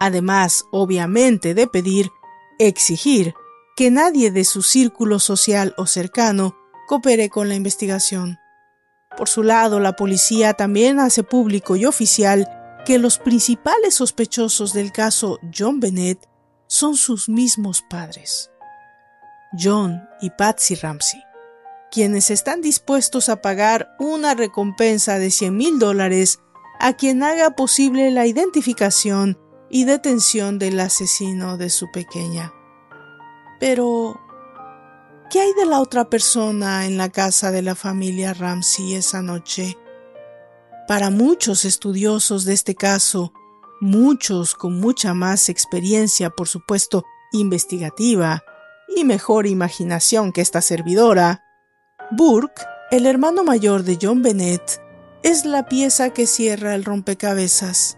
Además, 0.00 0.64
obviamente, 0.72 1.54
de 1.54 1.66
pedir, 1.66 2.10
exigir, 2.58 3.34
que 3.76 3.90
nadie 3.90 4.30
de 4.30 4.44
su 4.44 4.62
círculo 4.62 5.18
social 5.18 5.74
o 5.78 5.86
cercano 5.86 6.56
coopere 6.88 7.30
con 7.30 7.48
la 7.48 7.54
investigación. 7.54 8.38
Por 9.16 9.28
su 9.28 9.42
lado, 9.42 9.80
la 9.80 9.94
policía 9.94 10.54
también 10.54 10.98
hace 10.98 11.22
público 11.22 11.76
y 11.76 11.86
oficial 11.86 12.48
que 12.84 12.98
los 12.98 13.18
principales 13.18 13.94
sospechosos 13.94 14.72
del 14.72 14.92
caso 14.92 15.38
John 15.56 15.80
Bennett 15.80 16.28
son 16.66 16.96
sus 16.96 17.28
mismos 17.28 17.82
padres, 17.88 18.50
John 19.58 20.02
y 20.20 20.30
Patsy 20.30 20.74
Ramsey 20.74 21.22
quienes 21.92 22.30
están 22.30 22.62
dispuestos 22.62 23.28
a 23.28 23.42
pagar 23.42 23.94
una 24.00 24.34
recompensa 24.34 25.18
de 25.18 25.30
100 25.30 25.56
mil 25.56 25.78
dólares 25.78 26.40
a 26.80 26.94
quien 26.94 27.22
haga 27.22 27.50
posible 27.54 28.10
la 28.10 28.26
identificación 28.26 29.38
y 29.68 29.84
detención 29.84 30.58
del 30.58 30.80
asesino 30.80 31.58
de 31.58 31.68
su 31.70 31.92
pequeña. 31.92 32.52
Pero, 33.60 34.18
¿Qué 35.30 35.40
hay 35.40 35.54
de 35.54 35.64
la 35.64 35.80
otra 35.80 36.10
persona 36.10 36.84
en 36.84 36.98
la 36.98 37.08
casa 37.08 37.50
de 37.50 37.62
la 37.62 37.74
familia 37.74 38.34
Ramsey 38.34 38.94
esa 38.94 39.22
noche? 39.22 39.78
Para 40.92 41.08
muchos 41.08 41.64
estudiosos 41.64 42.44
de 42.44 42.52
este 42.52 42.74
caso, 42.74 43.32
muchos 43.80 44.54
con 44.54 44.78
mucha 44.78 45.14
más 45.14 45.48
experiencia, 45.48 46.28
por 46.28 46.48
supuesto, 46.48 47.02
investigativa 47.32 48.42
y 48.94 49.04
mejor 49.04 49.46
imaginación 49.46 50.32
que 50.32 50.42
esta 50.42 50.60
servidora, 50.60 51.44
Burke, 52.10 52.62
el 52.90 53.06
hermano 53.06 53.42
mayor 53.42 53.84
de 53.84 53.96
John 54.02 54.20
Bennett, 54.20 54.82
es 55.22 55.46
la 55.46 55.66
pieza 55.66 56.10
que 56.10 56.26
cierra 56.26 56.74
el 56.74 56.84
rompecabezas. 56.84 57.96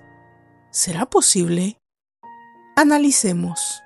¿Será 0.70 1.05
posible? 1.07 1.80
Analicemos. 2.76 3.82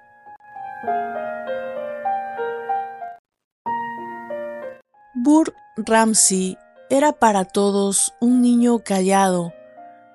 Burke 5.15 5.57
Ramsey 5.79 6.59
era 6.91 7.13
para 7.13 7.45
todos 7.45 8.15
un 8.21 8.41
niño 8.41 8.81
callado, 8.81 9.53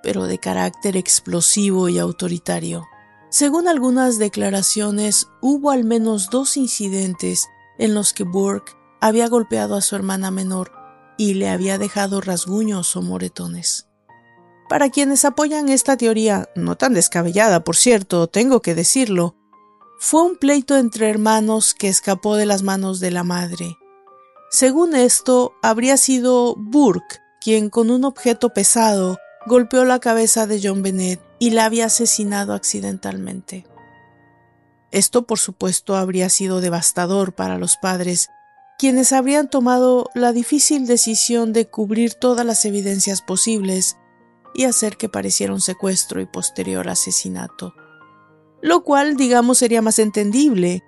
pero 0.01 0.25
de 0.25 0.39
carácter 0.39 0.97
explosivo 0.97 1.89
y 1.89 1.99
autoritario. 1.99 2.85
Según 3.29 3.67
algunas 3.67 4.19
declaraciones, 4.19 5.27
hubo 5.41 5.71
al 5.71 5.83
menos 5.83 6.29
dos 6.29 6.57
incidentes 6.57 7.47
en 7.77 7.93
los 7.93 8.13
que 8.13 8.23
Burke 8.23 8.73
había 9.01 9.27
golpeado 9.27 9.75
a 9.75 9.81
su 9.81 9.95
hermana 9.95 10.31
menor 10.31 10.71
y 11.17 11.33
le 11.35 11.49
había 11.49 11.77
dejado 11.77 12.21
rasguños 12.21 12.95
o 12.95 13.01
moretones. 13.01 13.87
Para 14.69 14.89
quienes 14.89 15.25
apoyan 15.25 15.69
esta 15.69 15.97
teoría, 15.97 16.49
no 16.55 16.75
tan 16.75 16.93
descabellada, 16.93 17.63
por 17.63 17.75
cierto, 17.75 18.27
tengo 18.27 18.61
que 18.61 18.75
decirlo, 18.75 19.35
fue 19.99 20.23
un 20.23 20.35
pleito 20.35 20.77
entre 20.77 21.09
hermanos 21.09 21.73
que 21.73 21.87
escapó 21.87 22.35
de 22.35 22.45
las 22.45 22.63
manos 22.63 22.99
de 22.99 23.11
la 23.11 23.23
madre. 23.23 23.77
Según 24.53 24.93
esto, 24.93 25.55
habría 25.63 25.97
sido 25.97 26.55
Burke 26.55 27.23
quien 27.41 27.71
con 27.71 27.89
un 27.89 28.05
objeto 28.05 28.49
pesado 28.51 29.17
golpeó 29.47 29.83
la 29.83 29.97
cabeza 29.97 30.45
de 30.45 30.61
John 30.63 30.83
Bennett 30.83 31.19
y 31.39 31.49
la 31.49 31.65
había 31.65 31.87
asesinado 31.87 32.53
accidentalmente. 32.53 33.65
Esto, 34.91 35.25
por 35.25 35.39
supuesto, 35.39 35.95
habría 35.95 36.29
sido 36.29 36.61
devastador 36.61 37.33
para 37.33 37.57
los 37.57 37.77
padres, 37.77 38.29
quienes 38.77 39.11
habrían 39.11 39.49
tomado 39.49 40.11
la 40.13 40.31
difícil 40.33 40.85
decisión 40.85 41.51
de 41.51 41.67
cubrir 41.67 42.13
todas 42.13 42.45
las 42.45 42.63
evidencias 42.63 43.23
posibles 43.23 43.97
y 44.53 44.65
hacer 44.65 44.97
que 44.97 45.09
pareciera 45.09 45.51
un 45.51 45.61
secuestro 45.61 46.21
y 46.21 46.27
posterior 46.27 46.89
asesinato. 46.89 47.73
Lo 48.61 48.83
cual, 48.83 49.17
digamos, 49.17 49.57
sería 49.57 49.81
más 49.81 49.97
entendible, 49.97 50.83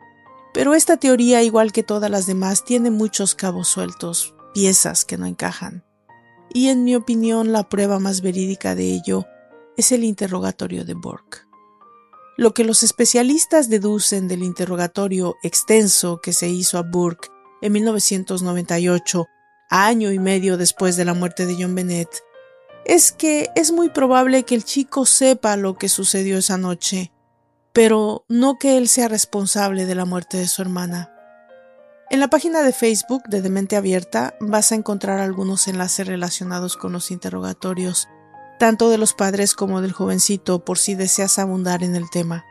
pero 0.56 0.74
esta 0.74 0.96
teoría, 0.96 1.44
igual 1.44 1.74
que 1.74 1.84
todas 1.84 2.10
las 2.10 2.28
demás, 2.28 2.64
tiene 2.64 2.90
muchos 2.90 3.36
cabos 3.36 3.68
sueltos, 3.68 4.34
piezas 4.54 5.04
que 5.04 5.18
no 5.18 5.26
encajan. 5.26 5.84
Y 6.50 6.70
en 6.70 6.86
mi 6.86 6.96
opinión, 6.96 7.52
la 7.52 7.68
prueba 7.68 8.00
más 8.00 8.22
verídica 8.22 8.74
de 8.74 8.86
ello 8.94 9.26
es 9.76 9.92
el 9.92 10.06
interrogatorio 10.06 10.86
de 10.86 10.94
Burke. 10.94 11.40
Lo 12.38 12.54
que 12.54 12.64
los 12.64 12.84
especialistas 12.84 13.70
deducen 13.70 14.30
del 14.30 14.44
interrogatorio 14.44 15.36
extenso 15.44 16.22
que 16.22 16.32
se 16.32 16.48
hizo 16.48 16.78
a 16.78 16.84
Burke 16.84 17.28
en 17.62 17.74
1998, 17.74 19.26
año 19.70 20.14
y 20.14 20.20
medio 20.20 20.56
después 20.56 20.96
de 20.96 21.04
la 21.04 21.14
muerte 21.14 21.46
de 21.46 21.58
John 21.60 21.76
Bennett, 21.76 22.24
es 22.86 23.12
que 23.12 23.50
es 23.58 23.74
muy 23.74 23.90
probable 23.90 24.44
que 24.44 24.56
el 24.56 24.64
chico 24.64 25.06
sepa 25.06 25.58
lo 25.58 25.78
que 25.78 25.90
sucedió 25.90 26.38
esa 26.38 26.58
noche, 26.58 27.12
pero 27.76 28.24
no 28.30 28.58
que 28.58 28.78
él 28.78 28.88
sea 28.88 29.10
responsable 29.10 29.86
de 29.86 29.96
la 29.96 30.06
muerte 30.06 30.38
de 30.38 30.48
su 30.48 30.62
hermana. 30.62 31.12
En 32.10 32.22
la 32.22 32.30
página 32.30 32.62
de 32.62 32.72
Facebook 32.72 33.24
de 33.28 33.42
Demente 33.42 33.76
Abierta 33.76 34.38
vas 34.40 34.72
a 34.72 34.76
encontrar 34.76 35.20
algunos 35.20 35.68
enlaces 35.68 36.08
relacionados 36.08 36.78
con 36.78 36.94
los 36.94 37.12
interrogatorios, 37.12 38.08
tanto 38.60 38.90
de 38.90 38.98
los 38.98 39.14
padres 39.14 39.54
como 39.56 39.82
del 39.82 39.92
jovencito, 39.92 40.64
por 40.64 40.78
si 40.78 40.96
deseas 40.96 41.38
abundar 41.38 41.84
en 41.84 41.96
el 41.96 42.10
tema. 42.10 42.46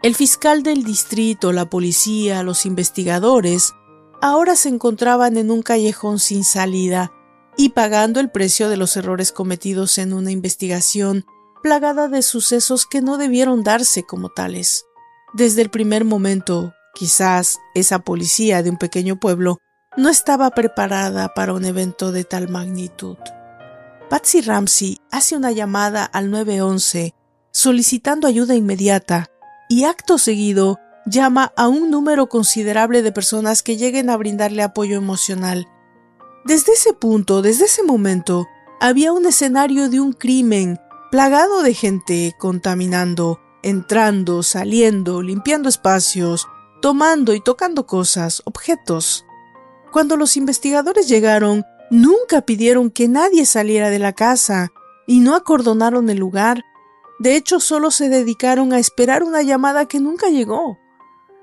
El 0.00 0.14
fiscal 0.14 0.62
del 0.62 0.84
distrito, 0.84 1.52
la 1.52 1.68
policía, 1.68 2.44
los 2.44 2.64
investigadores, 2.64 3.72
ahora 4.20 4.54
se 4.54 4.68
encontraban 4.68 5.38
en 5.38 5.50
un 5.50 5.62
callejón 5.62 6.20
sin 6.20 6.44
salida, 6.44 7.12
y 7.56 7.70
pagando 7.70 8.20
el 8.20 8.30
precio 8.30 8.68
de 8.68 8.76
los 8.76 8.96
errores 8.96 9.32
cometidos 9.32 9.98
en 9.98 10.12
una 10.12 10.30
investigación 10.30 11.26
plagada 11.62 12.08
de 12.08 12.22
sucesos 12.22 12.86
que 12.86 13.00
no 13.00 13.16
debieron 13.18 13.62
darse 13.62 14.02
como 14.02 14.28
tales. 14.28 14.84
Desde 15.32 15.62
el 15.62 15.70
primer 15.70 16.04
momento, 16.04 16.74
quizás 16.94 17.58
esa 17.74 18.00
policía 18.00 18.62
de 18.62 18.70
un 18.70 18.76
pequeño 18.76 19.18
pueblo 19.18 19.58
no 19.96 20.08
estaba 20.08 20.50
preparada 20.50 21.32
para 21.34 21.54
un 21.54 21.64
evento 21.64 22.12
de 22.12 22.24
tal 22.24 22.48
magnitud. 22.48 23.16
Patsy 24.10 24.40
Ramsey 24.40 24.98
hace 25.10 25.36
una 25.36 25.52
llamada 25.52 26.04
al 26.04 26.30
911 26.30 27.14
solicitando 27.50 28.26
ayuda 28.26 28.54
inmediata 28.54 29.26
y 29.68 29.84
acto 29.84 30.18
seguido 30.18 30.78
llama 31.06 31.52
a 31.56 31.68
un 31.68 31.90
número 31.90 32.28
considerable 32.28 33.02
de 33.02 33.12
personas 33.12 33.62
que 33.62 33.76
lleguen 33.76 34.10
a 34.10 34.16
brindarle 34.16 34.62
apoyo 34.62 34.96
emocional 34.96 35.66
desde 36.44 36.72
ese 36.72 36.92
punto, 36.92 37.40
desde 37.40 37.66
ese 37.66 37.84
momento, 37.84 38.48
había 38.80 39.12
un 39.12 39.26
escenario 39.26 39.88
de 39.88 40.00
un 40.00 40.12
crimen, 40.12 40.80
plagado 41.12 41.62
de 41.62 41.74
gente 41.74 42.34
contaminando, 42.38 43.38
entrando, 43.62 44.42
saliendo, 44.42 45.20
limpiando 45.20 45.68
espacios, 45.68 46.48
tomando 46.80 47.34
y 47.34 47.42
tocando 47.42 47.86
cosas, 47.86 48.40
objetos. 48.46 49.26
Cuando 49.92 50.16
los 50.16 50.38
investigadores 50.38 51.10
llegaron, 51.10 51.66
nunca 51.90 52.40
pidieron 52.40 52.90
que 52.90 53.08
nadie 53.08 53.44
saliera 53.44 53.90
de 53.90 53.98
la 53.98 54.14
casa 54.14 54.72
y 55.06 55.20
no 55.20 55.36
acordonaron 55.36 56.08
el 56.08 56.16
lugar. 56.16 56.62
De 57.18 57.36
hecho, 57.36 57.60
solo 57.60 57.90
se 57.90 58.08
dedicaron 58.08 58.72
a 58.72 58.78
esperar 58.78 59.22
una 59.22 59.42
llamada 59.42 59.84
que 59.84 60.00
nunca 60.00 60.30
llegó. 60.30 60.78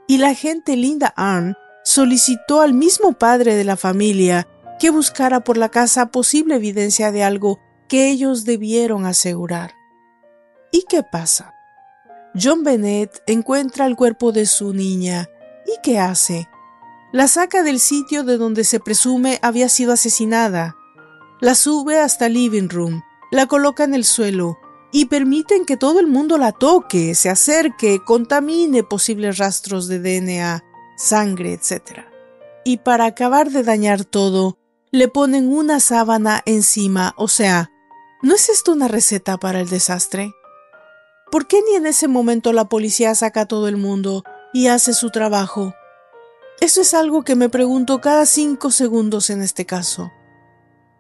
Y 0.08 0.18
la 0.18 0.34
gente 0.34 0.78
Linda 0.78 1.14
Arn 1.16 1.56
solicitó 1.84 2.62
al 2.62 2.74
mismo 2.74 3.14
padre 3.14 3.54
de 3.54 3.66
la 3.66 3.78
familia 3.78 4.48
que 4.80 4.90
buscara 4.90 5.44
por 5.44 5.58
la 5.58 5.70
casa 5.70 6.08
posible 6.08 6.56
evidencia 6.56 7.12
de 7.12 7.22
algo 7.22 7.60
que 7.90 8.10
ellos 8.10 8.46
debieron 8.46 9.06
asegurar. 9.06 9.74
¿Y 10.72 10.86
qué 10.88 11.04
pasa? 11.04 11.54
John 12.42 12.64
Bennett 12.64 13.22
encuentra 13.28 13.86
el 13.86 13.96
cuerpo 13.96 14.32
de 14.32 14.46
su 14.46 14.74
niña 14.74 15.28
y 15.66 15.82
¿qué 15.82 16.00
hace? 16.00 16.48
La 17.12 17.28
saca 17.28 17.64
del 17.64 17.80
sitio 17.80 18.24
de 18.24 18.38
donde 18.38 18.64
se 18.64 18.80
presume 18.80 19.40
había 19.42 19.68
sido 19.68 19.94
asesinada, 19.94 20.76
la 21.42 21.56
sube 21.56 22.00
hasta 22.00 22.28
el 22.28 22.34
living 22.34 22.70
room, 22.70 23.02
la 23.32 23.48
coloca 23.48 23.84
en 23.84 23.96
el 23.96 24.06
suelo 24.06 24.60
y 24.92 25.06
permiten 25.06 25.66
que 25.66 25.78
todo 25.78 26.00
el 26.00 26.08
mundo 26.08 26.38
la 26.38 26.52
toque, 26.52 27.16
se 27.16 27.30
acerque, 27.30 28.00
contamine 28.06 28.84
posibles 28.84 29.38
rastros 29.38 29.88
de 29.88 30.00
DNA, 30.00 30.64
sangre, 30.98 31.54
etc. 31.54 32.02
Y 32.64 32.78
para 32.78 33.06
acabar 33.06 33.50
de 33.50 33.64
dañar 33.64 34.06
todo, 34.06 34.58
le 34.92 35.08
ponen 35.08 35.48
una 35.48 35.80
sábana 35.80 36.42
encima, 36.46 37.14
o 37.18 37.28
sea, 37.28 37.72
¿no 38.22 38.36
es 38.36 38.50
esto 38.50 38.72
una 38.74 38.88
receta 38.88 39.38
para 39.38 39.60
el 39.60 39.70
desastre? 39.70 40.34
¿Por 41.32 41.48
qué 41.48 41.62
ni 41.70 41.76
en 41.76 41.86
ese 41.86 42.08
momento 42.08 42.54
la 42.54 42.66
policía 42.66 43.14
saca 43.16 43.42
a 43.42 43.46
todo 43.46 43.68
el 43.68 43.78
mundo 43.78 44.24
y 44.54 44.68
hace 44.68 44.94
su 44.94 45.10
trabajo? 45.12 45.74
Eso 46.60 46.82
es 46.82 46.94
algo 46.94 47.24
que 47.24 47.36
me 47.36 47.50
pregunto 47.50 48.02
cada 48.02 48.26
cinco 48.26 48.72
segundos 48.72 49.30
en 49.30 49.42
este 49.42 49.66
caso. 49.66 50.12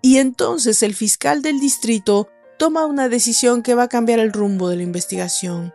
Y 0.01 0.17
entonces 0.17 0.83
el 0.83 0.95
fiscal 0.95 1.41
del 1.41 1.59
distrito 1.59 2.29
toma 2.57 2.85
una 2.85 3.09
decisión 3.09 3.63
que 3.63 3.75
va 3.75 3.83
a 3.83 3.89
cambiar 3.89 4.19
el 4.19 4.31
rumbo 4.31 4.69
de 4.69 4.77
la 4.77 4.83
investigación. 4.83 5.73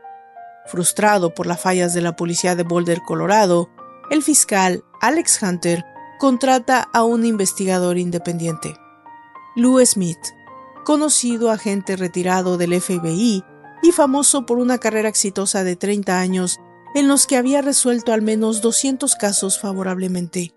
Frustrado 0.66 1.34
por 1.34 1.46
las 1.46 1.60
fallas 1.60 1.92
de 1.92 2.00
la 2.00 2.16
policía 2.16 2.54
de 2.54 2.62
Boulder, 2.62 3.02
Colorado, 3.02 3.68
el 4.10 4.22
fiscal 4.22 4.82
Alex 5.02 5.42
Hunter 5.42 5.84
contrata 6.18 6.88
a 6.92 7.04
un 7.04 7.26
investigador 7.26 7.98
independiente. 7.98 8.74
Lou 9.56 9.84
Smith, 9.84 10.18
conocido 10.84 11.50
agente 11.50 11.96
retirado 11.96 12.56
del 12.58 12.80
FBI 12.80 13.44
y 13.82 13.92
famoso 13.92 14.46
por 14.46 14.58
una 14.58 14.78
carrera 14.78 15.08
exitosa 15.08 15.64
de 15.64 15.76
30 15.76 16.20
años 16.20 16.58
en 16.94 17.08
los 17.08 17.26
que 17.26 17.36
había 17.36 17.60
resuelto 17.60 18.12
al 18.12 18.22
menos 18.22 18.62
200 18.62 19.16
casos 19.16 19.58
favorablemente. 19.58 20.54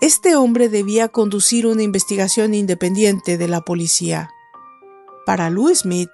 Este 0.00 0.36
hombre 0.36 0.68
debía 0.68 1.08
conducir 1.08 1.66
una 1.66 1.82
investigación 1.82 2.54
independiente 2.54 3.38
de 3.38 3.48
la 3.48 3.62
policía. 3.62 4.30
Para 5.26 5.50
Lou 5.50 5.74
Smith, 5.74 6.10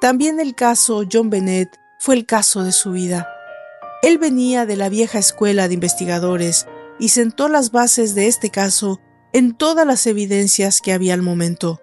también 0.00 0.40
el 0.40 0.54
caso 0.54 1.02
John 1.10 1.30
Bennett 1.30 1.68
fue 1.98 2.16
el 2.16 2.26
caso 2.26 2.62
de 2.62 2.72
su 2.72 2.92
vida. 2.92 3.28
Él 4.02 4.18
venía 4.18 4.66
de 4.66 4.76
la 4.76 4.88
vieja 4.88 5.18
escuela 5.18 5.68
de 5.68 5.74
investigadores 5.74 6.66
y 6.98 7.08
sentó 7.08 7.48
las 7.48 7.70
bases 7.70 8.14
de 8.14 8.26
este 8.26 8.50
caso 8.50 9.00
en 9.32 9.56
todas 9.56 9.86
las 9.86 10.06
evidencias 10.06 10.80
que 10.80 10.92
había 10.92 11.14
al 11.14 11.22
momento, 11.22 11.80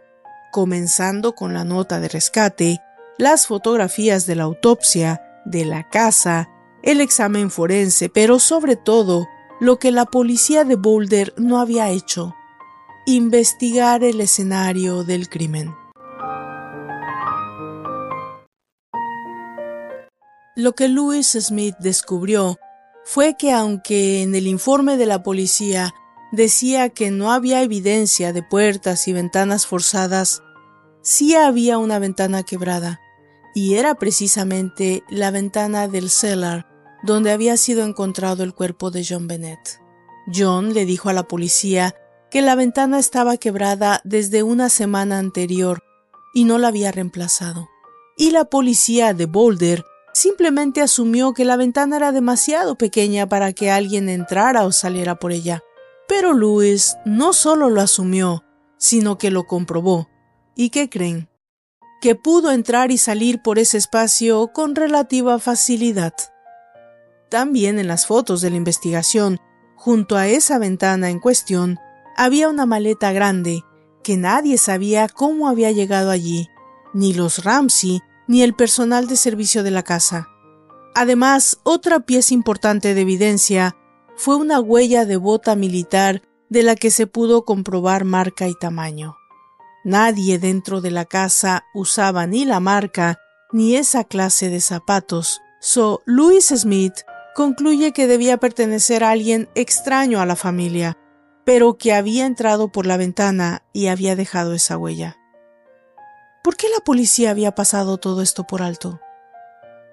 comenzando 0.51 1.33
con 1.33 1.53
la 1.53 1.63
nota 1.63 1.99
de 1.99 2.09
rescate, 2.09 2.81
las 3.17 3.47
fotografías 3.47 4.25
de 4.25 4.35
la 4.35 4.43
autopsia, 4.43 5.21
de 5.45 5.65
la 5.65 5.89
casa, 5.89 6.49
el 6.83 7.01
examen 7.01 7.49
forense, 7.49 8.09
pero 8.09 8.39
sobre 8.39 8.75
todo 8.75 9.27
lo 9.59 9.77
que 9.77 9.91
la 9.91 10.05
policía 10.05 10.63
de 10.63 10.75
Boulder 10.75 11.33
no 11.37 11.59
había 11.59 11.89
hecho, 11.89 12.35
investigar 13.05 14.03
el 14.03 14.21
escenario 14.21 15.03
del 15.03 15.29
crimen. 15.29 15.73
Lo 20.55 20.73
que 20.73 20.87
Louis 20.87 21.27
Smith 21.27 21.75
descubrió 21.79 22.59
fue 23.03 23.35
que 23.37 23.51
aunque 23.51 24.21
en 24.21 24.35
el 24.35 24.47
informe 24.47 24.97
de 24.97 25.05
la 25.05 25.23
policía 25.23 25.93
decía 26.31 26.89
que 26.89 27.11
no 27.11 27.31
había 27.31 27.61
evidencia 27.61 28.33
de 28.33 28.43
puertas 28.43 29.07
y 29.07 29.13
ventanas 29.13 29.67
forzadas, 29.67 30.41
sí 31.01 31.35
había 31.35 31.77
una 31.77 31.99
ventana 31.99 32.43
quebrada, 32.43 32.99
y 33.53 33.75
era 33.75 33.95
precisamente 33.95 35.03
la 35.09 35.31
ventana 35.31 35.87
del 35.87 36.09
cellar 36.09 36.67
donde 37.03 37.31
había 37.31 37.57
sido 37.57 37.83
encontrado 37.83 38.43
el 38.43 38.53
cuerpo 38.53 38.91
de 38.91 39.05
John 39.07 39.27
Bennett. 39.27 39.81
John 40.33 40.73
le 40.73 40.85
dijo 40.85 41.09
a 41.09 41.13
la 41.13 41.23
policía 41.23 41.95
que 42.29 42.41
la 42.41 42.55
ventana 42.55 42.99
estaba 42.99 43.37
quebrada 43.37 44.01
desde 44.03 44.43
una 44.43 44.69
semana 44.69 45.17
anterior 45.17 45.83
y 46.33 46.45
no 46.45 46.57
la 46.57 46.69
había 46.69 46.91
reemplazado. 46.91 47.69
Y 48.17 48.31
la 48.31 48.45
policía 48.45 49.13
de 49.13 49.25
Boulder 49.25 49.83
simplemente 50.13 50.81
asumió 50.81 51.33
que 51.33 51.45
la 51.45 51.57
ventana 51.57 51.97
era 51.97 52.11
demasiado 52.11 52.75
pequeña 52.77 53.27
para 53.27 53.53
que 53.53 53.71
alguien 53.71 54.09
entrara 54.09 54.65
o 54.65 54.71
saliera 54.71 55.15
por 55.15 55.31
ella. 55.31 55.63
Pero 56.11 56.33
Lewis 56.33 56.97
no 57.05 57.31
solo 57.31 57.69
lo 57.69 57.79
asumió, 57.79 58.43
sino 58.77 59.17
que 59.17 59.31
lo 59.31 59.47
comprobó. 59.47 60.09
¿Y 60.57 60.69
qué 60.69 60.89
creen? 60.89 61.29
Que 62.01 62.15
pudo 62.15 62.51
entrar 62.51 62.91
y 62.91 62.97
salir 62.97 63.41
por 63.41 63.57
ese 63.57 63.77
espacio 63.77 64.49
con 64.51 64.75
relativa 64.75 65.39
facilidad. 65.39 66.13
También 67.29 67.79
en 67.79 67.87
las 67.87 68.07
fotos 68.07 68.41
de 68.41 68.49
la 68.49 68.57
investigación, 68.57 69.39
junto 69.77 70.17
a 70.17 70.27
esa 70.27 70.59
ventana 70.59 71.09
en 71.09 71.21
cuestión, 71.21 71.79
había 72.17 72.49
una 72.49 72.65
maleta 72.65 73.13
grande 73.13 73.63
que 74.03 74.17
nadie 74.17 74.57
sabía 74.57 75.07
cómo 75.07 75.47
había 75.47 75.71
llegado 75.71 76.11
allí, 76.11 76.49
ni 76.93 77.13
los 77.13 77.45
Ramsey 77.45 78.01
ni 78.27 78.43
el 78.43 78.53
personal 78.53 79.07
de 79.07 79.15
servicio 79.15 79.63
de 79.63 79.71
la 79.71 79.83
casa. 79.83 80.27
Además, 80.93 81.61
otra 81.63 82.01
pieza 82.01 82.33
importante 82.33 82.93
de 82.95 82.99
evidencia 82.99 83.77
fue 84.21 84.35
una 84.35 84.59
huella 84.59 85.05
de 85.05 85.17
bota 85.17 85.55
militar 85.55 86.21
de 86.47 86.61
la 86.61 86.75
que 86.75 86.91
se 86.91 87.07
pudo 87.07 87.43
comprobar 87.43 88.05
marca 88.05 88.47
y 88.47 88.53
tamaño. 88.53 89.17
Nadie 89.83 90.37
dentro 90.37 90.79
de 90.79 90.91
la 90.91 91.05
casa 91.05 91.63
usaba 91.73 92.27
ni 92.27 92.45
la 92.45 92.59
marca 92.59 93.17
ni 93.51 93.75
esa 93.75 94.03
clase 94.03 94.49
de 94.49 94.61
zapatos, 94.61 95.41
so 95.59 96.03
Louis 96.05 96.45
Smith 96.49 96.93
concluye 97.33 97.93
que 97.93 98.05
debía 98.05 98.37
pertenecer 98.37 99.03
a 99.03 99.09
alguien 99.09 99.49
extraño 99.55 100.21
a 100.21 100.27
la 100.27 100.35
familia, 100.35 100.99
pero 101.43 101.79
que 101.79 101.91
había 101.91 102.27
entrado 102.27 102.71
por 102.71 102.85
la 102.85 102.97
ventana 102.97 103.63
y 103.73 103.87
había 103.87 104.15
dejado 104.15 104.53
esa 104.53 104.77
huella. 104.77 105.17
¿Por 106.43 106.57
qué 106.57 106.67
la 106.69 106.83
policía 106.83 107.31
había 107.31 107.55
pasado 107.55 107.97
todo 107.97 108.21
esto 108.21 108.43
por 108.43 108.61
alto? 108.61 108.99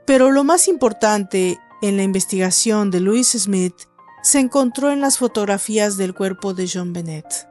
Pero 0.05 0.31
lo 0.31 0.45
más 0.45 0.68
importante 0.68 1.59
en 1.81 1.97
la 1.97 2.03
investigación 2.03 2.91
de 2.91 3.01
Louis 3.01 3.29
Smith 3.29 3.88
se 4.22 4.40
encontró 4.40 4.90
en 4.90 5.00
las 5.00 5.18
fotografías 5.18 5.96
del 5.96 6.14
cuerpo 6.14 6.54
de 6.54 6.68
John 6.72 6.92
Bennett. 6.92 7.48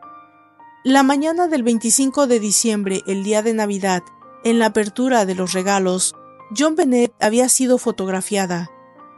La 0.83 1.03
mañana 1.03 1.47
del 1.47 1.63
25 1.63 2.27
de 2.27 2.39
diciembre, 2.39 3.01
el 3.07 3.23
día 3.23 3.41
de 3.41 3.53
Navidad, 3.53 4.03
en 4.43 4.59
la 4.59 4.67
apertura 4.67 5.25
de 5.25 5.35
los 5.35 5.53
regalos, 5.53 6.15
John 6.57 6.75
Bennett 6.75 7.13
había 7.19 7.49
sido 7.49 7.77
fotografiada 7.77 8.69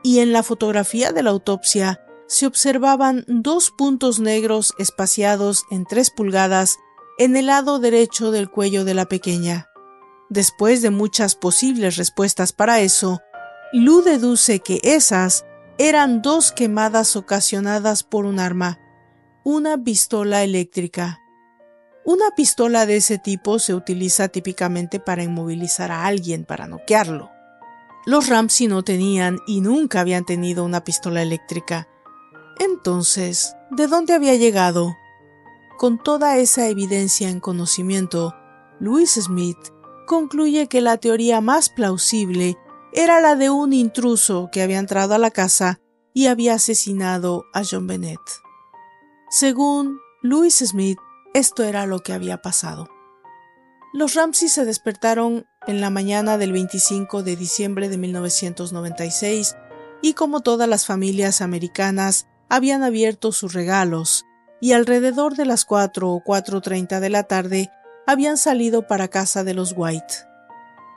y 0.03 0.19
en 0.19 0.31
la 0.31 0.43
fotografía 0.43 1.11
de 1.11 1.23
la 1.23 1.29
autopsia 1.29 2.01
se 2.27 2.45
observaban 2.45 3.25
dos 3.27 3.71
puntos 3.71 4.19
negros 4.19 4.73
espaciados 4.77 5.65
en 5.69 5.85
tres 5.85 6.11
pulgadas 6.11 6.77
en 7.17 7.35
el 7.35 7.47
lado 7.47 7.79
derecho 7.79 8.31
del 8.31 8.49
cuello 8.49 8.85
de 8.85 8.93
la 8.93 9.05
pequeña. 9.07 9.67
Después 10.29 10.81
de 10.81 10.91
muchas 10.91 11.35
posibles 11.35 11.97
respuestas 11.97 12.53
para 12.53 12.79
eso, 12.81 13.19
Lu 13.73 14.01
deduce 14.01 14.59
que 14.59 14.79
esas 14.83 15.45
eran 15.81 16.21
dos 16.21 16.51
quemadas 16.51 17.15
ocasionadas 17.15 18.03
por 18.03 18.25
un 18.25 18.37
arma, 18.37 18.81
una 19.45 19.81
pistola 19.81 20.43
eléctrica. 20.43 21.21
Una 22.03 22.31
pistola 22.35 22.85
de 22.85 22.97
ese 22.97 23.17
tipo 23.17 23.59
se 23.59 23.73
utiliza 23.73 24.27
típicamente 24.27 24.99
para 24.99 25.23
inmovilizar 25.23 25.89
a 25.89 26.05
alguien, 26.05 26.43
para 26.43 26.67
noquearlo. 26.67 27.31
Los 28.05 28.27
Ramsey 28.27 28.67
no 28.67 28.83
tenían 28.83 29.39
y 29.47 29.61
nunca 29.61 30.01
habían 30.01 30.25
tenido 30.25 30.65
una 30.65 30.83
pistola 30.83 31.21
eléctrica. 31.21 31.87
Entonces, 32.59 33.55
¿de 33.71 33.87
dónde 33.87 34.13
había 34.13 34.35
llegado? 34.35 34.97
Con 35.77 35.97
toda 35.97 36.37
esa 36.39 36.67
evidencia 36.67 37.29
en 37.29 37.39
conocimiento, 37.39 38.35
Louis 38.81 39.13
Smith 39.13 39.57
concluye 40.07 40.67
que 40.67 40.81
la 40.81 40.97
teoría 40.97 41.39
más 41.39 41.69
plausible 41.69 42.57
era 42.93 43.21
la 43.21 43.35
de 43.35 43.49
un 43.49 43.73
intruso 43.73 44.49
que 44.51 44.61
había 44.61 44.79
entrado 44.79 45.13
a 45.13 45.19
la 45.19 45.31
casa 45.31 45.79
y 46.13 46.27
había 46.27 46.55
asesinado 46.55 47.45
a 47.53 47.61
John 47.69 47.87
Bennett. 47.87 48.19
Según 49.29 49.99
Louis 50.21 50.55
Smith, 50.55 50.97
esto 51.33 51.63
era 51.63 51.85
lo 51.85 51.99
que 51.99 52.13
había 52.13 52.41
pasado. 52.41 52.89
Los 53.93 54.15
Ramsey 54.15 54.49
se 54.49 54.65
despertaron 54.65 55.45
en 55.67 55.81
la 55.81 55.89
mañana 55.89 56.37
del 56.37 56.51
25 56.51 57.23
de 57.23 57.35
diciembre 57.35 57.89
de 57.89 57.97
1996 57.97 59.55
y 60.01 60.13
como 60.13 60.41
todas 60.41 60.67
las 60.67 60.85
familias 60.85 61.41
americanas 61.41 62.27
habían 62.49 62.83
abierto 62.83 63.31
sus 63.31 63.53
regalos 63.53 64.25
y 64.61 64.73
alrededor 64.73 65.35
de 65.35 65.45
las 65.45 65.65
4 65.65 66.09
o 66.09 66.23
4.30 66.23 66.99
de 66.99 67.09
la 67.09 67.23
tarde 67.23 67.71
habían 68.05 68.37
salido 68.37 68.87
para 68.87 69.07
casa 69.07 69.43
de 69.43 69.53
los 69.53 69.73
White. 69.75 70.28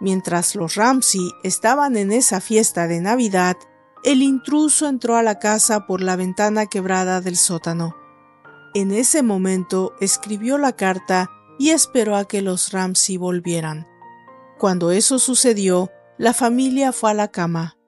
Mientras 0.02 0.56
los 0.56 0.74
Ramsey 0.74 1.30
estaban 1.44 1.96
en 1.96 2.10
esa 2.10 2.40
fiesta 2.40 2.88
de 2.88 3.00
Navidad, 3.00 3.56
el 4.02 4.20
intruso 4.20 4.88
entró 4.88 5.14
a 5.14 5.22
la 5.22 5.38
casa 5.38 5.86
por 5.86 6.02
la 6.02 6.16
ventana 6.16 6.66
quebrada 6.66 7.20
del 7.20 7.36
sótano. 7.36 7.94
En 8.74 8.90
ese 8.90 9.22
momento 9.22 9.94
escribió 10.00 10.58
la 10.58 10.72
carta 10.72 11.30
y 11.56 11.70
esperó 11.70 12.16
a 12.16 12.24
que 12.24 12.42
los 12.42 12.72
Ramsey 12.72 13.16
volvieran. 13.16 13.86
Cuando 14.58 14.90
eso 14.90 15.20
sucedió, 15.20 15.88
la 16.18 16.34
familia 16.34 16.90
fue 16.90 17.12
a 17.12 17.14
la 17.14 17.28
cama. 17.28 17.78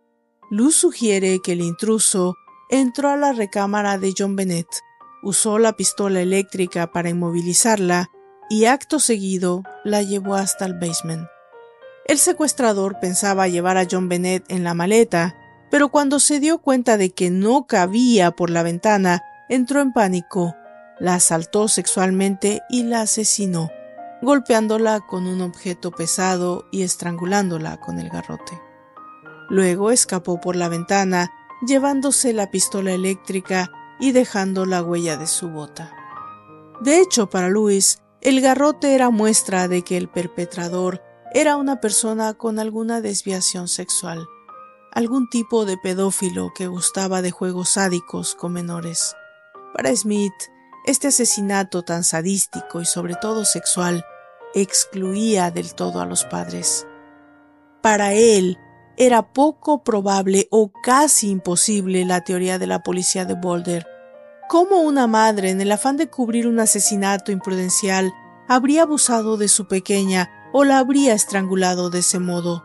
Luz 0.52 0.76
sugiere 0.76 1.40
que 1.42 1.54
el 1.54 1.62
intruso 1.62 2.36
entró 2.70 3.08
a 3.08 3.16
la 3.16 3.32
recámara 3.32 3.98
de 3.98 4.14
John 4.16 4.36
Bennett, 4.36 4.68
usó 5.24 5.58
la 5.58 5.72
pistola 5.72 6.20
eléctrica 6.20 6.92
para 6.92 7.08
inmovilizarla 7.08 8.08
y 8.48 8.66
acto 8.66 9.00
seguido 9.00 9.64
la 9.82 10.02
llevó 10.02 10.36
hasta 10.36 10.64
el 10.64 10.74
basement. 10.74 11.26
El 12.06 12.18
secuestrador 12.18 12.98
pensaba 13.00 13.48
llevar 13.48 13.78
a 13.78 13.86
John 13.90 14.08
Bennett 14.08 14.44
en 14.48 14.64
la 14.64 14.74
maleta, 14.74 15.36
pero 15.70 15.88
cuando 15.88 16.20
se 16.20 16.40
dio 16.40 16.58
cuenta 16.58 16.96
de 16.96 17.10
que 17.10 17.30
no 17.30 17.66
cabía 17.66 18.30
por 18.32 18.50
la 18.50 18.62
ventana, 18.62 19.22
entró 19.48 19.80
en 19.80 19.92
pánico 19.92 20.54
la 20.98 21.14
asaltó 21.14 21.68
sexualmente 21.68 22.62
y 22.68 22.84
la 22.84 23.02
asesinó, 23.02 23.70
golpeándola 24.22 25.00
con 25.00 25.26
un 25.26 25.42
objeto 25.42 25.90
pesado 25.90 26.66
y 26.70 26.82
estrangulándola 26.82 27.78
con 27.78 27.98
el 27.98 28.08
garrote. 28.10 28.60
Luego 29.48 29.90
escapó 29.90 30.40
por 30.40 30.56
la 30.56 30.68
ventana, 30.68 31.30
llevándose 31.66 32.32
la 32.32 32.50
pistola 32.50 32.92
eléctrica 32.92 33.70
y 34.00 34.12
dejando 34.12 34.66
la 34.66 34.82
huella 34.82 35.16
de 35.16 35.26
su 35.26 35.50
bota. 35.50 35.92
De 36.80 37.00
hecho, 37.00 37.28
para 37.28 37.48
Luis, 37.48 37.98
el 38.20 38.40
garrote 38.40 38.94
era 38.94 39.10
muestra 39.10 39.68
de 39.68 39.82
que 39.82 39.96
el 39.96 40.08
perpetrador 40.08 41.02
era 41.36 41.56
una 41.56 41.80
persona 41.80 42.34
con 42.34 42.60
alguna 42.60 43.00
desviación 43.00 43.66
sexual, 43.66 44.28
algún 44.92 45.28
tipo 45.28 45.64
de 45.64 45.76
pedófilo 45.76 46.52
que 46.54 46.68
gustaba 46.68 47.22
de 47.22 47.32
juegos 47.32 47.70
sádicos 47.70 48.36
con 48.36 48.52
menores. 48.52 49.16
Para 49.74 49.94
Smith, 49.96 50.32
este 50.86 51.08
asesinato 51.08 51.82
tan 51.82 52.04
sadístico 52.04 52.80
y 52.80 52.84
sobre 52.84 53.16
todo 53.16 53.44
sexual 53.44 54.04
excluía 54.54 55.50
del 55.50 55.74
todo 55.74 56.00
a 56.00 56.06
los 56.06 56.24
padres. 56.24 56.86
Para 57.82 58.12
él 58.12 58.56
era 58.96 59.32
poco 59.32 59.82
probable 59.82 60.46
o 60.52 60.70
casi 60.84 61.30
imposible 61.30 62.04
la 62.04 62.20
teoría 62.20 62.60
de 62.60 62.68
la 62.68 62.84
policía 62.84 63.24
de 63.24 63.34
Boulder. 63.34 63.88
¿Cómo 64.48 64.82
una 64.82 65.08
madre, 65.08 65.50
en 65.50 65.60
el 65.60 65.72
afán 65.72 65.96
de 65.96 66.08
cubrir 66.08 66.46
un 66.46 66.60
asesinato 66.60 67.32
imprudencial, 67.32 68.12
habría 68.46 68.82
abusado 68.82 69.36
de 69.36 69.48
su 69.48 69.66
pequeña 69.66 70.30
o 70.54 70.64
la 70.64 70.78
habría 70.78 71.12
estrangulado 71.12 71.90
de 71.90 71.98
ese 71.98 72.18
modo? 72.18 72.64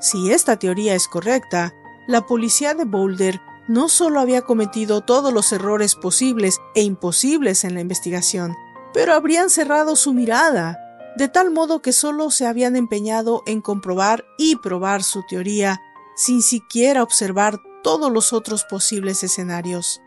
Si 0.00 0.30
esta 0.30 0.58
teoría 0.58 0.94
es 0.94 1.08
correcta, 1.08 1.72
la 2.06 2.26
policía 2.26 2.74
de 2.74 2.84
Boulder 2.84 3.40
no 3.68 3.88
solo 3.88 4.20
había 4.20 4.42
cometido 4.42 5.00
todos 5.00 5.32
los 5.32 5.50
errores 5.52 5.94
posibles 5.94 6.60
e 6.74 6.82
imposibles 6.82 7.64
en 7.64 7.72
la 7.72 7.80
investigación, 7.80 8.54
pero 8.92 9.14
habrían 9.14 9.48
cerrado 9.48 9.96
su 9.96 10.12
mirada, 10.12 10.78
de 11.16 11.28
tal 11.28 11.50
modo 11.50 11.80
que 11.80 11.94
solo 11.94 12.30
se 12.30 12.46
habían 12.46 12.76
empeñado 12.76 13.42
en 13.46 13.62
comprobar 13.62 14.26
y 14.36 14.56
probar 14.56 15.02
su 15.02 15.22
teoría, 15.26 15.80
sin 16.16 16.42
siquiera 16.42 17.02
observar 17.02 17.58
todos 17.82 18.12
los 18.12 18.34
otros 18.34 18.64
posibles 18.64 19.22
escenarios. 19.22 20.02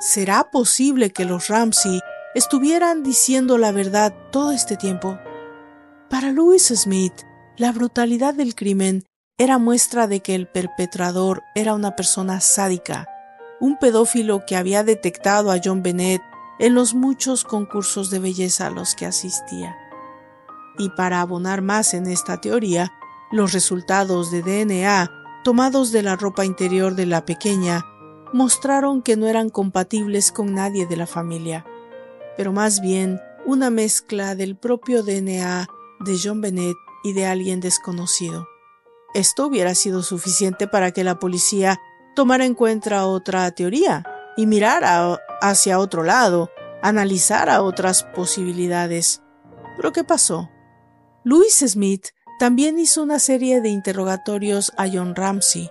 ¿será 0.00 0.50
posible 0.50 1.10
que 1.10 1.26
los 1.26 1.48
Ramsey 1.48 2.00
estuvieran 2.34 3.02
diciendo 3.02 3.58
la 3.58 3.70
verdad 3.70 4.14
todo 4.32 4.50
este 4.50 4.76
tiempo? 4.76 5.18
Para 6.10 6.32
Louis 6.32 6.66
Smith, 6.66 7.14
la 7.56 7.70
brutalidad 7.70 8.34
del 8.34 8.56
crimen 8.56 9.04
era 9.38 9.58
muestra 9.58 10.08
de 10.08 10.18
que 10.18 10.34
el 10.34 10.48
perpetrador 10.48 11.44
era 11.54 11.72
una 11.72 11.94
persona 11.94 12.40
sádica, 12.40 13.06
un 13.60 13.78
pedófilo 13.78 14.44
que 14.44 14.56
había 14.56 14.82
detectado 14.82 15.52
a 15.52 15.60
John 15.62 15.84
Bennett 15.84 16.20
en 16.58 16.74
los 16.74 16.94
muchos 16.94 17.44
concursos 17.44 18.10
de 18.10 18.18
belleza 18.18 18.66
a 18.66 18.70
los 18.70 18.96
que 18.96 19.06
asistía. 19.06 19.76
Y 20.78 20.88
para 20.90 21.20
abonar 21.20 21.62
más 21.62 21.94
en 21.94 22.08
esta 22.08 22.40
teoría, 22.40 22.92
los 23.30 23.52
resultados 23.52 24.32
de 24.32 24.42
DNA 24.42 25.08
tomados 25.44 25.92
de 25.92 26.02
la 26.02 26.16
ropa 26.16 26.44
interior 26.44 26.96
de 26.96 27.06
la 27.06 27.24
pequeña 27.24 27.86
mostraron 28.32 29.02
que 29.02 29.16
no 29.16 29.28
eran 29.28 29.48
compatibles 29.48 30.32
con 30.32 30.54
nadie 30.54 30.86
de 30.86 30.96
la 30.96 31.06
familia, 31.06 31.64
pero 32.36 32.52
más 32.52 32.80
bien 32.80 33.20
una 33.46 33.70
mezcla 33.70 34.34
del 34.34 34.56
propio 34.56 35.04
DNA 35.04 35.68
de 36.00 36.18
John 36.22 36.40
Bennett 36.40 36.76
y 37.04 37.12
de 37.12 37.26
alguien 37.26 37.60
desconocido. 37.60 38.46
Esto 39.14 39.46
hubiera 39.46 39.74
sido 39.74 40.02
suficiente 40.02 40.66
para 40.68 40.92
que 40.92 41.04
la 41.04 41.18
policía 41.18 41.80
tomara 42.14 42.44
en 42.44 42.54
cuenta 42.54 43.06
otra 43.06 43.50
teoría 43.52 44.04
y 44.36 44.46
mirara 44.46 45.18
hacia 45.40 45.78
otro 45.78 46.02
lado, 46.02 46.50
analizara 46.82 47.62
otras 47.62 48.04
posibilidades. 48.04 49.22
Pero 49.76 49.92
¿qué 49.92 50.04
pasó? 50.04 50.48
Louis 51.24 51.54
Smith 51.54 52.08
también 52.38 52.78
hizo 52.78 53.02
una 53.02 53.18
serie 53.18 53.60
de 53.60 53.68
interrogatorios 53.68 54.72
a 54.78 54.86
John 54.90 55.14
Ramsey, 55.14 55.70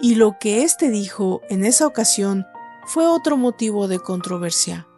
y 0.00 0.16
lo 0.16 0.36
que 0.40 0.64
éste 0.64 0.90
dijo 0.90 1.42
en 1.48 1.64
esa 1.64 1.86
ocasión 1.86 2.44
fue 2.86 3.06
otro 3.06 3.36
motivo 3.36 3.86
de 3.86 4.00
controversia. 4.00 4.88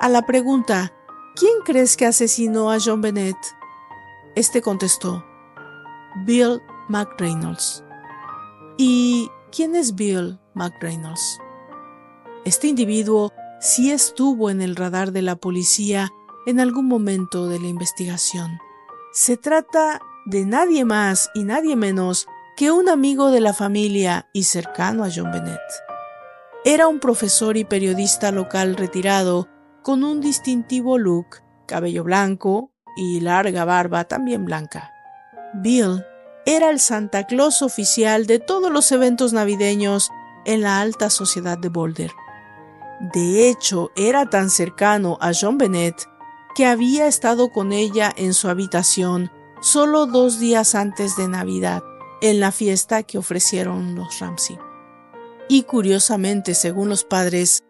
A 0.00 0.08
la 0.08 0.26
pregunta, 0.26 0.92
¿quién 1.34 1.54
crees 1.64 1.96
que 1.96 2.04
asesinó 2.04 2.70
a 2.70 2.78
John 2.84 3.00
Bennett? 3.00 3.36
Este 4.34 4.62
contestó, 4.62 5.22
Bill 6.24 6.62
McReynolds. 6.88 7.84
¿Y 8.78 9.30
quién 9.54 9.76
es 9.76 9.94
Bill 9.94 10.38
McReynolds? 10.54 11.38
Este 12.46 12.68
individuo 12.68 13.30
sí 13.60 13.90
estuvo 13.90 14.48
en 14.48 14.62
el 14.62 14.74
radar 14.74 15.12
de 15.12 15.20
la 15.20 15.36
policía 15.36 16.10
en 16.46 16.60
algún 16.60 16.86
momento 16.88 17.46
de 17.46 17.60
la 17.60 17.66
investigación. 17.66 18.58
Se 19.12 19.36
trata 19.36 20.00
de 20.24 20.46
nadie 20.46 20.86
más 20.86 21.30
y 21.34 21.44
nadie 21.44 21.76
menos 21.76 22.26
que 22.56 22.70
un 22.70 22.88
amigo 22.88 23.30
de 23.30 23.42
la 23.42 23.52
familia 23.52 24.30
y 24.32 24.44
cercano 24.44 25.04
a 25.04 25.10
John 25.14 25.30
Bennett. 25.30 25.60
Era 26.64 26.88
un 26.88 27.00
profesor 27.00 27.58
y 27.58 27.64
periodista 27.64 28.32
local 28.32 28.76
retirado 28.76 29.46
con 29.82 30.04
un 30.04 30.22
distintivo 30.22 30.96
look, 30.96 31.42
cabello 31.66 32.02
blanco 32.02 32.71
y 32.96 33.20
larga 33.20 33.64
barba 33.64 34.04
también 34.04 34.44
blanca. 34.44 34.92
Bill 35.54 36.04
era 36.46 36.70
el 36.70 36.80
Santa 36.80 37.26
Claus 37.26 37.62
oficial 37.62 38.26
de 38.26 38.38
todos 38.38 38.70
los 38.70 38.90
eventos 38.92 39.32
navideños 39.32 40.10
en 40.44 40.62
la 40.62 40.80
alta 40.80 41.10
sociedad 41.10 41.58
de 41.58 41.68
Boulder. 41.68 42.10
De 43.14 43.48
hecho, 43.48 43.90
era 43.96 44.28
tan 44.30 44.50
cercano 44.50 45.18
a 45.20 45.32
John 45.38 45.58
Bennett 45.58 46.08
que 46.54 46.66
había 46.66 47.06
estado 47.06 47.50
con 47.50 47.72
ella 47.72 48.12
en 48.16 48.34
su 48.34 48.48
habitación 48.48 49.30
solo 49.60 50.06
dos 50.06 50.38
días 50.40 50.74
antes 50.74 51.16
de 51.16 51.28
Navidad, 51.28 51.82
en 52.20 52.40
la 52.40 52.52
fiesta 52.52 53.02
que 53.02 53.18
ofrecieron 53.18 53.94
los 53.94 54.18
Ramsey. 54.18 54.58
Y 55.48 55.62
curiosamente, 55.62 56.54
según 56.54 56.88
los 56.88 57.04
padres, 57.04 57.64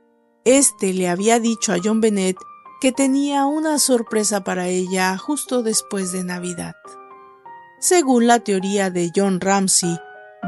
este 0.45 0.93
le 0.93 1.09
había 1.09 1.39
dicho 1.39 1.73
a 1.73 1.79
John 1.83 2.01
Bennett 2.01 2.37
que 2.83 2.91
tenía 2.91 3.47
una 3.47 3.79
sorpresa 3.79 4.43
para 4.43 4.67
ella 4.67 5.17
justo 5.17 5.63
después 5.63 6.11
de 6.11 6.25
Navidad. 6.25 6.75
Según 7.79 8.27
la 8.27 8.41
teoría 8.41 8.91
de 8.91 9.13
John 9.15 9.41
Ramsey, 9.41 10.01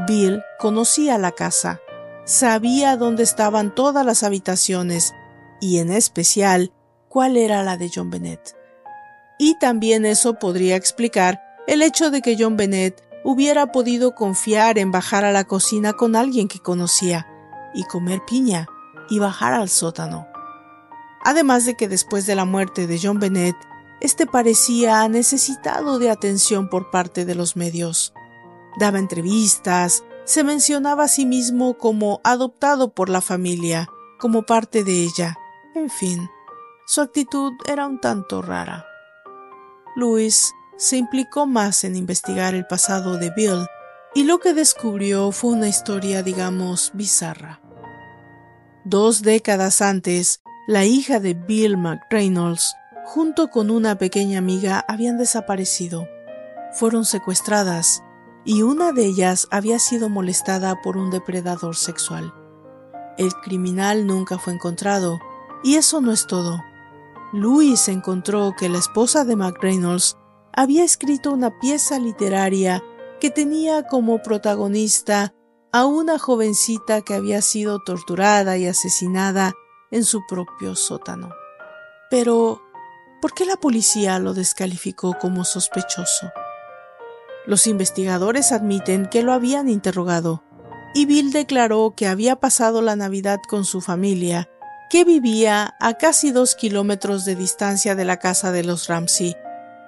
Bill 0.05 0.41
conocía 0.59 1.17
la 1.17 1.31
casa, 1.31 1.79
sabía 2.25 2.97
dónde 2.97 3.23
estaban 3.23 3.73
todas 3.73 4.05
las 4.05 4.21
habitaciones 4.23 5.13
y 5.61 5.77
en 5.77 5.93
especial 5.93 6.73
cuál 7.07 7.37
era 7.37 7.63
la 7.63 7.77
de 7.77 7.89
John 7.95 8.09
Bennett. 8.09 8.53
Y 9.39 9.57
también 9.57 10.05
eso 10.05 10.33
podría 10.33 10.75
explicar 10.75 11.41
el 11.67 11.81
hecho 11.81 12.11
de 12.11 12.21
que 12.21 12.35
John 12.37 12.57
Bennett 12.57 13.01
hubiera 13.23 13.71
podido 13.71 14.13
confiar 14.13 14.77
en 14.77 14.91
bajar 14.91 15.23
a 15.23 15.31
la 15.31 15.45
cocina 15.45 15.93
con 15.93 16.17
alguien 16.17 16.49
que 16.49 16.59
conocía 16.59 17.29
y 17.73 17.85
comer 17.85 18.19
piña 18.27 18.67
y 19.09 19.19
bajar 19.19 19.53
al 19.53 19.69
sótano. 19.69 20.34
Además 21.25 21.65
de 21.65 21.73
que 21.73 21.87
después 21.87 22.27
de 22.27 22.35
la 22.35 22.45
muerte 22.45 22.85
de 22.85 22.99
John 23.01 23.19
Bennett, 23.19 23.57
este 23.99 24.27
parecía 24.27 25.07
necesitado 25.09 25.97
de 25.97 26.11
atención 26.11 26.69
por 26.69 26.91
parte 26.91 27.25
de 27.25 27.33
los 27.33 27.55
medios. 27.55 28.13
Daba 28.79 28.99
entrevistas, 28.99 30.03
se 30.23 30.43
mencionaba 30.43 31.05
a 31.05 31.07
sí 31.07 31.25
mismo 31.25 31.79
como 31.79 32.21
adoptado 32.23 32.93
por 32.93 33.09
la 33.09 33.21
familia, 33.21 33.89
como 34.19 34.43
parte 34.43 34.83
de 34.83 35.01
ella, 35.01 35.35
en 35.73 35.89
fin. 35.89 36.29
Su 36.85 37.01
actitud 37.01 37.53
era 37.67 37.87
un 37.87 37.99
tanto 37.99 38.43
rara. 38.43 38.85
Louis 39.95 40.53
se 40.77 40.97
implicó 40.97 41.47
más 41.47 41.83
en 41.85 41.95
investigar 41.95 42.53
el 42.53 42.67
pasado 42.67 43.17
de 43.17 43.31
Bill 43.31 43.65
y 44.13 44.25
lo 44.25 44.37
que 44.37 44.53
descubrió 44.53 45.31
fue 45.31 45.53
una 45.53 45.69
historia, 45.69 46.21
digamos, 46.21 46.91
bizarra. 46.93 47.61
Dos 48.83 49.23
décadas 49.23 49.81
antes, 49.81 50.41
la 50.67 50.83
hija 50.83 51.19
de 51.19 51.35
Bill 51.35 51.77
McReynolds, 51.77 52.75
junto 53.05 53.49
con 53.49 53.69
una 53.69 53.97
pequeña 53.99 54.39
amiga, 54.39 54.83
habían 54.87 55.17
desaparecido. 55.17 56.07
Fueron 56.73 57.05
secuestradas 57.05 58.01
y 58.43 58.63
una 58.63 58.91
de 58.91 59.05
ellas 59.05 59.47
había 59.51 59.77
sido 59.77 60.09
molestada 60.09 60.81
por 60.81 60.97
un 60.97 61.11
depredador 61.11 61.75
sexual. 61.75 62.33
El 63.17 63.31
criminal 63.35 64.07
nunca 64.07 64.39
fue 64.39 64.53
encontrado, 64.53 65.19
y 65.63 65.75
eso 65.75 66.01
no 66.01 66.11
es 66.11 66.27
todo. 66.27 66.63
Louis 67.31 67.87
encontró 67.87 68.53
que 68.57 68.69
la 68.69 68.79
esposa 68.79 69.23
de 69.23 69.35
McReynolds 69.35 70.17
había 70.53 70.83
escrito 70.83 71.31
una 71.31 71.59
pieza 71.59 71.99
literaria 71.99 72.83
que 73.19 73.29
tenía 73.29 73.83
como 73.83 74.21
protagonista 74.21 75.33
a 75.71 75.85
una 75.85 76.17
jovencita 76.17 77.01
que 77.01 77.13
había 77.13 77.41
sido 77.41 77.79
torturada 77.83 78.57
y 78.57 78.67
asesinada 78.67 79.53
en 79.95 80.03
su 80.03 80.25
propio 80.27 80.75
sótano. 80.75 81.29
Pero, 82.09 82.61
¿por 83.21 83.33
qué 83.33 83.45
la 83.45 83.55
policía 83.55 84.19
lo 84.19 84.33
descalificó 84.33 85.17
como 85.17 85.45
sospechoso? 85.45 86.31
Los 87.45 87.65
investigadores 87.65 88.51
admiten 88.51 89.07
que 89.07 89.23
lo 89.23 89.31
habían 89.31 89.69
interrogado, 89.69 90.43
y 90.93 91.05
Bill 91.05 91.31
declaró 91.31 91.93
que 91.95 92.07
había 92.07 92.35
pasado 92.35 92.81
la 92.81 92.95
Navidad 92.95 93.39
con 93.47 93.65
su 93.65 93.81
familia 93.81 94.49
que 94.89 95.03
vivía 95.03 95.75
a 95.79 95.95
casi 95.95 96.31
dos 96.31 96.55
kilómetros 96.55 97.25
de 97.25 97.35
distancia 97.35 97.95
de 97.95 98.05
la 98.05 98.17
casa 98.17 98.51
de 98.51 98.63
los 98.63 98.87
Ramsey 98.87 99.35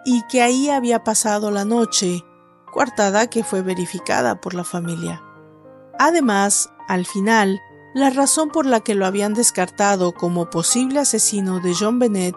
y 0.06 0.24
que 0.24 0.42
ahí 0.42 0.70
había 0.70 1.04
pasado 1.04 1.52
la 1.52 1.66
noche, 1.66 2.24
coartada 2.72 3.28
que 3.28 3.44
fue 3.44 3.62
verificada 3.62 4.42
por 4.42 4.54
la 4.54 4.64
familia. 4.64 5.22
Además, 6.00 6.70
al 6.88 7.06
final, 7.06 7.60
la 7.98 8.12
razón 8.12 8.50
por 8.50 8.68
la 8.68 8.82
que 8.82 8.94
lo 8.94 9.08
habían 9.08 9.34
descartado 9.34 10.12
como 10.12 10.52
posible 10.52 11.00
asesino 11.00 11.60
de 11.62 11.74
John 11.74 11.98
Bennett 11.98 12.36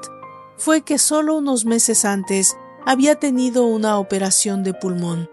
fue 0.57 0.81
que 0.81 0.97
solo 0.97 1.37
unos 1.37 1.67
meses 1.67 2.07
antes 2.07 2.57
había 2.87 3.17
tenido 3.17 3.67
una 3.67 3.99
operación 3.99 4.63
de 4.63 4.73
pulmón, 4.73 5.29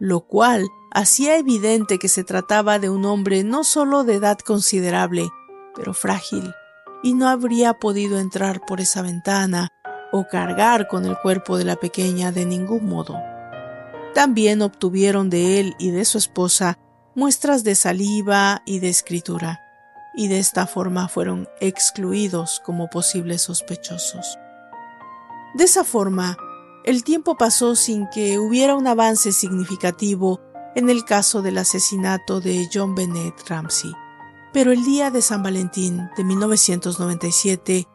lo 0.00 0.22
cual 0.22 0.66
hacía 0.90 1.36
evidente 1.36 2.00
que 2.00 2.08
se 2.08 2.24
trataba 2.24 2.80
de 2.80 2.90
un 2.90 3.04
hombre 3.04 3.44
no 3.44 3.62
solo 3.62 4.02
de 4.02 4.14
edad 4.14 4.38
considerable, 4.38 5.28
pero 5.76 5.94
frágil 5.94 6.52
y 7.04 7.14
no 7.14 7.28
habría 7.28 7.74
podido 7.74 8.18
entrar 8.18 8.62
por 8.66 8.80
esa 8.80 9.02
ventana 9.02 9.68
o 10.10 10.26
cargar 10.26 10.88
con 10.88 11.04
el 11.04 11.16
cuerpo 11.16 11.58
de 11.58 11.64
la 11.64 11.76
pequeña 11.76 12.32
de 12.32 12.44
ningún 12.44 12.86
modo. 12.86 13.14
También 14.14 14.62
obtuvieron 14.62 15.30
de 15.30 15.60
él 15.60 15.76
y 15.78 15.92
de 15.92 16.04
su 16.04 16.18
esposa 16.18 16.76
muestras 17.20 17.64
de 17.64 17.74
saliva 17.74 18.62
y 18.64 18.78
de 18.78 18.88
escritura, 18.88 19.60
y 20.14 20.28
de 20.28 20.38
esta 20.38 20.66
forma 20.66 21.06
fueron 21.06 21.50
excluidos 21.60 22.62
como 22.64 22.88
posibles 22.88 23.42
sospechosos. 23.42 24.38
De 25.52 25.64
esa 25.64 25.84
forma, 25.84 26.38
el 26.82 27.04
tiempo 27.04 27.36
pasó 27.36 27.76
sin 27.76 28.08
que 28.08 28.38
hubiera 28.38 28.74
un 28.74 28.86
avance 28.86 29.32
significativo 29.32 30.40
en 30.74 30.88
el 30.88 31.04
caso 31.04 31.42
del 31.42 31.58
asesinato 31.58 32.40
de 32.40 32.66
John 32.72 32.94
Bennett 32.94 33.46
Ramsey. 33.46 33.92
Pero 34.54 34.72
el 34.72 34.82
día 34.82 35.10
de 35.10 35.20
San 35.20 35.42
Valentín 35.42 36.08
de 36.16 36.24
1997, 36.24 37.86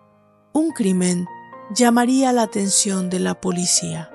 un 0.53 0.71
crimen 0.71 1.25
llamaría 1.73 2.31
la 2.31 2.43
atención 2.43 3.09
de 3.09 3.21
la 3.21 3.41
policía. 3.41 4.14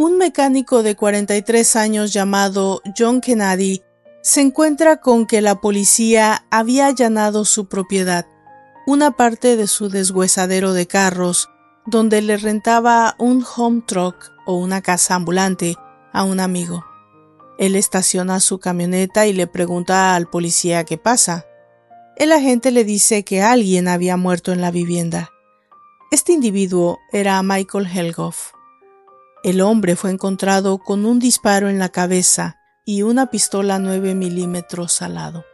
Un 0.00 0.16
mecánico 0.16 0.82
de 0.82 0.96
43 0.96 1.76
años 1.76 2.14
llamado 2.14 2.80
John 2.96 3.20
Kennedy 3.20 3.82
se 4.22 4.40
encuentra 4.40 4.96
con 4.96 5.26
que 5.26 5.42
la 5.42 5.60
policía 5.60 6.46
había 6.50 6.86
allanado 6.86 7.44
su 7.44 7.68
propiedad, 7.68 8.26
una 8.86 9.10
parte 9.10 9.58
de 9.58 9.66
su 9.66 9.90
deshuesadero 9.90 10.72
de 10.72 10.86
carros, 10.86 11.50
donde 11.84 12.22
le 12.22 12.38
rentaba 12.38 13.14
un 13.18 13.44
home 13.44 13.82
truck 13.86 14.16
o 14.46 14.54
una 14.54 14.80
casa 14.80 15.16
ambulante 15.16 15.76
a 16.14 16.22
un 16.22 16.40
amigo. 16.40 16.82
Él 17.58 17.76
estaciona 17.76 18.40
su 18.40 18.58
camioneta 18.58 19.26
y 19.26 19.34
le 19.34 19.46
pregunta 19.48 20.14
al 20.14 20.30
policía 20.30 20.84
qué 20.84 20.96
pasa. 20.96 21.44
El 22.16 22.32
agente 22.32 22.70
le 22.70 22.84
dice 22.84 23.22
que 23.22 23.42
alguien 23.42 23.86
había 23.86 24.16
muerto 24.16 24.52
en 24.52 24.62
la 24.62 24.70
vivienda. 24.70 25.28
Este 26.10 26.32
individuo 26.32 26.98
era 27.12 27.42
Michael 27.42 27.86
Helgoff. 27.86 28.52
El 29.42 29.62
hombre 29.62 29.96
fue 29.96 30.10
encontrado 30.10 30.78
con 30.78 31.06
un 31.06 31.18
disparo 31.18 31.70
en 31.70 31.78
la 31.78 31.88
cabeza 31.88 32.58
y 32.84 33.02
una 33.02 33.30
pistola 33.30 33.78
9 33.78 34.14
milímetros 34.14 35.00
al 35.00 35.14
lado. 35.14 35.44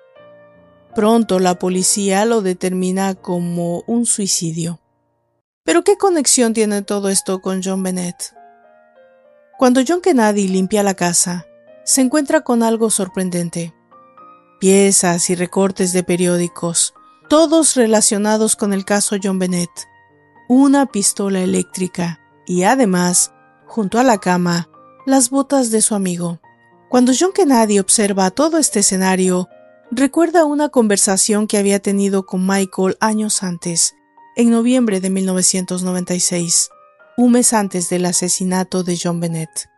Pronto 0.95 1.39
la 1.39 1.59
policía 1.59 2.25
lo 2.25 2.43
determina 2.43 3.15
como 3.15 3.85
un 3.87 4.07
suicidio. 4.07 4.81
Pero 5.63 5.85
¿qué 5.85 5.97
conexión 5.97 6.53
tiene 6.53 6.83
todo 6.83 7.11
esto 7.11 7.41
con 7.41 7.61
John 7.63 7.83
Bennett? 7.83 8.35
Cuando 9.59 9.83
John 9.87 10.01
Kennedy 10.01 10.49
limpia 10.49 10.83
la 10.83 10.95
casa, 10.95 11.47
se 11.85 12.01
encuentra 12.01 12.41
con 12.41 12.63
algo 12.63 12.91
sorprendente. 12.91 13.75
Piezas 14.59 15.31
y 15.31 15.35
recortes 15.35 15.93
de 15.93 16.03
periódicos, 16.03 16.95
todos 17.29 17.77
relacionados 17.77 18.57
con 18.57 18.73
el 18.73 18.85
caso 18.85 19.17
John 19.23 19.39
Bennett, 19.39 19.71
una 20.49 20.87
pistola 20.87 21.41
eléctrica 21.41 22.21
y 22.47 22.63
además, 22.63 23.33
junto 23.67 23.99
a 23.99 24.03
la 24.03 24.19
cama, 24.19 24.69
las 25.07 25.31
botas 25.31 25.71
de 25.71 25.83
su 25.83 25.95
amigo. 25.95 26.41
Cuando 26.89 27.13
John 27.19 27.33
Kennedy 27.35 27.79
observa 27.79 28.31
todo 28.31 28.59
este 28.59 28.81
escenario, 28.81 29.49
recuerda 29.91 30.45
una 30.45 30.69
conversación 30.69 31.47
que 31.47 31.59
había 31.59 31.81
tenido 31.81 32.27
con 32.27 32.47
Michael 32.47 32.97
años 33.01 33.43
antes 33.43 33.95
en 34.37 34.51
noviembre 34.51 35.01
de 35.01 35.11
1996, 35.11 36.71
un 37.17 37.33
mes 37.33 37.53
antes 37.53 37.89
del 37.89 38.05
asesinato 38.05 38.83
de 38.83 38.99
John 39.03 39.19
Bennett. 39.21 39.71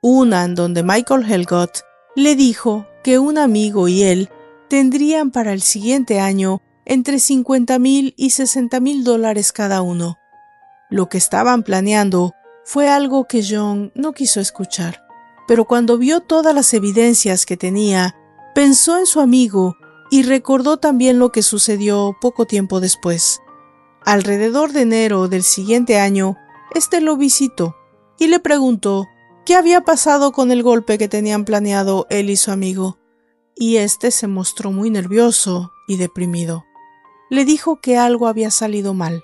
Una 0.00 0.44
en 0.44 0.54
donde 0.54 0.82
Michael 0.82 1.30
Helgott 1.30 1.80
le 2.14 2.36
dijo 2.36 2.86
que 3.02 3.18
un 3.18 3.38
amigo 3.38 3.88
y 3.88 4.04
él 4.04 4.30
tendrían 4.68 5.30
para 5.30 5.52
el 5.52 5.62
siguiente 5.62 6.20
año 6.20 6.62
entre 6.84 7.18
50 7.18 7.78
mil 7.80 8.14
y 8.16 8.30
60 8.30 8.78
mil 8.78 9.02
dólares 9.02 9.52
cada 9.52 9.82
uno. 9.82 10.18
Lo 10.88 11.08
que 11.08 11.18
estaban 11.18 11.64
planeando 11.64 12.35
fue 12.66 12.88
algo 12.88 13.28
que 13.28 13.44
John 13.48 13.92
no 13.94 14.12
quiso 14.12 14.40
escuchar, 14.40 15.06
pero 15.46 15.66
cuando 15.66 15.98
vio 15.98 16.18
todas 16.18 16.52
las 16.52 16.74
evidencias 16.74 17.46
que 17.46 17.56
tenía, 17.56 18.16
pensó 18.56 18.98
en 18.98 19.06
su 19.06 19.20
amigo 19.20 19.76
y 20.10 20.24
recordó 20.24 20.76
también 20.76 21.20
lo 21.20 21.30
que 21.30 21.44
sucedió 21.44 22.16
poco 22.20 22.44
tiempo 22.44 22.80
después. 22.80 23.40
Alrededor 24.04 24.72
de 24.72 24.80
enero 24.82 25.28
del 25.28 25.44
siguiente 25.44 26.00
año, 26.00 26.36
éste 26.74 27.00
lo 27.00 27.16
visitó 27.16 27.76
y 28.18 28.26
le 28.26 28.40
preguntó 28.40 29.06
qué 29.44 29.54
había 29.54 29.82
pasado 29.82 30.32
con 30.32 30.50
el 30.50 30.64
golpe 30.64 30.98
que 30.98 31.06
tenían 31.06 31.44
planeado 31.44 32.08
él 32.10 32.30
y 32.30 32.36
su 32.36 32.50
amigo, 32.50 32.98
y 33.54 33.76
éste 33.76 34.10
se 34.10 34.26
mostró 34.26 34.72
muy 34.72 34.90
nervioso 34.90 35.70
y 35.86 35.98
deprimido. 35.98 36.64
Le 37.30 37.44
dijo 37.44 37.80
que 37.80 37.96
algo 37.96 38.26
había 38.26 38.50
salido 38.50 38.92
mal. 38.92 39.22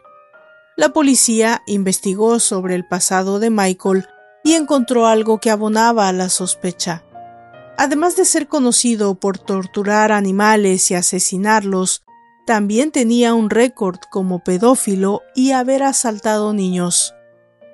La 0.76 0.92
policía 0.94 1.62
investigó 1.66 2.38
sobre 2.38 2.74
el 2.74 2.86
pasado 2.86 3.38
de 3.38 3.50
Michael 3.50 4.06
y 4.42 4.54
encontró 4.54 5.06
algo 5.06 5.38
que 5.38 5.50
abonaba 5.50 6.08
a 6.08 6.12
la 6.12 6.30
sospecha. 6.30 7.04
Además 7.76 8.16
de 8.16 8.24
ser 8.24 8.48
conocido 8.48 9.14
por 9.14 9.38
torturar 9.38 10.12
animales 10.12 10.90
y 10.90 10.94
asesinarlos, 10.94 12.04
también 12.46 12.90
tenía 12.90 13.34
un 13.34 13.50
récord 13.50 13.98
como 14.10 14.42
pedófilo 14.42 15.20
y 15.34 15.52
haber 15.52 15.82
asaltado 15.82 16.52
niños. 16.52 17.14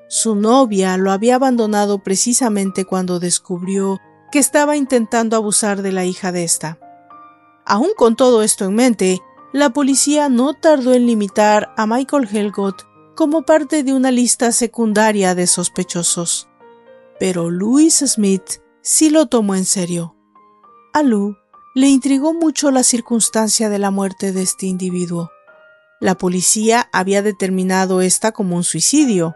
Su 0.08 0.34
novia 0.34 0.96
lo 0.96 1.12
había 1.12 1.36
abandonado 1.36 2.02
precisamente 2.02 2.84
cuando 2.84 3.20
descubrió 3.20 4.00
que 4.32 4.38
estaba 4.38 4.76
intentando 4.76 5.36
abusar 5.36 5.82
de 5.82 5.92
la 5.92 6.04
hija 6.04 6.32
de 6.32 6.44
esta. 6.44 6.78
Aún 7.64 7.90
con 7.96 8.16
todo 8.16 8.42
esto 8.42 8.64
en 8.64 8.74
mente, 8.74 9.20
la 9.52 9.70
policía 9.70 10.28
no 10.28 10.54
tardó 10.54 10.92
en 10.92 11.06
limitar 11.06 11.72
a 11.76 11.86
Michael 11.86 12.28
Helgott 12.30 12.86
como 13.16 13.42
parte 13.42 13.82
de 13.82 13.94
una 13.94 14.10
lista 14.10 14.52
secundaria 14.52 15.34
de 15.34 15.46
sospechosos. 15.46 16.48
Pero 17.18 17.50
Louis 17.50 17.96
Smith 18.06 18.60
sí 18.82 19.10
lo 19.10 19.26
tomó 19.26 19.54
en 19.54 19.64
serio. 19.64 20.14
A 20.92 21.02
Lou 21.02 21.36
le 21.74 21.88
intrigó 21.88 22.34
mucho 22.34 22.70
la 22.70 22.82
circunstancia 22.82 23.68
de 23.68 23.78
la 23.78 23.90
muerte 23.90 24.32
de 24.32 24.42
este 24.42 24.66
individuo. 24.66 25.30
La 26.00 26.16
policía 26.16 26.88
había 26.92 27.22
determinado 27.22 28.02
esta 28.02 28.32
como 28.32 28.54
un 28.54 28.64
suicidio, 28.64 29.34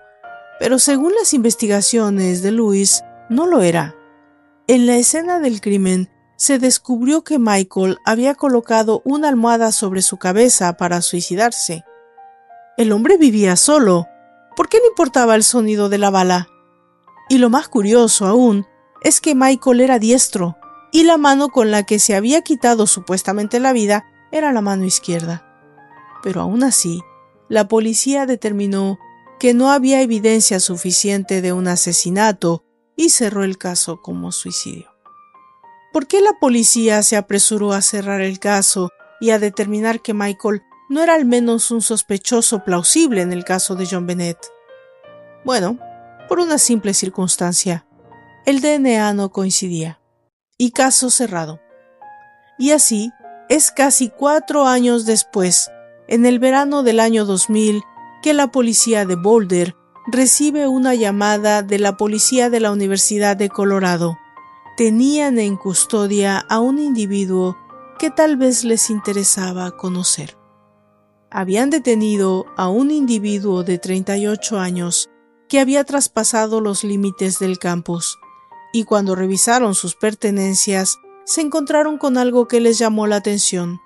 pero 0.60 0.78
según 0.78 1.12
las 1.18 1.34
investigaciones 1.34 2.42
de 2.42 2.52
Luis, 2.52 3.02
no 3.28 3.46
lo 3.46 3.62
era. 3.62 3.96
En 4.68 4.86
la 4.86 4.96
escena 4.96 5.40
del 5.40 5.60
crimen 5.60 6.08
se 6.43 6.59
descubrió 6.59 7.22
que 7.22 7.38
Michael 7.38 7.99
había 8.05 8.34
colocado 8.34 9.01
una 9.05 9.28
almohada 9.28 9.70
sobre 9.70 10.03
su 10.03 10.16
cabeza 10.16 10.76
para 10.76 11.01
suicidarse. 11.01 11.84
El 12.76 12.90
hombre 12.90 13.16
vivía 13.16 13.55
solo. 13.55 14.09
¿Por 14.57 14.68
qué 14.68 14.78
le 14.78 14.88
importaba 14.88 15.36
el 15.36 15.45
sonido 15.45 15.88
de 15.88 15.99
la 15.99 16.11
bala? 16.11 16.49
Y 17.28 17.38
lo 17.38 17.49
más 17.49 17.68
curioso 17.68 18.26
aún 18.26 18.66
es 19.03 19.20
que 19.20 19.36
Michael 19.36 19.82
era 19.82 20.01
diestro, 20.01 20.57
y 20.90 21.05
la 21.05 21.16
mano 21.16 21.51
con 21.51 21.70
la 21.70 21.84
que 21.84 22.01
se 22.01 22.16
había 22.16 22.43
quitado 22.43 22.88
supuestamente 22.88 23.61
la 23.61 23.72
vida 23.72 24.05
era 24.32 24.51
la 24.51 24.62
mano 24.62 24.84
izquierda. 24.84 25.47
Pero 26.24 26.40
aún 26.40 26.64
así, 26.64 27.03
la 27.49 27.68
policía 27.68 28.26
determinó 28.26 28.99
que 29.38 29.55
no 29.55 29.70
había 29.70 30.01
evidencia 30.01 30.59
suficiente 30.59 31.40
de 31.40 31.53
un 31.53 31.68
asesinato 31.68 32.64
y 32.97 33.11
cerró 33.11 33.45
el 33.45 33.59
caso 33.59 34.03
como 34.03 34.32
suicidio. 34.32 34.91
¿Por 35.93 36.07
qué 36.07 36.20
la 36.20 36.32
policía 36.40 37.03
se 37.03 37.16
apresuró 37.16 37.72
a 37.72 37.82
cerrar 37.82 38.22
el 38.22 38.38
caso 38.38 38.90
y 39.20 39.30
a 39.30 39.38
determinar 39.38 40.01
que 40.01 40.14
Michael 40.14 40.62
no 40.88 41.03
era 41.03 41.14
al 41.14 41.26
menos 41.26 41.70
un 41.70 41.82
sospechoso 41.82 42.64
plausible 42.64 43.20
en 43.20 43.32
el 43.32 43.45
caso 43.45 43.74
de 43.74 43.86
John 43.90 44.07
Bennett? 44.07 44.38
Bueno, 45.45 45.78
por 46.28 46.40
una 46.40 46.59
simple 46.59 46.95
circunstancia. 46.95 47.86
El 48.47 48.61
DNA 48.61 49.12
no 49.12 49.30
coincidía 49.30 50.01
y 50.57 50.70
caso 50.70 51.11
cerrado. 51.11 51.61
Y 52.59 52.70
así 52.70 53.11
es 53.49 53.70
casi 53.70 54.09
cuatro 54.09 54.66
años 54.66 55.05
después, 55.05 55.70
en 56.09 56.24
el 56.24 56.38
verano 56.38 56.82
del 56.82 57.01
año 57.01 57.26
2000, 57.26 57.82
que 58.22 58.32
la 58.32 58.47
policía 58.47 59.05
de 59.05 59.16
Boulder 59.16 59.76
recibe 60.07 60.66
una 60.66 60.95
llamada 60.95 61.62
de 61.62 61.78
la 61.78 61.97
policía 61.97 62.49
de 62.49 62.61
la 62.61 62.72
Universidad 62.72 63.36
de 63.36 63.51
Colorado. 63.51 64.16
Tenían 64.76 65.38
en 65.38 65.56
custodia 65.56 66.38
a 66.38 66.58
un 66.58 66.78
individuo 66.78 67.58
que 67.98 68.10
tal 68.10 68.38
vez 68.38 68.64
les 68.64 68.88
interesaba 68.88 69.76
conocer. 69.76 70.38
Habían 71.30 71.68
detenido 71.68 72.46
a 72.56 72.68
un 72.68 72.90
individuo 72.90 73.64
de 73.64 73.78
38 73.78 74.58
años 74.58 75.10
que 75.48 75.60
había 75.60 75.84
traspasado 75.84 76.62
los 76.62 76.84
límites 76.84 77.38
del 77.38 77.58
campus 77.58 78.18
y 78.72 78.84
cuando 78.84 79.14
revisaron 79.14 79.74
sus 79.74 79.94
pertenencias 79.94 80.96
se 81.24 81.42
encontraron 81.42 81.98
con 81.98 82.16
algo 82.16 82.48
que 82.48 82.60
les 82.60 82.78
llamó 82.78 83.06
la 83.06 83.16
atención. 83.16 83.78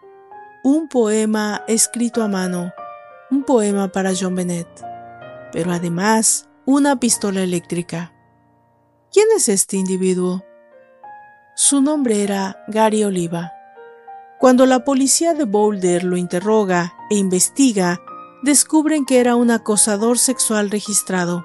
Un 0.63 0.89
poema 0.89 1.65
escrito 1.67 2.23
a 2.23 2.29
mano, 2.29 2.73
un 3.33 3.43
poema 3.43 3.89
para 3.89 4.13
John 4.19 4.37
Bennett, 4.37 4.69
pero 5.53 5.73
además 5.73 6.49
una 6.65 7.01
pistola 7.01 7.43
eléctrica. 7.43 8.13
¿Quién 9.13 9.27
es 9.37 9.49
este 9.49 9.77
individuo? 9.77 10.46
Su 11.57 11.81
nombre 11.81 12.23
era 12.23 12.65
Gary 12.69 13.03
Oliva. 13.03 13.53
Cuando 14.39 14.65
la 14.67 14.85
policía 14.85 15.35
de 15.35 15.45
Boulder 15.45 16.05
lo 16.05 16.17
interroga 16.17 16.95
e 17.11 17.17
investiga, 17.17 18.01
descubren 18.45 19.05
que 19.05 19.19
era 19.19 19.35
un 19.35 19.51
acosador 19.51 20.19
sexual 20.19 20.71
registrado 20.71 21.45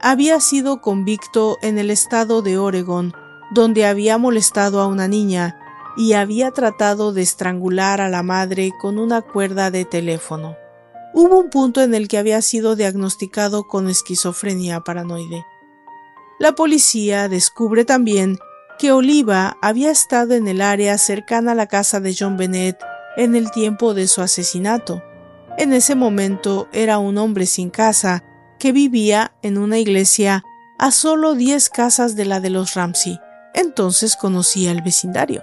había 0.00 0.40
sido 0.40 0.80
convicto 0.80 1.58
en 1.62 1.78
el 1.78 1.90
estado 1.90 2.42
de 2.42 2.58
Oregon, 2.58 3.14
donde 3.50 3.86
había 3.86 4.18
molestado 4.18 4.80
a 4.80 4.86
una 4.86 5.08
niña 5.08 5.58
y 5.96 6.12
había 6.12 6.50
tratado 6.50 7.12
de 7.12 7.22
estrangular 7.22 8.00
a 8.00 8.08
la 8.08 8.22
madre 8.22 8.72
con 8.78 8.98
una 8.98 9.22
cuerda 9.22 9.70
de 9.70 9.84
teléfono. 9.84 10.56
Hubo 11.14 11.38
un 11.38 11.48
punto 11.48 11.82
en 11.82 11.94
el 11.94 12.08
que 12.08 12.18
había 12.18 12.42
sido 12.42 12.76
diagnosticado 12.76 13.66
con 13.66 13.88
esquizofrenia 13.88 14.80
paranoide. 14.80 15.46
La 16.38 16.54
policía 16.54 17.28
descubre 17.30 17.86
también 17.86 18.38
que 18.78 18.92
Oliva 18.92 19.56
había 19.62 19.90
estado 19.90 20.34
en 20.34 20.48
el 20.48 20.60
área 20.60 20.98
cercana 20.98 21.52
a 21.52 21.54
la 21.54 21.66
casa 21.66 22.00
de 22.00 22.14
John 22.18 22.36
Bennett 22.36 22.78
en 23.16 23.34
el 23.34 23.50
tiempo 23.50 23.94
de 23.94 24.06
su 24.06 24.20
asesinato. 24.20 25.02
En 25.58 25.72
ese 25.72 25.94
momento 25.94 26.68
era 26.72 26.98
un 26.98 27.16
hombre 27.18 27.46
sin 27.46 27.70
casa 27.70 28.22
que 28.58 28.72
vivía 28.72 29.32
en 29.42 29.58
una 29.58 29.78
iglesia 29.78 30.44
a 30.78 30.90
solo 30.90 31.34
diez 31.34 31.70
casas 31.70 32.16
de 32.16 32.26
la 32.26 32.40
de 32.40 32.50
los 32.50 32.74
Ramsey. 32.74 33.18
Entonces 33.54 34.16
conocía 34.16 34.70
el 34.70 34.82
vecindario. 34.82 35.42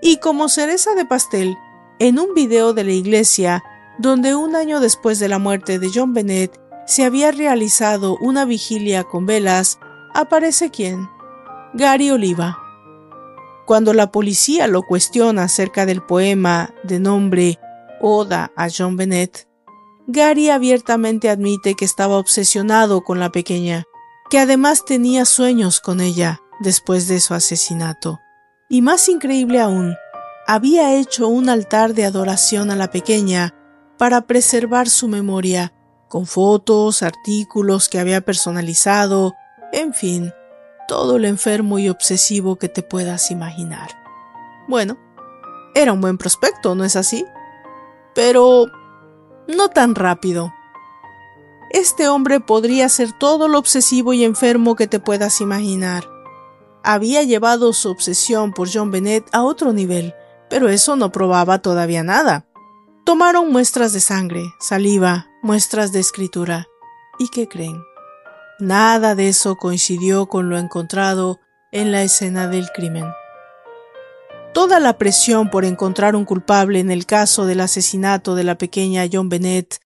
Y 0.00 0.18
como 0.18 0.48
cereza 0.48 0.94
de 0.94 1.04
pastel, 1.04 1.56
en 1.98 2.18
un 2.18 2.34
video 2.34 2.72
de 2.72 2.84
la 2.84 2.92
iglesia, 2.92 3.62
donde 3.98 4.34
un 4.34 4.56
año 4.56 4.80
después 4.80 5.18
de 5.18 5.28
la 5.28 5.38
muerte 5.38 5.78
de 5.78 5.90
John 5.94 6.14
Bennett 6.14 6.58
se 6.86 7.04
había 7.04 7.32
realizado 7.32 8.16
una 8.20 8.44
vigilia 8.44 9.04
con 9.04 9.26
velas, 9.26 9.78
aparece 10.14 10.70
quién? 10.70 11.08
Gary 11.78 12.10
Oliva. 12.10 12.58
Cuando 13.66 13.92
la 13.92 14.10
policía 14.10 14.66
lo 14.66 14.80
cuestiona 14.80 15.42
acerca 15.42 15.84
del 15.84 16.00
poema 16.00 16.72
de 16.84 16.98
nombre 16.98 17.58
Oda 18.00 18.50
a 18.56 18.68
John 18.74 18.96
Bennett, 18.96 19.46
Gary 20.06 20.48
abiertamente 20.48 21.28
admite 21.28 21.74
que 21.74 21.84
estaba 21.84 22.16
obsesionado 22.16 23.04
con 23.04 23.20
la 23.20 23.30
pequeña, 23.30 23.84
que 24.30 24.38
además 24.38 24.86
tenía 24.86 25.26
sueños 25.26 25.80
con 25.80 26.00
ella 26.00 26.40
después 26.60 27.08
de 27.08 27.20
su 27.20 27.34
asesinato. 27.34 28.20
Y 28.70 28.80
más 28.80 29.06
increíble 29.10 29.60
aún, 29.60 29.96
había 30.46 30.94
hecho 30.94 31.28
un 31.28 31.50
altar 31.50 31.92
de 31.92 32.06
adoración 32.06 32.70
a 32.70 32.76
la 32.76 32.90
pequeña 32.90 33.54
para 33.98 34.22
preservar 34.22 34.88
su 34.88 35.08
memoria, 35.08 35.74
con 36.08 36.24
fotos, 36.24 37.02
artículos 37.02 37.90
que 37.90 37.98
había 37.98 38.22
personalizado, 38.22 39.34
en 39.74 39.92
fin, 39.92 40.32
todo 40.86 41.18
lo 41.18 41.26
enfermo 41.26 41.78
y 41.78 41.88
obsesivo 41.88 42.56
que 42.56 42.68
te 42.68 42.82
puedas 42.82 43.30
imaginar. 43.30 43.90
Bueno, 44.68 44.98
era 45.74 45.92
un 45.92 46.00
buen 46.00 46.18
prospecto, 46.18 46.74
¿no 46.74 46.84
es 46.84 46.96
así? 46.96 47.24
Pero 48.14 48.66
no 49.46 49.68
tan 49.68 49.94
rápido. 49.94 50.52
Este 51.70 52.08
hombre 52.08 52.40
podría 52.40 52.88
ser 52.88 53.12
todo 53.12 53.48
lo 53.48 53.58
obsesivo 53.58 54.12
y 54.12 54.24
enfermo 54.24 54.76
que 54.76 54.86
te 54.86 55.00
puedas 55.00 55.40
imaginar. 55.40 56.04
Había 56.82 57.22
llevado 57.24 57.72
su 57.72 57.90
obsesión 57.90 58.52
por 58.52 58.68
John 58.72 58.90
Bennett 58.90 59.28
a 59.32 59.42
otro 59.42 59.72
nivel, 59.72 60.14
pero 60.48 60.68
eso 60.68 60.96
no 60.96 61.10
probaba 61.10 61.58
todavía 61.58 62.02
nada. 62.02 62.46
Tomaron 63.04 63.52
muestras 63.52 63.92
de 63.92 64.00
sangre, 64.00 64.44
saliva, 64.60 65.28
muestras 65.42 65.92
de 65.92 66.00
escritura. 66.00 66.66
¿Y 67.18 67.28
qué 67.28 67.48
creen? 67.48 67.82
Nada 68.58 69.14
de 69.14 69.28
eso 69.28 69.56
coincidió 69.56 70.26
con 70.26 70.48
lo 70.48 70.58
encontrado 70.58 71.40
en 71.72 71.92
la 71.92 72.02
escena 72.02 72.48
del 72.48 72.70
crimen. 72.70 73.04
Toda 74.54 74.80
la 74.80 74.96
presión 74.96 75.50
por 75.50 75.66
encontrar 75.66 76.16
un 76.16 76.24
culpable 76.24 76.80
en 76.80 76.90
el 76.90 77.04
caso 77.04 77.44
del 77.44 77.60
asesinato 77.60 78.34
de 78.34 78.44
la 78.44 78.56
pequeña 78.56 79.04
John 79.12 79.28
Bennett 79.28 79.80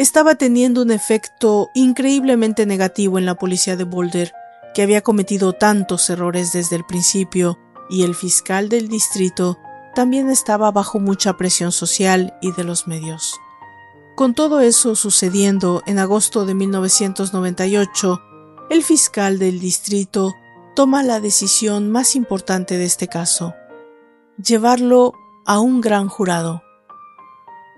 estaba 0.00 0.34
teniendo 0.34 0.82
un 0.82 0.90
efecto 0.90 1.68
increíblemente 1.74 2.66
negativo 2.66 3.18
en 3.18 3.26
la 3.26 3.36
policía 3.36 3.76
de 3.76 3.84
Boulder, 3.84 4.32
que 4.74 4.82
había 4.82 5.02
cometido 5.02 5.52
tantos 5.52 6.10
errores 6.10 6.52
desde 6.52 6.74
el 6.74 6.84
principio, 6.84 7.60
y 7.88 8.02
el 8.02 8.16
fiscal 8.16 8.68
del 8.68 8.88
distrito 8.88 9.58
también 9.94 10.28
estaba 10.28 10.72
bajo 10.72 10.98
mucha 10.98 11.36
presión 11.36 11.70
social 11.70 12.36
y 12.42 12.50
de 12.52 12.64
los 12.64 12.88
medios. 12.88 13.38
Con 14.16 14.32
todo 14.32 14.60
eso 14.60 14.94
sucediendo 14.94 15.82
en 15.84 15.98
agosto 15.98 16.46
de 16.46 16.54
1998, 16.54 18.22
el 18.70 18.82
fiscal 18.82 19.38
del 19.38 19.60
distrito 19.60 20.34
toma 20.74 21.02
la 21.02 21.20
decisión 21.20 21.90
más 21.90 22.16
importante 22.16 22.78
de 22.78 22.84
este 22.86 23.08
caso, 23.08 23.54
llevarlo 24.42 25.12
a 25.44 25.60
un 25.60 25.82
gran 25.82 26.08
jurado. 26.08 26.62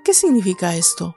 ¿Qué 0.05 0.14
significa 0.14 0.76
esto? 0.76 1.16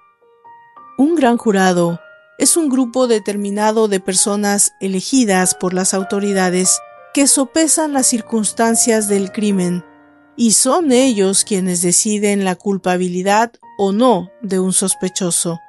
Un 0.98 1.14
gran 1.14 1.38
jurado 1.38 2.00
es 2.40 2.58
un 2.58 2.68
grupo 2.68 3.06
determinado 3.06 3.88
de 3.88 4.00
personas 4.00 4.74
elegidas 4.82 5.54
por 5.54 5.76
las 5.76 5.94
autoridades 5.94 6.80
que 7.14 7.28
sopesan 7.28 7.94
las 7.94 8.08
circunstancias 8.08 9.08
del 9.08 9.32
crimen 9.32 9.86
y 10.36 10.54
son 10.54 10.92
ellos 10.92 11.46
quienes 11.46 11.84
deciden 11.84 12.44
la 12.44 12.56
culpabilidad 12.56 13.52
o 13.84 13.92
no 13.92 14.30
de 14.44 14.60
un 14.60 14.74
sospechoso. 14.74 15.60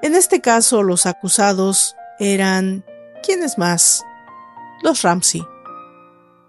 En 0.00 0.14
este 0.14 0.40
caso, 0.40 0.82
los 0.82 1.04
acusados 1.04 1.96
eran... 2.18 2.82
¿quiénes 3.22 3.58
más? 3.58 4.06
Los 4.82 5.02
Ramsey. 5.02 5.42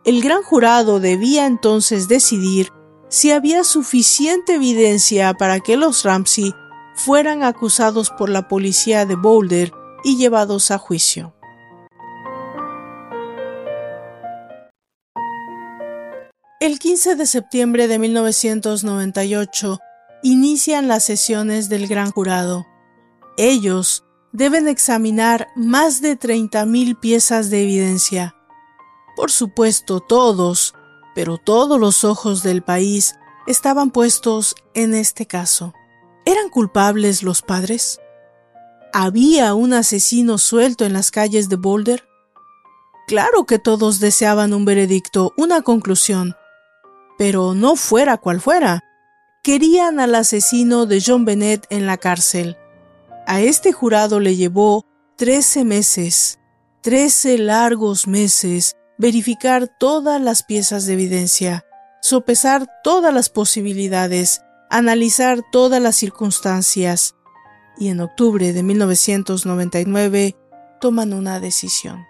El 0.06 0.22
gran 0.22 0.44
jurado 0.44 1.02
debía 1.02 1.46
entonces 1.46 2.08
decidir 2.08 2.70
si 3.10 3.32
había 3.32 3.66
suficiente 3.66 4.56
evidencia 4.56 5.34
para 5.34 5.60
que 5.60 5.76
los 5.76 6.06
Ramsey 6.06 6.54
fueran 6.96 7.44
acusados 7.44 8.10
por 8.10 8.30
la 8.30 8.48
policía 8.48 9.06
de 9.06 9.18
Boulder 9.18 9.74
y 10.06 10.16
llevados 10.16 10.72
a 10.72 10.78
juicio. 10.78 11.36
El 16.62 16.80
15 16.80 17.18
de 17.18 17.26
septiembre 17.26 17.90
de 17.90 18.00
1998, 18.00 19.80
inician 20.24 20.88
las 20.88 21.04
sesiones 21.04 21.70
del 21.70 21.88
gran 21.88 22.12
jurado. 22.12 22.66
Ellos 23.38 24.06
deben 24.32 24.68
examinar 24.68 25.50
más 25.56 26.02
de 26.02 26.18
30.000 26.18 27.00
piezas 27.00 27.50
de 27.50 27.64
evidencia. 27.64 28.36
Por 29.16 29.30
supuesto, 29.30 30.00
todos, 30.00 30.74
pero 31.14 31.38
todos 31.38 31.80
los 31.80 32.04
ojos 32.04 32.42
del 32.42 32.64
país 32.64 33.16
estaban 33.46 33.92
puestos 33.92 34.56
en 34.74 34.96
este 34.96 35.28
caso. 35.28 35.74
¿Eran 36.26 36.50
culpables 36.50 37.22
los 37.22 37.42
padres? 37.42 38.00
¿Había 38.94 39.54
un 39.54 39.74
asesino 39.74 40.38
suelto 40.38 40.86
en 40.86 40.94
las 40.94 41.12
calles 41.12 41.50
de 41.50 41.58
Boulder? 41.58 42.08
Claro 43.08 43.46
que 43.46 43.60
todos 43.60 44.00
deseaban 44.00 44.54
un 44.54 44.64
veredicto, 44.64 45.34
una 45.36 45.62
conclusión, 45.62 46.36
pero 47.18 47.54
no 47.54 47.76
fuera 47.76 48.18
cual 48.18 48.40
fuera. 48.40 48.84
Querían 49.44 50.00
al 50.00 50.16
asesino 50.16 50.86
de 50.86 51.04
John 51.06 51.26
Bennett 51.26 51.66
en 51.70 51.86
la 51.86 51.98
cárcel. 51.98 52.58
A 53.28 53.42
este 53.42 53.74
jurado 53.74 54.22
le 54.22 54.38
llevó 54.38 54.86
trece 55.18 55.66
meses, 55.66 56.40
trece 56.80 57.38
largos 57.38 58.08
meses, 58.08 58.78
verificar 58.98 59.68
todas 59.68 60.22
las 60.22 60.44
piezas 60.44 60.86
de 60.86 60.94
evidencia, 60.94 61.66
sopesar 62.02 62.68
todas 62.86 63.14
las 63.14 63.28
posibilidades, 63.28 64.40
analizar 64.70 65.42
todas 65.52 65.82
las 65.82 65.98
circunstancias, 65.98 67.16
y 67.78 67.90
en 67.90 68.00
octubre 68.00 68.54
de 68.54 68.64
1999 68.64 70.38
toman 70.80 71.12
una 71.12 71.42
decisión. 71.42 72.06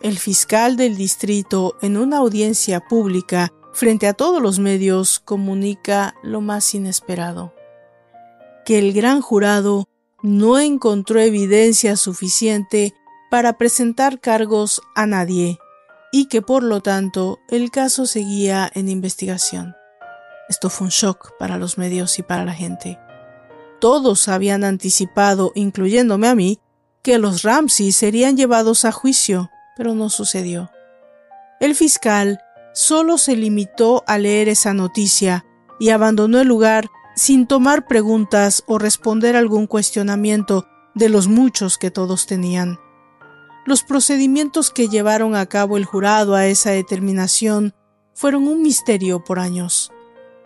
El 0.00 0.20
fiscal 0.20 0.76
del 0.76 0.96
distrito, 0.96 1.76
en 1.82 1.96
una 1.96 2.18
audiencia 2.18 2.78
pública, 2.78 3.52
frente 3.74 4.06
a 4.06 4.14
todos 4.14 4.40
los 4.40 4.58
medios 4.58 5.20
comunica 5.20 6.14
lo 6.22 6.40
más 6.40 6.74
inesperado, 6.74 7.52
que 8.64 8.78
el 8.78 8.92
gran 8.92 9.20
jurado 9.20 9.88
no 10.22 10.58
encontró 10.58 11.20
evidencia 11.20 11.96
suficiente 11.96 12.94
para 13.30 13.58
presentar 13.58 14.20
cargos 14.20 14.80
a 14.94 15.06
nadie 15.06 15.58
y 16.12 16.26
que 16.26 16.40
por 16.40 16.62
lo 16.62 16.80
tanto 16.80 17.40
el 17.48 17.70
caso 17.70 18.06
seguía 18.06 18.70
en 18.74 18.88
investigación. 18.88 19.74
Esto 20.48 20.70
fue 20.70 20.86
un 20.86 20.90
shock 20.90 21.32
para 21.38 21.58
los 21.58 21.76
medios 21.76 22.18
y 22.18 22.22
para 22.22 22.44
la 22.44 22.54
gente. 22.54 22.98
Todos 23.80 24.28
habían 24.28 24.62
anticipado, 24.62 25.50
incluyéndome 25.54 26.28
a 26.28 26.34
mí, 26.34 26.60
que 27.02 27.18
los 27.18 27.42
Ramsey 27.42 27.92
serían 27.92 28.36
llevados 28.36 28.84
a 28.84 28.92
juicio, 28.92 29.50
pero 29.76 29.94
no 29.94 30.08
sucedió. 30.08 30.70
El 31.60 31.74
fiscal 31.74 32.40
solo 32.74 33.18
se 33.18 33.36
limitó 33.36 34.02
a 34.06 34.18
leer 34.18 34.48
esa 34.48 34.74
noticia 34.74 35.46
y 35.78 35.90
abandonó 35.90 36.40
el 36.40 36.48
lugar 36.48 36.90
sin 37.16 37.46
tomar 37.46 37.86
preguntas 37.86 38.64
o 38.66 38.78
responder 38.78 39.36
algún 39.36 39.66
cuestionamiento 39.66 40.66
de 40.94 41.08
los 41.08 41.28
muchos 41.28 41.78
que 41.78 41.90
todos 41.90 42.26
tenían. 42.26 42.78
Los 43.64 43.82
procedimientos 43.82 44.70
que 44.70 44.88
llevaron 44.88 45.36
a 45.36 45.46
cabo 45.46 45.76
el 45.76 45.84
jurado 45.84 46.34
a 46.34 46.46
esa 46.46 46.72
determinación 46.72 47.74
fueron 48.12 48.46
un 48.48 48.60
misterio 48.60 49.24
por 49.24 49.38
años. 49.38 49.90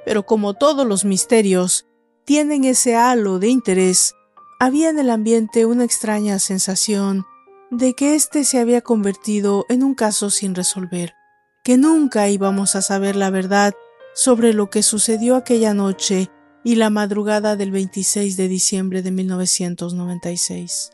Pero 0.04 0.24
como 0.24 0.54
todos 0.54 0.86
los 0.86 1.04
misterios 1.04 1.86
tienen 2.24 2.64
ese 2.64 2.94
halo 2.94 3.38
de 3.38 3.48
interés, 3.48 4.14
había 4.60 4.90
en 4.90 4.98
el 4.98 5.10
ambiente 5.10 5.66
una 5.66 5.84
extraña 5.84 6.38
sensación 6.38 7.24
de 7.70 7.94
que 7.94 8.14
éste 8.14 8.44
se 8.44 8.58
había 8.58 8.82
convertido 8.82 9.66
en 9.68 9.82
un 9.82 9.94
caso 9.94 10.30
sin 10.30 10.54
resolver 10.54 11.17
que 11.62 11.76
nunca 11.76 12.28
íbamos 12.28 12.76
a 12.76 12.82
saber 12.82 13.16
la 13.16 13.30
verdad 13.30 13.74
sobre 14.14 14.52
lo 14.52 14.70
que 14.70 14.82
sucedió 14.82 15.36
aquella 15.36 15.74
noche 15.74 16.30
y 16.64 16.74
la 16.76 16.90
madrugada 16.90 17.56
del 17.56 17.70
26 17.70 18.36
de 18.36 18.48
diciembre 18.48 19.02
de 19.02 19.10
1996. 19.10 20.90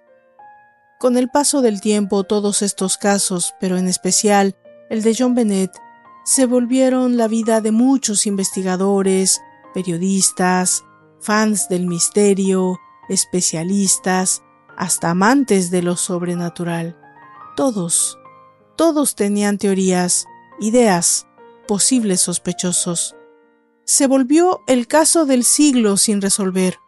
Con 0.99 1.17
el 1.17 1.29
paso 1.29 1.63
del 1.63 1.81
tiempo 1.81 2.25
todos 2.25 2.63
estos 2.63 2.99
casos, 2.99 3.55
pero 3.61 3.77
en 3.77 3.89
especial 3.89 4.57
el 4.91 5.03
de 5.03 5.15
John 5.19 5.35
Bennett, 5.35 5.73
se 6.25 6.47
volvieron 6.47 7.17
la 7.17 7.29
vida 7.29 7.61
de 7.61 7.73
muchos 7.73 8.27
investigadores, 8.27 9.41
periodistas, 9.75 10.85
fans 11.21 11.69
del 11.69 11.87
misterio, 11.87 12.79
especialistas, 13.09 14.43
hasta 14.77 15.11
amantes 15.11 15.71
de 15.71 15.83
lo 15.83 15.97
sobrenatural. 15.97 16.99
Todos, 17.57 18.19
todos 18.77 19.15
tenían 19.15 19.59
teorías 19.59 20.27
ideas, 20.61 21.27
posibles 21.67 22.21
sospechosos. 22.21 23.15
Se 23.85 24.07
volvió 24.07 24.61
el 24.67 24.87
caso 24.87 25.27
del 25.27 25.45
siglo 25.45 25.97
sin 25.97 26.21
resolver. 26.21 26.79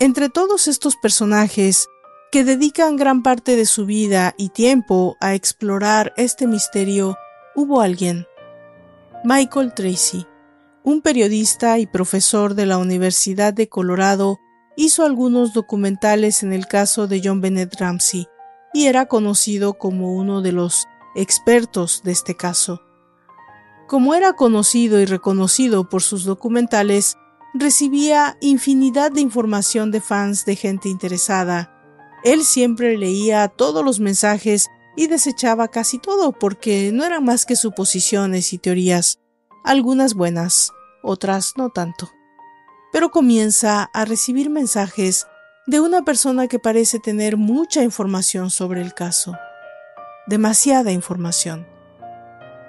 Entre 0.00 0.28
todos 0.28 0.68
estos 0.68 0.96
personajes, 0.96 1.88
que 2.32 2.44
dedican 2.44 2.96
gran 2.96 3.22
parte 3.22 3.56
de 3.56 3.66
su 3.66 3.84
vida 3.84 4.34
y 4.38 4.48
tiempo 4.48 5.16
a 5.20 5.34
explorar 5.34 6.14
este 6.16 6.46
misterio, 6.46 7.16
hubo 7.54 7.82
alguien, 7.82 8.26
Michael 9.22 9.74
Tracy, 9.74 10.26
un 10.82 11.02
periodista 11.02 11.78
y 11.78 11.86
profesor 11.86 12.54
de 12.54 12.64
la 12.64 12.78
Universidad 12.78 13.52
de 13.52 13.68
Colorado, 13.68 14.40
hizo 14.76 15.04
algunos 15.04 15.52
documentales 15.52 16.42
en 16.42 16.54
el 16.54 16.66
caso 16.66 17.06
de 17.06 17.20
John 17.22 17.42
Bennett 17.42 17.78
Ramsey 17.78 18.26
y 18.72 18.86
era 18.86 19.06
conocido 19.06 19.74
como 19.74 20.14
uno 20.14 20.40
de 20.40 20.52
los 20.52 20.88
expertos 21.14 22.02
de 22.02 22.12
este 22.12 22.36
caso. 22.36 22.82
Como 23.88 24.14
era 24.14 24.32
conocido 24.34 25.00
y 25.00 25.04
reconocido 25.04 25.88
por 25.88 26.02
sus 26.02 26.24
documentales, 26.24 27.16
recibía 27.54 28.38
infinidad 28.40 29.12
de 29.12 29.20
información 29.20 29.90
de 29.90 30.00
fans 30.00 30.44
de 30.44 30.56
gente 30.56 30.88
interesada. 30.88 31.70
Él 32.24 32.44
siempre 32.44 32.96
leía 32.96 33.48
todos 33.48 33.84
los 33.84 34.00
mensajes 34.00 34.68
y 34.96 35.06
desechaba 35.06 35.68
casi 35.68 35.98
todo 35.98 36.32
porque 36.32 36.90
no 36.92 37.04
eran 37.04 37.24
más 37.24 37.44
que 37.44 37.56
suposiciones 37.56 38.52
y 38.52 38.58
teorías, 38.58 39.18
algunas 39.64 40.14
buenas, 40.14 40.72
otras 41.02 41.54
no 41.56 41.70
tanto. 41.70 42.10
Pero 42.92 43.10
comienza 43.10 43.84
a 43.92 44.04
recibir 44.04 44.50
mensajes 44.50 45.26
de 45.66 45.80
una 45.80 46.02
persona 46.02 46.48
que 46.48 46.58
parece 46.58 46.98
tener 46.98 47.36
mucha 47.36 47.82
información 47.82 48.50
sobre 48.50 48.82
el 48.82 48.94
caso. 48.94 49.34
Demasiada 50.26 50.92
información. 50.92 51.66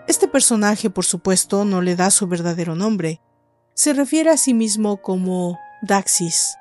Este 0.08 0.28
personaje, 0.28 0.90
por 0.90 1.06
supuesto, 1.06 1.66
no 1.66 1.82
le 1.82 1.96
da 1.96 2.10
su 2.10 2.28
verdadero 2.28 2.76
nombre. 2.76 3.22
Se 3.76 3.94
refiere 3.94 4.32
a 4.32 4.38
sí 4.38 4.56
mismo 4.56 4.98
como 5.04 5.60
Daxis. 5.84 6.56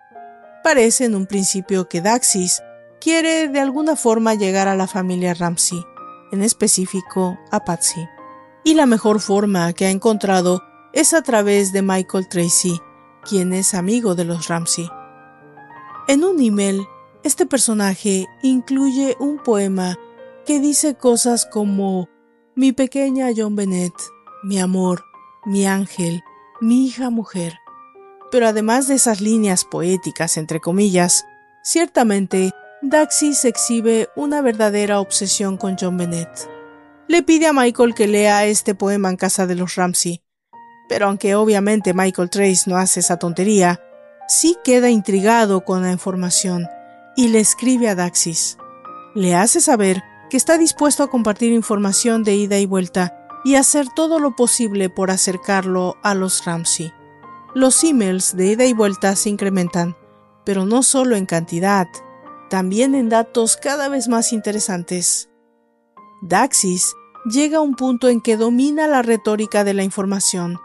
Parece 0.62 1.07
en 1.07 1.14
un 1.14 1.26
principio 1.26 1.88
que 1.88 2.03
Daxis 2.03 2.62
quiere 3.01 3.49
de 3.49 3.59
alguna 3.59 3.97
forma 3.97 4.34
llegar 4.34 4.68
a 4.68 4.76
la 4.76 4.86
familia 4.86 5.32
Ramsey, 5.32 5.82
en 6.30 6.43
específico 6.43 7.38
a 7.51 7.64
Patsy. 7.64 8.07
Y 8.62 8.74
la 8.74 8.84
mejor 8.84 9.20
forma 9.20 9.72
que 9.72 9.86
ha 9.86 9.90
encontrado 9.90 10.62
es 10.93 11.14
a 11.14 11.22
través 11.22 11.72
de 11.72 11.80
Michael 11.80 12.28
Tracy, 12.28 12.78
quien 13.24 13.55
es 13.55 13.72
amigo 13.72 14.14
de 14.14 14.26
los 14.26 14.47
Ramsey. 14.47 14.90
En 16.07 16.22
un 16.22 16.38
email, 16.40 16.86
este 17.24 17.47
personaje 17.47 18.26
incluye 18.43 19.16
un 19.18 19.38
poema 19.38 19.97
que 20.45 20.61
dice 20.61 20.95
cosas 20.95 21.47
como 21.47 22.09
mi 22.55 22.72
pequeña 22.72 23.28
John 23.36 23.57
Bennett, 23.57 23.95
mi 24.43 24.59
amor, 24.59 25.05
mi 25.45 25.66
ángel, 25.66 26.22
mi 26.61 26.86
hija 26.86 27.11
mujer. 27.11 27.55
Pero 28.30 28.47
además 28.47 28.88
de 28.88 28.95
esas 28.95 29.20
líneas 29.20 29.64
poéticas, 29.64 30.36
entre 30.36 30.61
comillas, 30.61 31.24
ciertamente 31.62 32.53
Daxis 32.82 33.45
exhibe 33.45 34.09
una 34.16 34.40
verdadera 34.40 35.01
obsesión 35.01 35.57
con 35.57 35.76
John 35.78 35.97
Bennett. 35.97 36.49
Le 37.09 37.22
pide 37.22 37.47
a 37.47 37.53
Michael 37.53 37.95
que 37.95 38.09
lea 38.09 38.47
este 38.47 38.74
poema 38.74 39.11
en 39.11 39.16
casa 39.16 39.47
de 39.47 39.55
los 39.55 39.76
Ramsey, 39.76 40.22
pero 40.88 41.07
aunque 41.07 41.34
obviamente 41.34 41.95
Michael 41.95 42.30
Trace 42.30 42.68
no 42.68 42.76
hace 42.76 43.01
esa 43.01 43.18
tontería, 43.18 43.80
sí 44.28 44.57
queda 44.64 44.90
intrigado 44.90 45.64
con 45.64 45.82
la 45.82 45.93
información 45.93 46.66
y 47.16 47.28
le 47.28 47.40
escribe 47.40 47.88
a 47.88 47.95
Daxis. 47.95 48.57
Le 49.14 49.34
hace 49.34 49.61
saber 49.61 50.03
que 50.33 50.39
está 50.39 50.57
dispuesto 50.57 51.03
a 51.03 51.11
compartir 51.11 51.53
información 51.53 52.24
de 52.24 52.35
ida 52.35 52.59
y 52.59 52.64
vuelta 52.64 53.28
y 53.45 53.57
hacer 53.57 53.89
todo 53.95 54.18
lo 54.18 54.35
posible 54.35 54.89
por 54.89 55.11
acercarlo 55.11 55.99
a 56.03 56.14
los 56.14 56.47
Ramsey. 56.47 56.91
Los 57.55 57.85
emails 57.85 58.35
de 58.35 58.47
ida 58.47 58.64
y 58.64 58.72
vuelta 58.72 59.14
se 59.14 59.28
incrementan, 59.28 59.95
pero 60.47 60.64
no 60.64 60.83
solo 60.83 61.16
en 61.16 61.26
cantidad, 61.26 61.87
también 62.49 62.95
en 62.95 63.11
datos 63.11 63.59
cada 63.59 63.91
vez 63.91 64.09
más 64.09 64.33
interesantes. 64.33 65.28
Daxis 66.22 66.95
llega 67.26 67.59
a 67.59 67.61
un 67.61 67.74
punto 67.74 68.09
en 68.09 68.22
que 68.22 68.39
domina 68.39 68.89
la 68.89 69.03
retórica 69.03 69.64
de 69.64 69.74
la 69.74 69.85
información. 69.85 70.59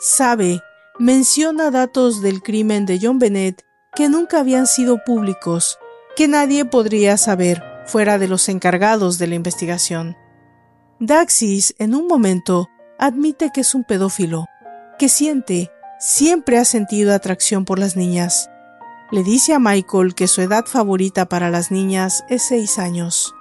Sabe, 0.00 0.62
menciona 0.98 1.70
datos 1.70 2.22
del 2.22 2.42
crimen 2.42 2.86
de 2.86 2.98
John 3.00 3.20
Bennett 3.20 3.62
que 3.94 4.08
nunca 4.08 4.40
habían 4.40 4.66
sido 4.66 4.98
públicos, 5.04 5.78
que 6.16 6.26
nadie 6.26 6.64
podría 6.64 7.16
saber 7.16 7.75
fuera 7.86 8.18
de 8.18 8.28
los 8.28 8.48
encargados 8.48 9.18
de 9.18 9.26
la 9.26 9.34
investigación. 9.34 10.16
Daxis, 10.98 11.74
en 11.78 11.94
un 11.94 12.06
momento, 12.06 12.68
admite 12.98 13.50
que 13.52 13.62
es 13.62 13.74
un 13.74 13.84
pedófilo, 13.84 14.46
que 14.98 15.08
siente, 15.08 15.70
siempre 15.98 16.58
ha 16.58 16.64
sentido 16.64 17.14
atracción 17.14 17.64
por 17.64 17.78
las 17.78 17.96
niñas, 17.96 18.50
le 19.12 19.22
dice 19.22 19.54
a 19.54 19.60
Michael 19.60 20.16
que 20.16 20.26
su 20.26 20.40
edad 20.40 20.64
favorita 20.66 21.28
para 21.28 21.48
las 21.48 21.70
niñas 21.70 22.24
es 22.28 22.42
seis 22.42 22.76
años. 22.78 23.32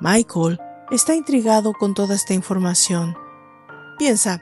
Michael 0.00 0.60
está 0.92 1.16
intrigado 1.16 1.72
con 1.72 1.94
toda 1.94 2.14
esta 2.14 2.34
información. 2.34 3.16
Piensa, 3.98 4.40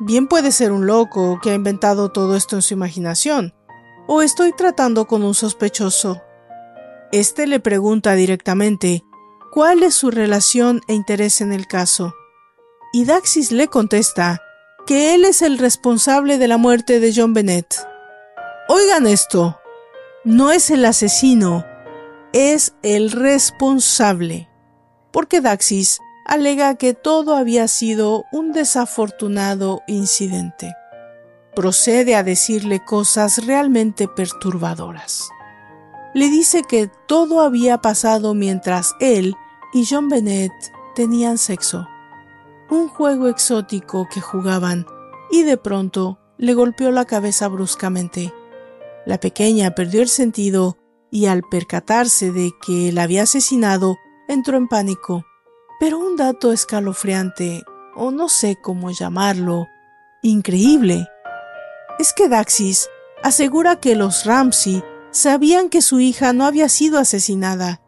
bien 0.00 0.26
puede 0.26 0.50
ser 0.50 0.72
un 0.72 0.86
loco 0.86 1.38
que 1.40 1.50
ha 1.50 1.54
inventado 1.54 2.10
todo 2.10 2.34
esto 2.34 2.56
en 2.56 2.62
su 2.62 2.74
imaginación, 2.74 3.54
o 4.08 4.22
estoy 4.22 4.52
tratando 4.52 5.06
con 5.06 5.22
un 5.22 5.34
sospechoso. 5.34 6.20
Este 7.12 7.46
le 7.46 7.60
pregunta 7.60 8.14
directamente 8.14 9.04
cuál 9.52 9.82
es 9.82 9.94
su 9.94 10.10
relación 10.10 10.80
e 10.88 10.94
interés 10.94 11.42
en 11.42 11.52
el 11.52 11.66
caso, 11.66 12.14
y 12.90 13.04
Daxis 13.04 13.52
le 13.52 13.68
contesta 13.68 14.40
que 14.86 15.14
él 15.14 15.26
es 15.26 15.42
el 15.42 15.58
responsable 15.58 16.38
de 16.38 16.48
la 16.48 16.56
muerte 16.56 17.00
de 17.00 17.12
John 17.14 17.34
Bennett. 17.34 17.74
Oigan 18.66 19.06
esto, 19.06 19.60
no 20.24 20.52
es 20.52 20.70
el 20.70 20.86
asesino, 20.86 21.66
es 22.32 22.72
el 22.82 23.10
responsable. 23.10 24.48
Porque 25.12 25.42
Daxis 25.42 25.98
alega 26.24 26.76
que 26.76 26.94
todo 26.94 27.36
había 27.36 27.68
sido 27.68 28.24
un 28.32 28.52
desafortunado 28.52 29.82
incidente. 29.86 30.72
Procede 31.54 32.16
a 32.16 32.22
decirle 32.22 32.82
cosas 32.82 33.44
realmente 33.44 34.08
perturbadoras. 34.08 35.28
Le 36.14 36.28
dice 36.28 36.62
que 36.62 36.90
todo 37.06 37.40
había 37.40 37.78
pasado 37.78 38.34
mientras 38.34 38.94
él 39.00 39.34
y 39.72 39.86
John 39.88 40.08
Bennett 40.08 40.52
tenían 40.94 41.38
sexo. 41.38 41.88
Un 42.70 42.88
juego 42.88 43.28
exótico 43.28 44.08
que 44.12 44.20
jugaban 44.20 44.86
y 45.30 45.42
de 45.42 45.56
pronto 45.56 46.18
le 46.38 46.54
golpeó 46.54 46.90
la 46.90 47.04
cabeza 47.04 47.48
bruscamente 47.48 48.32
la 49.04 49.18
pequeña 49.18 49.72
perdió 49.72 50.00
el 50.02 50.08
sentido 50.08 50.76
y 51.10 51.26
al 51.26 51.42
percatarse 51.42 52.30
de 52.30 52.52
que 52.64 52.92
la 52.92 53.02
había 53.02 53.24
asesinado, 53.24 53.98
entró 54.28 54.56
en 54.56 54.68
pánico. 54.68 55.24
Pero 55.80 55.98
un 55.98 56.16
dato 56.16 56.52
escalofriante, 56.52 57.62
o 57.96 58.12
no 58.12 58.28
sé 58.28 58.56
cómo 58.62 58.90
llamarlo, 58.90 59.66
increíble, 60.22 61.08
es 61.98 62.12
que 62.12 62.28
Daxis 62.28 62.88
asegura 63.22 63.80
que 63.80 63.96
los 63.96 64.24
Ramsey 64.24 64.82
sabían 65.12 65.68
que 65.68 65.82
su 65.82 66.00
hija 66.00 66.32
no 66.32 66.44
había 66.44 66.68
sido 66.68 66.98
asesinada, 66.98 67.80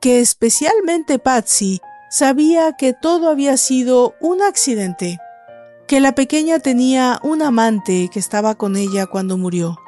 que 0.00 0.20
especialmente 0.20 1.18
Patsy 1.18 1.80
sabía 2.10 2.72
que 2.72 2.92
todo 2.92 3.30
había 3.30 3.56
sido 3.56 4.14
un 4.20 4.42
accidente, 4.42 5.18
que 5.86 6.00
la 6.00 6.14
pequeña 6.14 6.58
tenía 6.58 7.20
un 7.22 7.42
amante 7.42 8.08
que 8.12 8.18
estaba 8.18 8.56
con 8.56 8.76
ella 8.76 9.06
cuando 9.06 9.38
murió. 9.38 9.78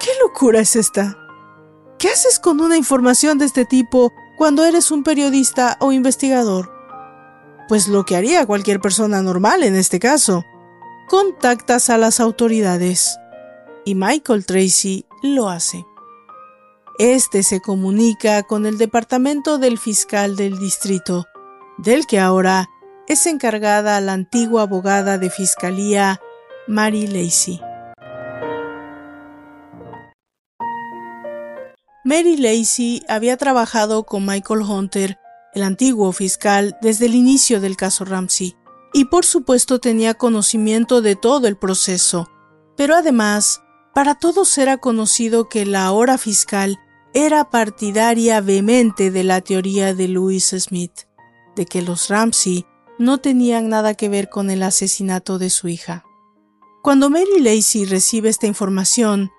¿Qué 0.00 0.10
locura 0.20 0.60
es 0.60 0.74
esta? 0.74 1.16
¿Qué 1.98 2.08
haces 2.08 2.40
con 2.40 2.60
una 2.60 2.76
información 2.76 3.38
de 3.38 3.44
este 3.44 3.64
tipo 3.64 4.12
cuando 4.36 4.64
eres 4.64 4.90
un 4.90 5.04
periodista 5.04 5.76
o 5.78 5.92
investigador? 5.92 6.72
Pues 7.68 7.86
lo 7.86 8.04
que 8.04 8.16
haría 8.16 8.44
cualquier 8.44 8.80
persona 8.80 9.22
normal 9.22 9.62
en 9.62 9.76
este 9.76 10.00
caso. 10.00 10.44
Contactas 11.08 11.90
a 11.90 11.98
las 11.98 12.18
autoridades. 12.18 13.18
Y 13.84 13.94
Michael 13.94 14.46
Tracy 14.46 15.06
lo 15.22 15.48
hace. 15.48 15.84
Este 16.98 17.42
se 17.42 17.60
comunica 17.60 18.42
con 18.44 18.66
el 18.66 18.78
departamento 18.78 19.58
del 19.58 19.78
fiscal 19.78 20.36
del 20.36 20.58
distrito, 20.58 21.26
del 21.78 22.06
que 22.06 22.20
ahora 22.20 22.68
es 23.08 23.26
encargada 23.26 24.00
la 24.00 24.12
antigua 24.12 24.62
abogada 24.62 25.18
de 25.18 25.30
fiscalía 25.30 26.20
Mary 26.68 27.06
Lacey. 27.06 27.60
Mary 32.04 32.36
Lacey 32.36 33.02
había 33.08 33.36
trabajado 33.36 34.04
con 34.04 34.26
Michael 34.26 34.62
Hunter, 34.62 35.18
el 35.54 35.62
antiguo 35.62 36.12
fiscal, 36.12 36.76
desde 36.82 37.06
el 37.06 37.14
inicio 37.14 37.60
del 37.60 37.76
caso 37.76 38.04
Ramsey, 38.04 38.56
y 38.92 39.06
por 39.06 39.24
supuesto 39.24 39.78
tenía 39.78 40.14
conocimiento 40.14 41.00
de 41.00 41.16
todo 41.16 41.46
el 41.46 41.56
proceso. 41.56 42.28
Pero 42.76 42.94
además, 42.96 43.61
para 43.94 44.14
todos 44.14 44.56
era 44.58 44.78
conocido 44.78 45.48
que 45.48 45.66
la 45.66 45.84
ahora 45.84 46.18
fiscal 46.18 46.80
era 47.14 47.50
partidaria 47.50 48.40
vehemente 48.40 49.10
de 49.10 49.24
la 49.24 49.40
teoría 49.42 49.94
de 49.94 50.08
Louis 50.08 50.54
Smith, 50.58 51.06
de 51.56 51.66
que 51.66 51.82
los 51.82 52.08
Ramsey 52.08 52.66
no 52.98 53.18
tenían 53.18 53.68
nada 53.68 53.94
que 53.94 54.08
ver 54.08 54.28
con 54.28 54.50
el 54.50 54.62
asesinato 54.62 55.38
de 55.38 55.50
su 55.50 55.68
hija. 55.68 56.04
Cuando 56.82 57.10
Mary 57.10 57.40
Lacey 57.40 57.84
recibe 57.84 58.28
esta 58.28 58.46
información, 58.46 59.30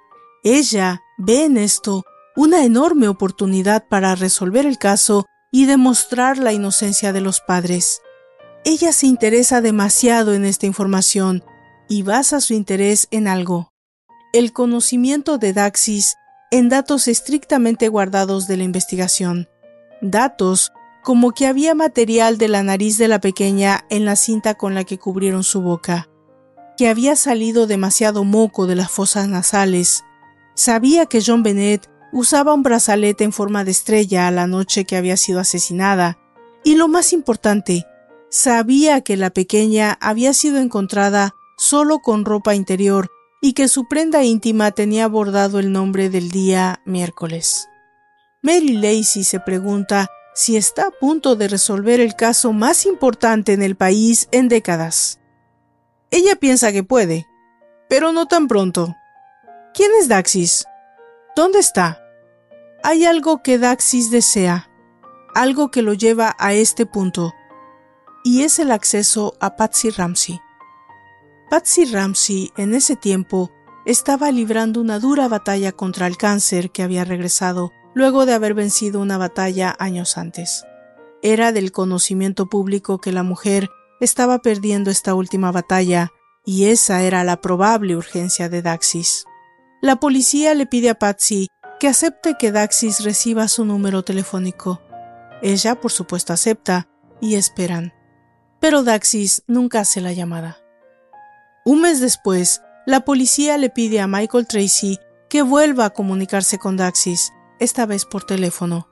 ella 0.44 1.02
ve 1.18 1.46
en 1.46 1.58
esto 1.58 2.04
una 2.36 2.64
enorme 2.64 3.08
oportunidad 3.08 3.88
para 3.88 4.16
resolver 4.16 4.66
el 4.66 4.78
caso 4.78 5.26
y 5.52 5.66
demostrar 5.66 6.38
la 6.38 6.54
inocencia 6.54 7.14
de 7.14 7.22
los 7.22 7.42
padres. 7.42 8.02
Ella 8.66 8.94
se 8.94 9.08
interesa 9.08 9.62
demasiado 9.62 10.34
en 10.34 10.46
esta 10.46 10.66
información 10.66 11.44
y 11.90 12.04
basa 12.04 12.40
su 12.40 12.54
interés 12.54 13.08
en 13.12 13.28
algo, 13.28 13.73
el 14.34 14.52
conocimiento 14.52 15.38
de 15.38 15.54
Daxis 15.54 16.16
en 16.50 16.68
datos 16.68 17.08
estrictamente 17.08 17.88
guardados 17.88 18.48
de 18.48 18.58
la 18.58 18.64
investigación, 18.64 19.48
datos 20.02 20.74
como 21.04 21.34
que 21.34 21.46
había 21.46 21.76
material 21.76 22.40
de 22.40 22.48
la 22.48 22.64
nariz 22.64 22.98
de 22.98 23.08
la 23.08 23.22
pequeña 23.22 23.86
en 23.92 24.06
la 24.06 24.16
cinta 24.16 24.56
con 24.56 24.74
la 24.74 24.86
que 24.86 24.98
cubrieron 24.98 25.44
su 25.44 25.62
boca, 25.62 26.10
que 26.78 26.88
había 26.88 27.16
salido 27.16 27.68
demasiado 27.68 28.24
moco 28.24 28.66
de 28.66 28.76
las 28.76 28.90
fosas 28.90 29.28
nasales, 29.28 30.04
sabía 30.56 31.06
que 31.06 31.22
John 31.24 31.44
Bennett 31.44 31.88
usaba 32.12 32.56
un 32.56 32.64
brazalete 32.64 33.24
en 33.24 33.34
forma 33.34 33.64
de 33.64 33.72
estrella 33.72 34.28
a 34.28 34.32
la 34.32 34.48
noche 34.48 34.86
que 34.86 34.98
había 34.98 35.16
sido 35.16 35.42
asesinada, 35.42 36.18
y 36.64 36.74
lo 36.76 36.88
más 36.88 37.14
importante, 37.14 37.86
sabía 38.32 39.02
que 39.02 39.16
la 39.16 39.30
pequeña 39.30 39.96
había 40.02 40.34
sido 40.34 40.58
encontrada 40.58 41.36
solo 41.56 42.00
con 42.00 42.26
ropa 42.26 42.56
interior 42.56 43.12
y 43.46 43.52
que 43.52 43.68
su 43.68 43.90
prenda 43.90 44.24
íntima 44.24 44.72
tenía 44.72 45.06
bordado 45.10 45.60
el 45.60 45.74
nombre 45.74 46.10
del 46.10 46.32
día 46.32 46.80
miércoles. 46.86 47.68
Mary 48.42 48.78
Lacey 48.78 49.26
se 49.26 49.42
pregunta 49.42 50.08
si 50.34 50.56
está 50.56 50.88
a 50.88 50.92
punto 50.92 51.36
de 51.36 51.50
resolver 51.50 52.00
el 52.00 52.16
caso 52.16 52.54
más 52.54 52.86
importante 52.86 53.52
en 53.52 53.62
el 53.62 53.76
país 53.76 54.30
en 54.32 54.48
décadas. 54.48 55.20
Ella 56.10 56.38
piensa 56.38 56.72
que 56.72 56.86
puede, 56.86 57.28
pero 57.90 58.14
no 58.14 58.28
tan 58.28 58.48
pronto. 58.48 58.96
¿Quién 59.74 59.92
es 60.00 60.08
Daxis? 60.08 60.66
¿Dónde 61.36 61.60
está? 61.60 62.02
Hay 62.82 63.04
algo 63.04 63.44
que 63.44 63.60
Daxis 63.60 64.10
desea, 64.10 64.70
algo 65.36 65.70
que 65.70 65.82
lo 65.82 65.92
lleva 65.94 66.34
a 66.40 66.54
este 66.54 66.86
punto, 66.86 67.34
y 68.24 68.44
es 68.44 68.58
el 68.60 68.72
acceso 68.72 69.36
a 69.42 69.58
Patsy 69.58 69.90
Ramsey. 69.90 70.40
Patsy 71.50 71.86
Ramsey 71.86 72.52
en 72.58 72.74
ese 72.74 72.96
tiempo 72.96 73.52
estaba 73.86 74.32
librando 74.32 74.82
una 74.82 75.00
dura 75.00 75.28
batalla 75.28 75.72
contra 75.72 76.08
el 76.08 76.18
cáncer 76.18 76.72
que 76.72 76.84
había 76.84 77.04
regresado 77.04 77.72
luego 77.94 78.26
de 78.26 78.34
haber 78.34 78.54
vencido 78.54 79.00
una 79.02 79.18
batalla 79.18 79.76
años 79.78 80.18
antes. 80.18 80.66
Era 81.22 81.52
del 81.52 81.72
conocimiento 81.72 82.48
público 82.48 83.00
que 83.00 83.12
la 83.12 83.24
mujer 83.24 83.70
estaba 84.00 84.40
perdiendo 84.40 84.92
esta 84.92 85.14
última 85.14 85.52
batalla, 85.52 86.12
y 86.46 86.66
esa 86.66 87.04
era 87.04 87.24
la 87.24 87.40
probable 87.40 87.96
urgencia 87.96 88.50
de 88.50 88.62
Daxis. 88.62 89.26
La 89.82 89.98
policía 89.98 90.54
le 90.54 90.66
pide 90.66 90.90
a 90.90 90.96
Patsy 90.96 91.48
que 91.80 91.88
acepte 91.88 92.36
que 92.38 92.52
Daxis 92.52 93.04
reciba 93.04 93.48
su 93.48 93.64
número 93.64 94.04
telefónico. 94.04 94.82
Ella, 95.42 95.80
por 95.80 95.92
supuesto, 95.92 96.34
acepta 96.34 96.88
y 97.22 97.36
esperan. 97.36 97.94
Pero 98.60 98.84
Daxis 98.84 99.44
nunca 99.48 99.82
hace 99.82 100.02
la 100.02 100.14
llamada. 100.14 100.63
Un 101.66 101.82
mes 101.82 102.00
después, 102.00 102.62
la 102.86 103.02
policía 103.06 103.58
le 103.58 103.70
pide 103.70 104.02
a 104.02 104.08
Michael 104.08 104.48
Tracy 104.48 105.00
que 105.30 105.42
vuelva 105.42 105.86
a 105.86 105.90
comunicarse 105.92 106.58
con 106.60 106.78
Daxis, 106.78 107.32
esta 107.60 107.86
vez 107.86 108.06
por 108.06 108.24
teléfono. 108.24 108.88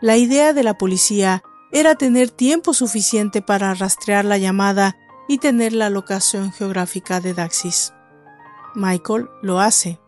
La 0.00 0.16
idea 0.16 0.52
de 0.52 0.62
la 0.62 0.78
policía 0.78 1.42
era 1.72 1.94
tener 1.94 2.30
tiempo 2.30 2.74
suficiente 2.74 3.40
para 3.40 3.74
rastrear 3.74 4.24
la 4.24 4.38
llamada 4.38 4.96
y 5.28 5.38
tener 5.38 5.72
la 5.72 5.90
locación 5.90 6.52
geográfica 6.52 7.20
de 7.20 7.34
Daxis. 7.34 7.94
Michael 8.74 9.28
lo 9.42 9.60
hace 9.60 10.02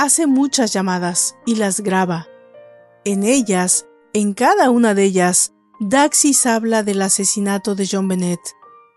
hace 0.00 0.26
muchas 0.26 0.72
llamadas 0.72 1.36
y 1.44 1.56
las 1.56 1.80
graba. 1.82 2.26
En 3.04 3.22
ellas, 3.22 3.86
en 4.14 4.32
cada 4.32 4.70
una 4.70 4.94
de 4.94 5.04
ellas, 5.04 5.52
Daxis 5.78 6.46
habla 6.46 6.82
del 6.82 7.02
asesinato 7.02 7.74
de 7.74 7.86
John 7.86 8.08
Bennett, 8.08 8.40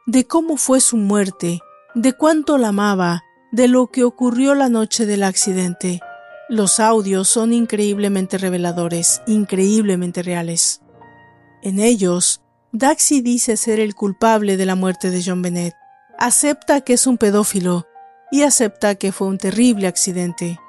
de 0.06 0.26
cómo 0.26 0.56
fue 0.56 0.80
su 0.80 0.96
muerte, 0.96 1.60
de 1.96 2.14
cuánto 2.14 2.58
la 2.58 2.70
amaba, 2.70 3.24
de 3.52 3.68
lo 3.68 3.88
que 3.88 4.04
ocurrió 4.04 4.56
la 4.56 4.70
noche 4.70 5.06
del 5.06 5.24
accidente. 5.24 6.00
Los 6.50 6.80
audios 6.80 7.28
son 7.28 7.54
increíblemente 7.54 8.38
reveladores, 8.38 9.22
increíblemente 9.28 10.24
reales. 10.24 10.82
En 11.62 11.80
ellos, 11.80 12.42
Daxi 12.72 13.22
dice 13.22 13.58
ser 13.58 13.80
el 13.80 13.94
culpable 13.94 14.58
de 14.58 14.66
la 14.66 14.76
muerte 14.76 15.12
de 15.12 15.22
John 15.24 15.42
Bennett, 15.42 15.76
acepta 16.18 16.82
que 16.82 16.94
es 16.94 17.06
un 17.06 17.18
pedófilo 17.18 17.86
y 18.32 18.42
acepta 18.42 18.96
que 18.96 19.12
fue 19.12 19.28
un 19.28 19.38
terrible 19.38 19.88
accidente. 19.88 20.60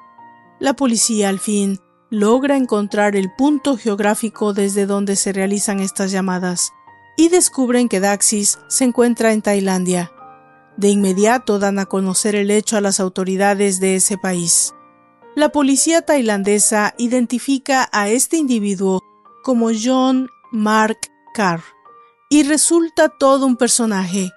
La 0.59 0.75
policía, 0.75 1.29
al 1.29 1.39
fin, 1.39 1.79
logra 2.11 2.55
encontrar 2.55 3.15
el 3.15 3.31
punto 3.35 3.77
geográfico 3.77 4.53
desde 4.53 4.85
donde 4.85 5.15
se 5.15 5.33
realizan 5.33 5.79
estas 5.79 6.11
llamadas 6.11 6.71
y 7.17 7.29
descubren 7.29 7.89
que 7.89 7.99
Daxis 7.99 8.59
se 8.67 8.83
encuentra 8.83 9.33
en 9.33 9.41
Tailandia. 9.41 10.11
De 10.77 10.89
inmediato 10.89 11.59
dan 11.59 11.79
a 11.79 11.85
conocer 11.85 12.35
el 12.35 12.51
hecho 12.51 12.77
a 12.77 12.81
las 12.81 12.99
autoridades 12.99 13.79
de 13.79 13.95
ese 13.95 14.17
país. 14.17 14.73
La 15.35 15.49
policía 15.49 16.01
tailandesa 16.01 16.93
identifica 16.97 17.89
a 17.91 18.09
este 18.09 18.37
individuo 18.37 19.01
como 19.43 19.69
John 19.73 20.29
Mark 20.51 20.97
Carr 21.33 21.61
y 22.29 22.43
resulta 22.43 23.09
todo 23.09 23.45
un 23.45 23.57
personaje, 23.57 24.31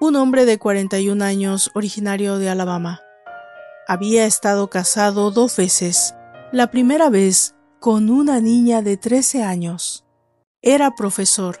un 0.00 0.16
hombre 0.16 0.44
de 0.46 0.58
41 0.58 1.24
años 1.24 1.70
originario 1.74 2.38
de 2.38 2.50
Alabama. 2.50 3.00
Había 3.86 4.24
estado 4.24 4.70
casado 4.70 5.30
dos 5.30 5.56
veces. 5.56 6.14
La 6.52 6.70
primera 6.70 7.10
vez 7.10 7.54
con 7.80 8.10
una 8.10 8.40
niña 8.40 8.82
de 8.82 8.96
13 8.96 9.42
años. 9.42 10.04
Era 10.62 10.94
profesor. 10.94 11.60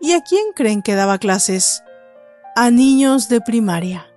¿Y 0.00 0.12
a 0.12 0.22
quién 0.22 0.52
creen 0.54 0.82
que 0.82 0.94
daba 0.94 1.18
clases? 1.18 1.82
A 2.60 2.72
niños 2.72 3.28
de 3.28 3.40
primaria. 3.40 4.12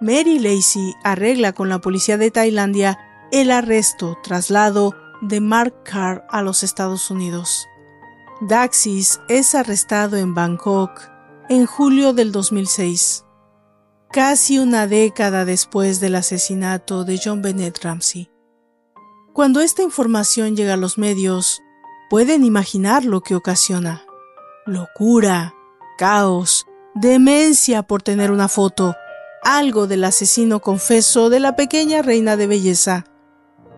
Mary 0.00 0.38
Lacey 0.38 0.94
arregla 1.02 1.52
con 1.52 1.68
la 1.68 1.80
policía 1.80 2.16
de 2.16 2.30
Tailandia 2.30 2.96
el 3.32 3.50
arresto, 3.50 4.16
traslado 4.22 4.94
de 5.20 5.40
Mark 5.40 5.82
Carr 5.82 6.24
a 6.30 6.42
los 6.42 6.62
Estados 6.62 7.10
Unidos. 7.10 7.66
Daxis 8.40 9.20
es 9.28 9.56
arrestado 9.56 10.16
en 10.16 10.32
Bangkok 10.32 11.10
en 11.48 11.66
julio 11.66 12.12
del 12.12 12.30
2006 12.30 13.24
casi 14.12 14.60
una 14.60 14.86
década 14.86 15.44
después 15.44 15.98
del 15.98 16.14
asesinato 16.14 17.04
de 17.04 17.20
John 17.20 17.42
Bennett 17.42 17.82
Ramsey. 17.82 18.30
Cuando 19.32 19.60
esta 19.60 19.82
información 19.82 20.54
llega 20.54 20.74
a 20.74 20.76
los 20.76 20.98
medios, 20.98 21.60
pueden 22.10 22.44
imaginar 22.44 23.04
lo 23.04 23.22
que 23.22 23.34
ocasiona. 23.34 24.04
Locura, 24.66 25.52
caos, 25.98 26.64
demencia 26.94 27.82
por 27.82 28.02
tener 28.02 28.30
una 28.30 28.48
foto, 28.48 28.96
algo 29.42 29.86
del 29.86 30.04
asesino 30.04 30.60
confeso 30.60 31.30
de 31.30 31.40
la 31.40 31.56
pequeña 31.56 32.02
reina 32.02 32.36
de 32.36 32.46
belleza. 32.46 33.04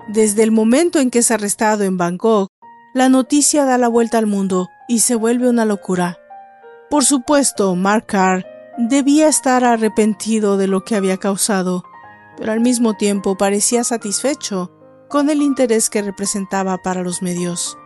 Desde 0.08 0.42
el 0.42 0.52
momento 0.52 0.98
en 0.98 1.10
que 1.10 1.20
es 1.20 1.30
arrestado 1.30 1.84
en 1.84 1.96
Bangkok, 1.96 2.48
la 2.94 3.08
noticia 3.08 3.64
da 3.64 3.78
la 3.78 3.88
vuelta 3.88 4.18
al 4.18 4.26
mundo 4.26 4.68
y 4.88 5.00
se 5.00 5.14
vuelve 5.14 5.48
una 5.48 5.64
locura. 5.64 6.18
Por 6.88 7.04
supuesto, 7.04 7.74
Mark 7.74 8.06
Carr 8.06 8.46
Debía 8.78 9.26
estar 9.26 9.64
arrepentido 9.64 10.58
de 10.58 10.66
lo 10.66 10.84
que 10.84 10.96
había 10.96 11.16
causado, 11.16 11.82
pero 12.36 12.52
al 12.52 12.60
mismo 12.60 12.92
tiempo 12.92 13.34
parecía 13.34 13.84
satisfecho 13.84 14.70
con 15.08 15.30
el 15.30 15.40
interés 15.40 15.88
que 15.88 16.02
representaba 16.02 16.76
para 16.82 17.02
los 17.02 17.22
medios. 17.22 17.78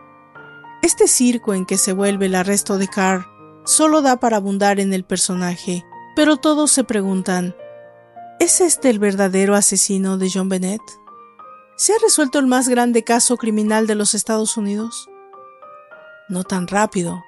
Este 0.81 1.07
circo 1.07 1.53
en 1.53 1.65
que 1.65 1.77
se 1.77 1.93
vuelve 1.93 2.25
el 2.25 2.35
arresto 2.35 2.77
de 2.77 2.89
Carr 2.89 3.25
solo 3.65 4.01
da 4.01 4.19
para 4.19 4.37
abundar 4.37 4.79
en 4.79 4.93
el 4.93 5.03
personaje, 5.03 5.85
pero 6.15 6.37
todos 6.37 6.71
se 6.71 6.83
preguntan, 6.83 7.55
¿es 8.39 8.61
este 8.61 8.89
el 8.89 8.99
verdadero 8.99 9.55
asesino 9.55 10.17
de 10.17 10.29
John 10.33 10.49
Bennett? 10.49 10.81
¿Se 11.77 11.93
ha 11.93 11.95
resuelto 12.01 12.39
el 12.39 12.47
más 12.47 12.69
grande 12.69 13.03
caso 13.03 13.37
criminal 13.37 13.87
de 13.87 13.95
los 13.95 14.13
Estados 14.13 14.57
Unidos? 14.57 15.09
No 16.29 16.43
tan 16.43 16.67
rápido. 16.67 17.23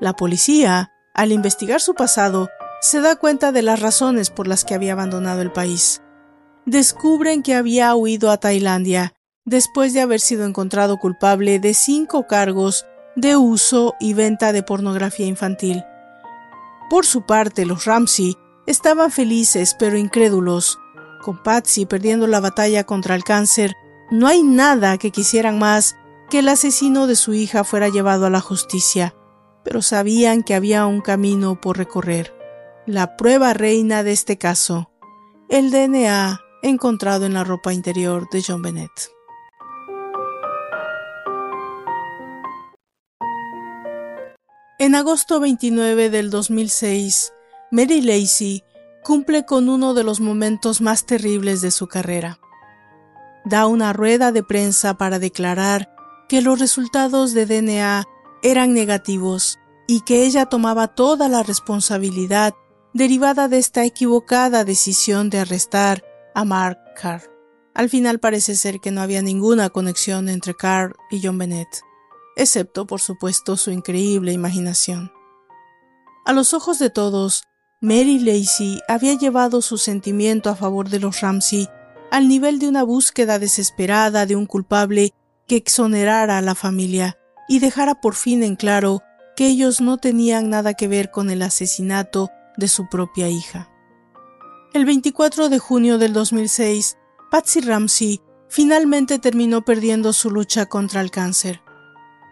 La 0.00 0.14
policía, 0.14 0.92
al 1.12 1.32
investigar 1.32 1.80
su 1.80 1.94
pasado, 1.94 2.48
se 2.80 3.00
da 3.00 3.16
cuenta 3.16 3.50
de 3.50 3.62
las 3.62 3.80
razones 3.80 4.30
por 4.30 4.46
las 4.46 4.64
que 4.64 4.74
había 4.74 4.92
abandonado 4.92 5.40
el 5.40 5.50
país. 5.50 6.02
Descubren 6.66 7.42
que 7.42 7.54
había 7.54 7.94
huido 7.94 8.30
a 8.30 8.36
Tailandia 8.36 9.14
después 9.44 9.92
de 9.92 10.00
haber 10.00 10.20
sido 10.20 10.44
encontrado 10.44 10.98
culpable 10.98 11.58
de 11.58 11.74
cinco 11.74 12.26
cargos 12.26 12.86
de 13.16 13.36
uso 13.36 13.94
y 14.00 14.14
venta 14.14 14.52
de 14.52 14.62
pornografía 14.62 15.26
infantil. 15.26 15.84
Por 16.90 17.06
su 17.06 17.22
parte, 17.22 17.66
los 17.66 17.84
Ramsey 17.84 18.36
estaban 18.66 19.10
felices 19.10 19.76
pero 19.78 19.96
incrédulos. 19.96 20.78
Con 21.22 21.42
Patsy 21.42 21.86
perdiendo 21.86 22.26
la 22.26 22.40
batalla 22.40 22.84
contra 22.84 23.14
el 23.14 23.24
cáncer, 23.24 23.74
no 24.10 24.26
hay 24.26 24.42
nada 24.42 24.98
que 24.98 25.10
quisieran 25.10 25.58
más 25.58 25.96
que 26.28 26.40
el 26.40 26.48
asesino 26.48 27.06
de 27.06 27.16
su 27.16 27.34
hija 27.34 27.64
fuera 27.64 27.88
llevado 27.88 28.26
a 28.26 28.30
la 28.30 28.40
justicia. 28.40 29.14
pero 29.64 29.80
sabían 29.80 30.42
que 30.42 30.54
había 30.54 30.84
un 30.84 31.00
camino 31.00 31.58
por 31.58 31.78
recorrer. 31.78 32.36
La 32.86 33.16
prueba 33.16 33.54
reina 33.54 34.02
de 34.02 34.12
este 34.12 34.36
caso, 34.36 34.90
el 35.48 35.70
DNA 35.70 36.38
encontrado 36.62 37.24
en 37.24 37.32
la 37.32 37.44
ropa 37.44 37.72
interior 37.72 38.28
de 38.30 38.42
John 38.46 38.60
Bennett. 38.60 39.13
En 44.84 44.94
agosto 44.94 45.40
29 45.40 46.10
del 46.10 46.28
2006, 46.28 47.32
Mary 47.70 48.02
Lacey 48.02 48.64
cumple 49.02 49.46
con 49.46 49.70
uno 49.70 49.94
de 49.94 50.04
los 50.04 50.20
momentos 50.20 50.82
más 50.82 51.06
terribles 51.06 51.62
de 51.62 51.70
su 51.70 51.86
carrera. 51.86 52.38
Da 53.46 53.66
una 53.66 53.94
rueda 53.94 54.30
de 54.30 54.42
prensa 54.42 54.92
para 54.98 55.18
declarar 55.18 55.88
que 56.28 56.42
los 56.42 56.58
resultados 56.58 57.32
de 57.32 57.46
DNA 57.46 58.04
eran 58.42 58.74
negativos 58.74 59.58
y 59.86 60.02
que 60.02 60.26
ella 60.26 60.44
tomaba 60.44 60.88
toda 60.88 61.30
la 61.30 61.42
responsabilidad 61.42 62.52
derivada 62.92 63.48
de 63.48 63.60
esta 63.60 63.86
equivocada 63.86 64.66
decisión 64.66 65.30
de 65.30 65.38
arrestar 65.38 66.04
a 66.34 66.44
Mark 66.44 66.76
Carr. 67.00 67.22
Al 67.72 67.88
final 67.88 68.18
parece 68.20 68.54
ser 68.54 68.80
que 68.80 68.90
no 68.90 69.00
había 69.00 69.22
ninguna 69.22 69.70
conexión 69.70 70.28
entre 70.28 70.52
Carr 70.52 70.94
y 71.10 71.22
John 71.22 71.38
Bennett, 71.38 71.70
excepto 72.36 72.86
por 72.86 73.00
supuesto 73.00 73.56
su 73.56 73.70
increíble 73.70 74.32
imaginación. 74.32 75.12
A 76.24 76.32
los 76.32 76.54
ojos 76.54 76.78
de 76.78 76.90
todos, 76.90 77.44
Mary 77.80 78.18
Lacey 78.18 78.80
había 78.88 79.14
llevado 79.14 79.60
su 79.60 79.76
sentimiento 79.76 80.48
a 80.48 80.56
favor 80.56 80.88
de 80.88 81.00
los 81.00 81.20
Ramsey 81.20 81.68
al 82.10 82.28
nivel 82.28 82.58
de 82.58 82.68
una 82.68 82.82
búsqueda 82.82 83.38
desesperada 83.38 84.24
de 84.24 84.36
un 84.36 84.46
culpable 84.46 85.12
que 85.46 85.56
exonerara 85.56 86.38
a 86.38 86.42
la 86.42 86.54
familia 86.54 87.18
y 87.48 87.58
dejara 87.58 88.00
por 88.00 88.14
fin 88.14 88.42
en 88.42 88.56
claro 88.56 89.02
que 89.36 89.48
ellos 89.48 89.80
no 89.80 89.98
tenían 89.98 90.48
nada 90.48 90.74
que 90.74 90.88
ver 90.88 91.10
con 91.10 91.28
el 91.28 91.42
asesinato 91.42 92.30
de 92.56 92.68
su 92.68 92.88
propia 92.88 93.28
hija. 93.28 93.68
El 94.72 94.84
24 94.84 95.48
de 95.48 95.58
junio 95.58 95.98
del 95.98 96.12
2006, 96.12 96.96
Patsy 97.30 97.60
Ramsey 97.60 98.20
finalmente 98.48 99.18
terminó 99.18 99.62
perdiendo 99.62 100.12
su 100.12 100.30
lucha 100.30 100.66
contra 100.66 101.00
el 101.00 101.10
cáncer. 101.10 101.63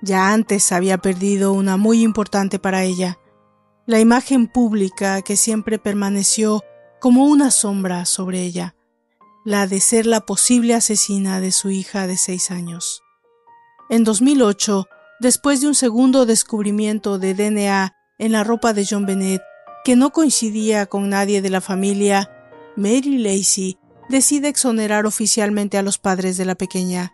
Ya 0.03 0.33
antes 0.33 0.73
había 0.73 0.99
perdido 0.99 1.53
una 1.53 1.77
muy 1.77 2.03
importante 2.03 2.59
para 2.59 2.83
ella, 2.83 3.19
la 3.87 4.01
imagen 4.01 4.49
pública 4.49 5.23
que 5.23 5.37
siempre 5.37 5.79
permaneció 5.79 6.65
como 7.01 7.25
una 7.27 7.53
sombra 7.53 8.05
sobre 8.05 8.43
ella, 8.43 8.75
la 9.45 9.69
de 9.69 9.81
ser 9.81 10.07
la 10.07 10.21
posible 10.21 10.75
asesina 10.75 11.41
de 11.41 11.53
su 11.53 11.71
hija 11.71 12.09
de 12.09 12.17
seis 12.17 12.51
años. 12.51 13.03
En 13.91 14.03
2008, 14.03 14.87
después 15.21 15.61
de 15.61 15.69
un 15.69 15.75
segundo 15.77 16.27
descubrimiento 16.27 17.19
de 17.19 17.35
DNA 17.35 17.95
en 18.19 18.33
la 18.33 18.43
ropa 18.43 18.73
de 18.73 18.85
John 18.89 19.07
Bennett, 19.07 19.43
que 19.85 19.95
no 19.97 20.11
coincidía 20.11 20.87
con 20.87 21.11
nadie 21.11 21.43
de 21.43 21.51
la 21.51 21.61
familia, 21.61 22.31
Mary 22.77 23.19
Lacey 23.19 23.79
decide 24.09 24.49
exonerar 24.49 25.07
oficialmente 25.07 25.79
a 25.79 25.83
los 25.83 25.99
padres 25.99 26.37
de 26.37 26.45
la 26.45 26.55
pequeña. 26.55 27.13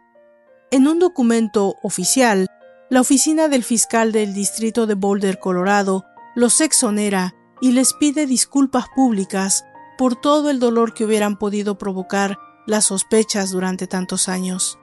En 0.71 0.87
un 0.87 0.99
documento 0.99 1.77
oficial, 1.83 2.49
la 2.91 3.01
oficina 3.01 3.49
del 3.49 3.65
fiscal 3.65 4.13
del 4.13 4.33
distrito 4.33 4.87
de 4.87 4.95
Boulder, 4.95 5.39
Colorado, 5.39 6.07
los 6.35 6.61
exonera 6.61 7.35
y 7.61 7.73
les 7.73 7.93
pide 7.93 8.27
disculpas 8.27 8.87
públicas 8.95 9.65
por 9.99 10.17
todo 10.17 10.49
el 10.49 10.59
dolor 10.59 10.95
que 10.95 11.05
hubieran 11.05 11.39
podido 11.39 11.77
provocar 11.77 12.39
las 12.67 12.87
sospechas 12.87 13.51
durante 13.51 13.87
tantos 13.87 14.29
años. 14.29 14.79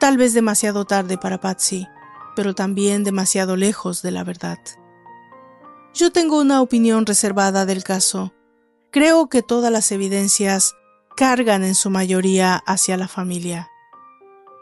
Tal 0.00 0.16
vez 0.16 0.32
demasiado 0.32 0.84
tarde 0.84 1.18
para 1.18 1.40
Patsy, 1.40 1.86
pero 2.36 2.54
también 2.54 3.04
demasiado 3.04 3.56
lejos 3.56 4.00
de 4.00 4.12
la 4.12 4.24
verdad. 4.24 4.58
Yo 5.92 6.12
tengo 6.12 6.40
una 6.40 6.62
opinión 6.62 7.04
reservada 7.04 7.66
del 7.66 7.82
caso. 7.82 8.32
Creo 8.90 9.28
que 9.28 9.42
todas 9.42 9.72
las 9.72 9.90
evidencias 9.90 10.76
cargan 11.16 11.64
en 11.64 11.74
su 11.74 11.90
mayoría 11.90 12.62
hacia 12.66 12.96
la 12.96 13.08
familia. 13.08 13.68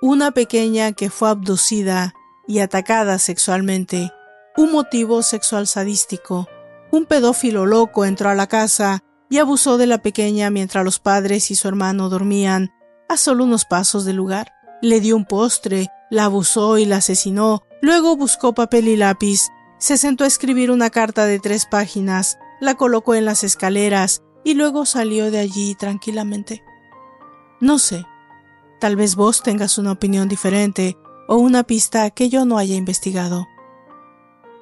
Una 0.00 0.30
pequeña 0.30 0.92
que 0.92 1.10
fue 1.10 1.28
abducida 1.28 2.14
y 2.46 2.60
atacada 2.60 3.18
sexualmente, 3.18 4.12
un 4.56 4.72
motivo 4.72 5.22
sexual 5.22 5.66
sadístico, 5.66 6.48
un 6.90 7.04
pedófilo 7.06 7.66
loco 7.66 8.04
entró 8.04 8.28
a 8.28 8.34
la 8.34 8.46
casa 8.46 9.02
y 9.28 9.38
abusó 9.38 9.76
de 9.76 9.86
la 9.86 9.98
pequeña 9.98 10.50
mientras 10.50 10.84
los 10.84 10.98
padres 10.98 11.50
y 11.50 11.56
su 11.56 11.68
hermano 11.68 12.08
dormían 12.08 12.72
a 13.08 13.16
solo 13.16 13.44
unos 13.44 13.64
pasos 13.64 14.04
del 14.04 14.16
lugar. 14.16 14.52
Le 14.82 15.00
dio 15.00 15.16
un 15.16 15.24
postre, 15.24 15.88
la 16.10 16.24
abusó 16.24 16.78
y 16.78 16.84
la 16.84 16.96
asesinó, 16.96 17.62
luego 17.82 18.16
buscó 18.16 18.54
papel 18.54 18.88
y 18.88 18.96
lápiz, 18.96 19.48
se 19.78 19.96
sentó 19.96 20.24
a 20.24 20.28
escribir 20.28 20.70
una 20.70 20.90
carta 20.90 21.26
de 21.26 21.38
tres 21.38 21.66
páginas, 21.66 22.38
la 22.60 22.74
colocó 22.74 23.14
en 23.14 23.24
las 23.24 23.44
escaleras 23.44 24.22
y 24.44 24.54
luego 24.54 24.86
salió 24.86 25.30
de 25.30 25.38
allí 25.38 25.74
tranquilamente. 25.74 26.62
No 27.60 27.78
sé, 27.78 28.06
tal 28.80 28.96
vez 28.96 29.16
vos 29.16 29.42
tengas 29.42 29.78
una 29.78 29.92
opinión 29.92 30.28
diferente 30.28 30.96
o 31.28 31.36
una 31.36 31.64
pista 31.64 32.10
que 32.10 32.28
yo 32.28 32.44
no 32.44 32.58
haya 32.58 32.74
investigado. 32.74 33.46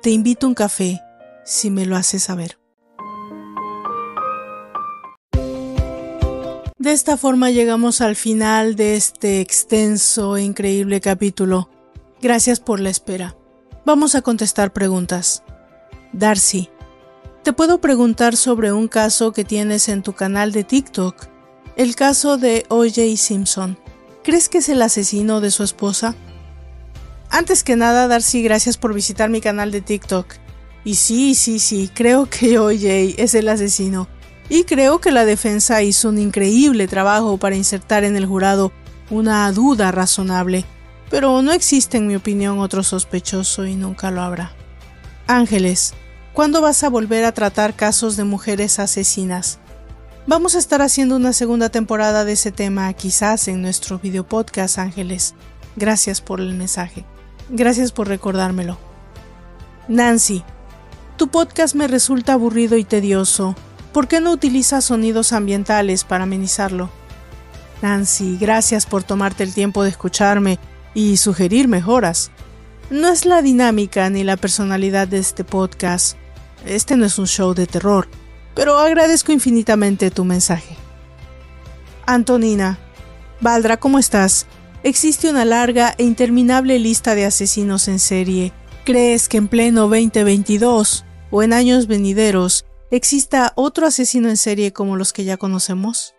Te 0.03 0.11
invito 0.11 0.47
a 0.47 0.49
un 0.49 0.55
café 0.55 1.01
si 1.45 1.71
me 1.71 1.87
lo 1.87 1.97
haces 1.97 2.25
saber. 2.25 2.59
De 6.85 6.93
esta 6.93 7.17
forma 7.17 7.51
llegamos 7.51 8.03
al 8.03 8.15
final 8.15 8.77
de 8.77 8.97
este 8.97 9.41
extenso 9.41 10.37
e 10.37 10.43
increíble 10.43 11.01
capítulo. 11.01 11.71
Gracias 12.21 12.61
por 12.61 12.79
la 12.79 12.91
espera. 12.91 13.37
Vamos 13.87 14.15
a 14.15 14.23
contestar 14.23 14.73
preguntas. 14.73 15.43
Darcy, 16.13 16.69
te 17.43 17.53
puedo 17.53 17.81
preguntar 17.81 18.37
sobre 18.37 18.73
un 18.73 18.89
caso 18.89 19.33
que 19.33 19.45
tienes 19.45 19.89
en 19.89 20.03
tu 20.03 20.13
canal 20.13 20.53
de 20.53 20.65
TikTok, 20.65 21.27
el 21.77 21.97
caso 21.97 22.37
de 22.37 22.67
OJ 22.69 23.17
Simpson. 23.17 23.79
¿Crees 24.23 24.49
que 24.49 24.59
es 24.59 24.69
el 24.69 24.81
asesino 24.81 25.41
de 25.41 25.51
su 25.51 25.63
esposa? 25.63 26.15
Antes 27.35 27.65
que 27.65 27.75
nada, 27.75 28.07
Darcy, 28.07 28.45
gracias 28.45 28.77
por 28.77 28.95
visitar 28.95 29.29
mi 29.29 29.41
canal 29.41 29.73
de 29.73 29.81
TikTok. 29.81 30.35
Y 30.85 30.95
sí, 30.95 31.35
sí, 31.35 31.59
sí, 31.59 31.91
creo 31.93 32.31
que 32.31 32.61
OJ 32.61 33.17
es 33.19 33.35
el 33.35 33.49
asesino 33.49 34.07
y 34.49 34.63
creo 34.63 35.01
que 35.01 35.11
la 35.11 35.25
defensa 35.25 35.83
hizo 35.83 36.11
un 36.11 36.21
increíble 36.21 36.87
trabajo 36.87 37.37
para 37.37 37.57
insertar 37.57 38.05
en 38.05 38.15
el 38.15 38.25
jurado 38.25 38.71
una 39.11 39.51
duda 39.51 39.91
razonable, 39.91 40.65
pero 41.11 41.43
no 41.43 41.51
existe 41.51 41.97
en 41.97 42.07
mi 42.07 42.15
opinión 42.15 42.61
otro 42.61 42.85
sospechoso 42.85 43.67
y 43.67 43.75
nunca 43.75 44.13
lo 44.13 44.23
habrá. 44.23 44.53
Ángeles, 45.27 45.93
¿cuándo 46.35 46.61
vas 46.61 46.85
a 46.85 46.89
volver 46.89 47.25
a 47.25 47.33
tratar 47.33 47.75
casos 47.75 48.17
de 48.17 48.23
mujeres 48.23 48.79
asesinas? 48.79 49.59
Vamos 50.29 50.55
a 50.55 50.61
estar 50.61 50.83
haciendo 50.83 51.17
una 51.17 51.33
segunda 51.33 51.69
temporada 51.69 52.25
de 52.25 52.35
ese 52.35 52.53
tema 52.53 52.93
quizás 52.93 53.49
en 53.49 53.61
nuestro 53.61 53.99
video 53.99 54.23
podcast 54.25 54.79
Ángeles. 54.79 55.35
Gracias 55.75 56.21
por 56.21 56.41
el 56.41 56.55
mensaje. 56.55 57.05
Gracias 57.51 57.93
por 57.93 58.09
recordármelo. 58.09 58.79
Nancy, 59.89 60.43
tu 61.17 61.29
podcast 61.29 61.75
me 61.75 61.89
resulta 61.89 62.33
aburrido 62.33 62.77
y 62.77 62.85
tedioso. 62.85 63.55
¿Por 63.93 64.09
qué 64.09 64.21
no 64.21 64.33
utilizas 64.33 64.87
sonidos 64.87 65.33
ambientales 65.33 66.05
para 66.05 66.25
amenizarlo? 66.25 66.91
Nancy, 67.83 68.39
gracias 68.41 68.87
por 68.87 69.03
tomarte 69.03 69.45
el 69.45 69.53
tiempo 69.53 69.83
de 69.83 69.91
escucharme 69.91 70.59
y 70.95 71.19
sugerir 71.19 71.69
mejoras. 71.69 72.31
No 72.91 73.09
es 73.09 73.27
la 73.27 73.43
dinámica 73.43 74.09
ni 74.11 74.25
la 74.25 74.37
personalidad 74.37 75.07
de 75.07 75.19
este 75.19 75.45
podcast. 75.45 76.17
Este 76.65 76.97
no 76.97 77.05
es 77.05 77.19
un 77.19 77.27
show 77.27 77.55
de 77.55 77.67
terror, 77.67 78.09
pero 78.55 78.79
agradezco 78.79 79.33
infinitamente 79.33 80.11
tu 80.11 80.25
mensaje. 80.25 80.77
Antonina, 82.07 82.79
Valdra, 83.41 83.77
¿cómo 83.77 83.99
estás? 83.99 84.47
Existe 84.85 85.31
una 85.31 85.47
larga 85.47 85.95
e 85.97 86.05
interminable 86.05 86.79
lista 86.79 87.15
de 87.15 87.25
asesinos 87.25 87.89
en 87.89 87.99
serie. 87.99 88.53
¿Crees 88.85 89.31
que 89.31 89.39
en 89.39 89.49
pleno 89.49 89.89
2022 89.89 91.07
o 91.31 91.43
en 91.43 91.55
años 91.55 91.87
venideros 91.87 92.67
exista 92.91 93.55
otro 93.57 93.87
asesino 93.87 94.29
en 94.29 94.37
serie 94.37 94.75
como 94.75 94.97
los 94.97 95.15
que 95.15 95.25
ya 95.25 95.39
conocemos? 95.39 96.15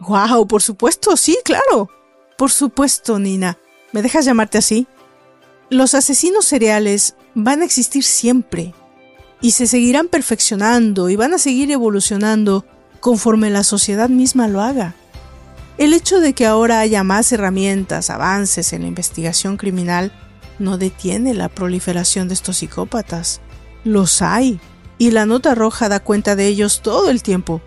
¡Wow! 0.00 0.46
Por 0.46 0.60
supuesto, 0.60 1.16
sí, 1.16 1.38
claro. 1.42 1.88
Por 2.36 2.50
supuesto, 2.50 3.18
Nina. 3.18 3.58
¿Me 3.92 4.02
dejas 4.02 4.26
llamarte 4.26 4.58
así? 4.58 4.86
Los 5.70 5.94
asesinos 5.94 6.44
seriales 6.44 7.16
van 7.34 7.62
a 7.62 7.64
existir 7.64 8.04
siempre 8.04 8.74
y 9.40 9.52
se 9.52 9.66
seguirán 9.66 10.08
perfeccionando 10.08 11.08
y 11.08 11.16
van 11.16 11.32
a 11.32 11.38
seguir 11.38 11.70
evolucionando 11.70 12.66
conforme 13.00 13.48
la 13.48 13.64
sociedad 13.64 14.10
misma 14.10 14.46
lo 14.46 14.60
haga. 14.60 14.94
El 15.78 15.94
hecho 15.94 16.18
de 16.18 16.32
que 16.32 16.44
ahora 16.44 16.80
haya 16.80 17.04
más 17.04 17.30
herramientas, 17.30 18.10
avances 18.10 18.72
en 18.72 18.82
la 18.82 18.88
investigación 18.88 19.56
criminal, 19.56 20.12
no 20.58 20.76
detiene 20.76 21.34
la 21.34 21.48
proliferación 21.48 22.26
de 22.26 22.34
estos 22.34 22.58
psicópatas. 22.58 23.40
Los 23.84 24.20
hay 24.20 24.60
y 24.98 25.12
la 25.12 25.24
nota 25.24 25.54
roja 25.54 25.88
da 25.88 26.00
cuenta 26.00 26.34
de 26.34 26.48
ellos 26.48 26.82
todo 26.82 27.10
el 27.10 27.22
tiempo. 27.22 27.62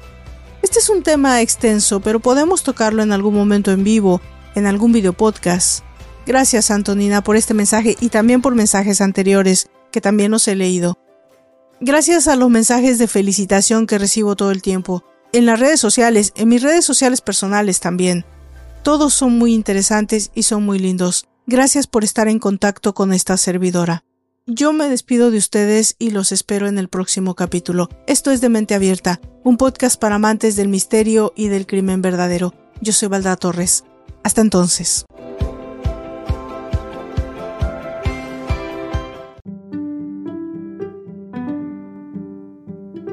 Este 0.61 0.79
es 0.79 0.89
un 0.89 1.03
tema 1.03 1.39
extenso, 1.39 2.01
pero 2.01 2.19
podemos 2.19 2.63
tocarlo 2.63 3.01
en 3.01 3.13
algún 3.13 3.33
momento 3.33 3.71
en 3.71 3.85
vivo, 3.85 4.19
en 4.55 4.67
algún 4.67 4.91
video 4.91 5.13
podcast. 5.13 5.85
Gracias 6.25 6.69
Antonina 6.69 7.23
por 7.23 7.37
este 7.37 7.53
mensaje 7.53 7.95
y 8.01 8.09
también 8.09 8.41
por 8.41 8.55
mensajes 8.55 8.99
anteriores 8.99 9.69
que 9.89 10.01
también 10.01 10.31
los 10.31 10.47
he 10.49 10.55
leído. 10.55 10.97
Gracias 11.79 12.27
a 12.27 12.35
los 12.35 12.49
mensajes 12.49 12.99
de 12.99 13.07
felicitación 13.07 13.87
que 13.87 13.97
recibo 13.97 14.35
todo 14.35 14.51
el 14.51 14.61
tiempo, 14.61 15.03
en 15.33 15.45
las 15.45 15.59
redes 15.59 15.79
sociales, 15.79 16.33
en 16.35 16.49
mis 16.49 16.61
redes 16.61 16.85
sociales 16.85 17.21
personales 17.21 17.79
también. 17.79 18.25
Todos 18.83 19.13
son 19.13 19.37
muy 19.37 19.53
interesantes 19.53 20.31
y 20.33 20.43
son 20.43 20.63
muy 20.63 20.79
lindos. 20.79 21.27
Gracias 21.47 21.87
por 21.87 22.03
estar 22.03 22.27
en 22.27 22.39
contacto 22.39 22.93
con 22.93 23.13
esta 23.13 23.37
servidora. 23.37 24.03
Yo 24.47 24.73
me 24.73 24.89
despido 24.89 25.31
de 25.31 25.37
ustedes 25.37 25.95
y 25.99 26.11
los 26.11 26.31
espero 26.31 26.67
en 26.67 26.77
el 26.79 26.89
próximo 26.89 27.35
capítulo. 27.35 27.89
Esto 28.07 28.31
es 28.31 28.41
de 28.41 28.49
Mente 28.49 28.73
Abierta, 28.73 29.21
un 29.43 29.57
podcast 29.57 29.99
para 29.99 30.15
amantes 30.15 30.55
del 30.55 30.67
misterio 30.67 31.31
y 31.35 31.47
del 31.47 31.67
crimen 31.67 32.01
verdadero. 32.01 32.53
Yo 32.81 32.91
soy 32.91 33.07
Valda 33.07 33.35
Torres. 33.35 33.83
Hasta 34.23 34.41
entonces. 34.41 35.05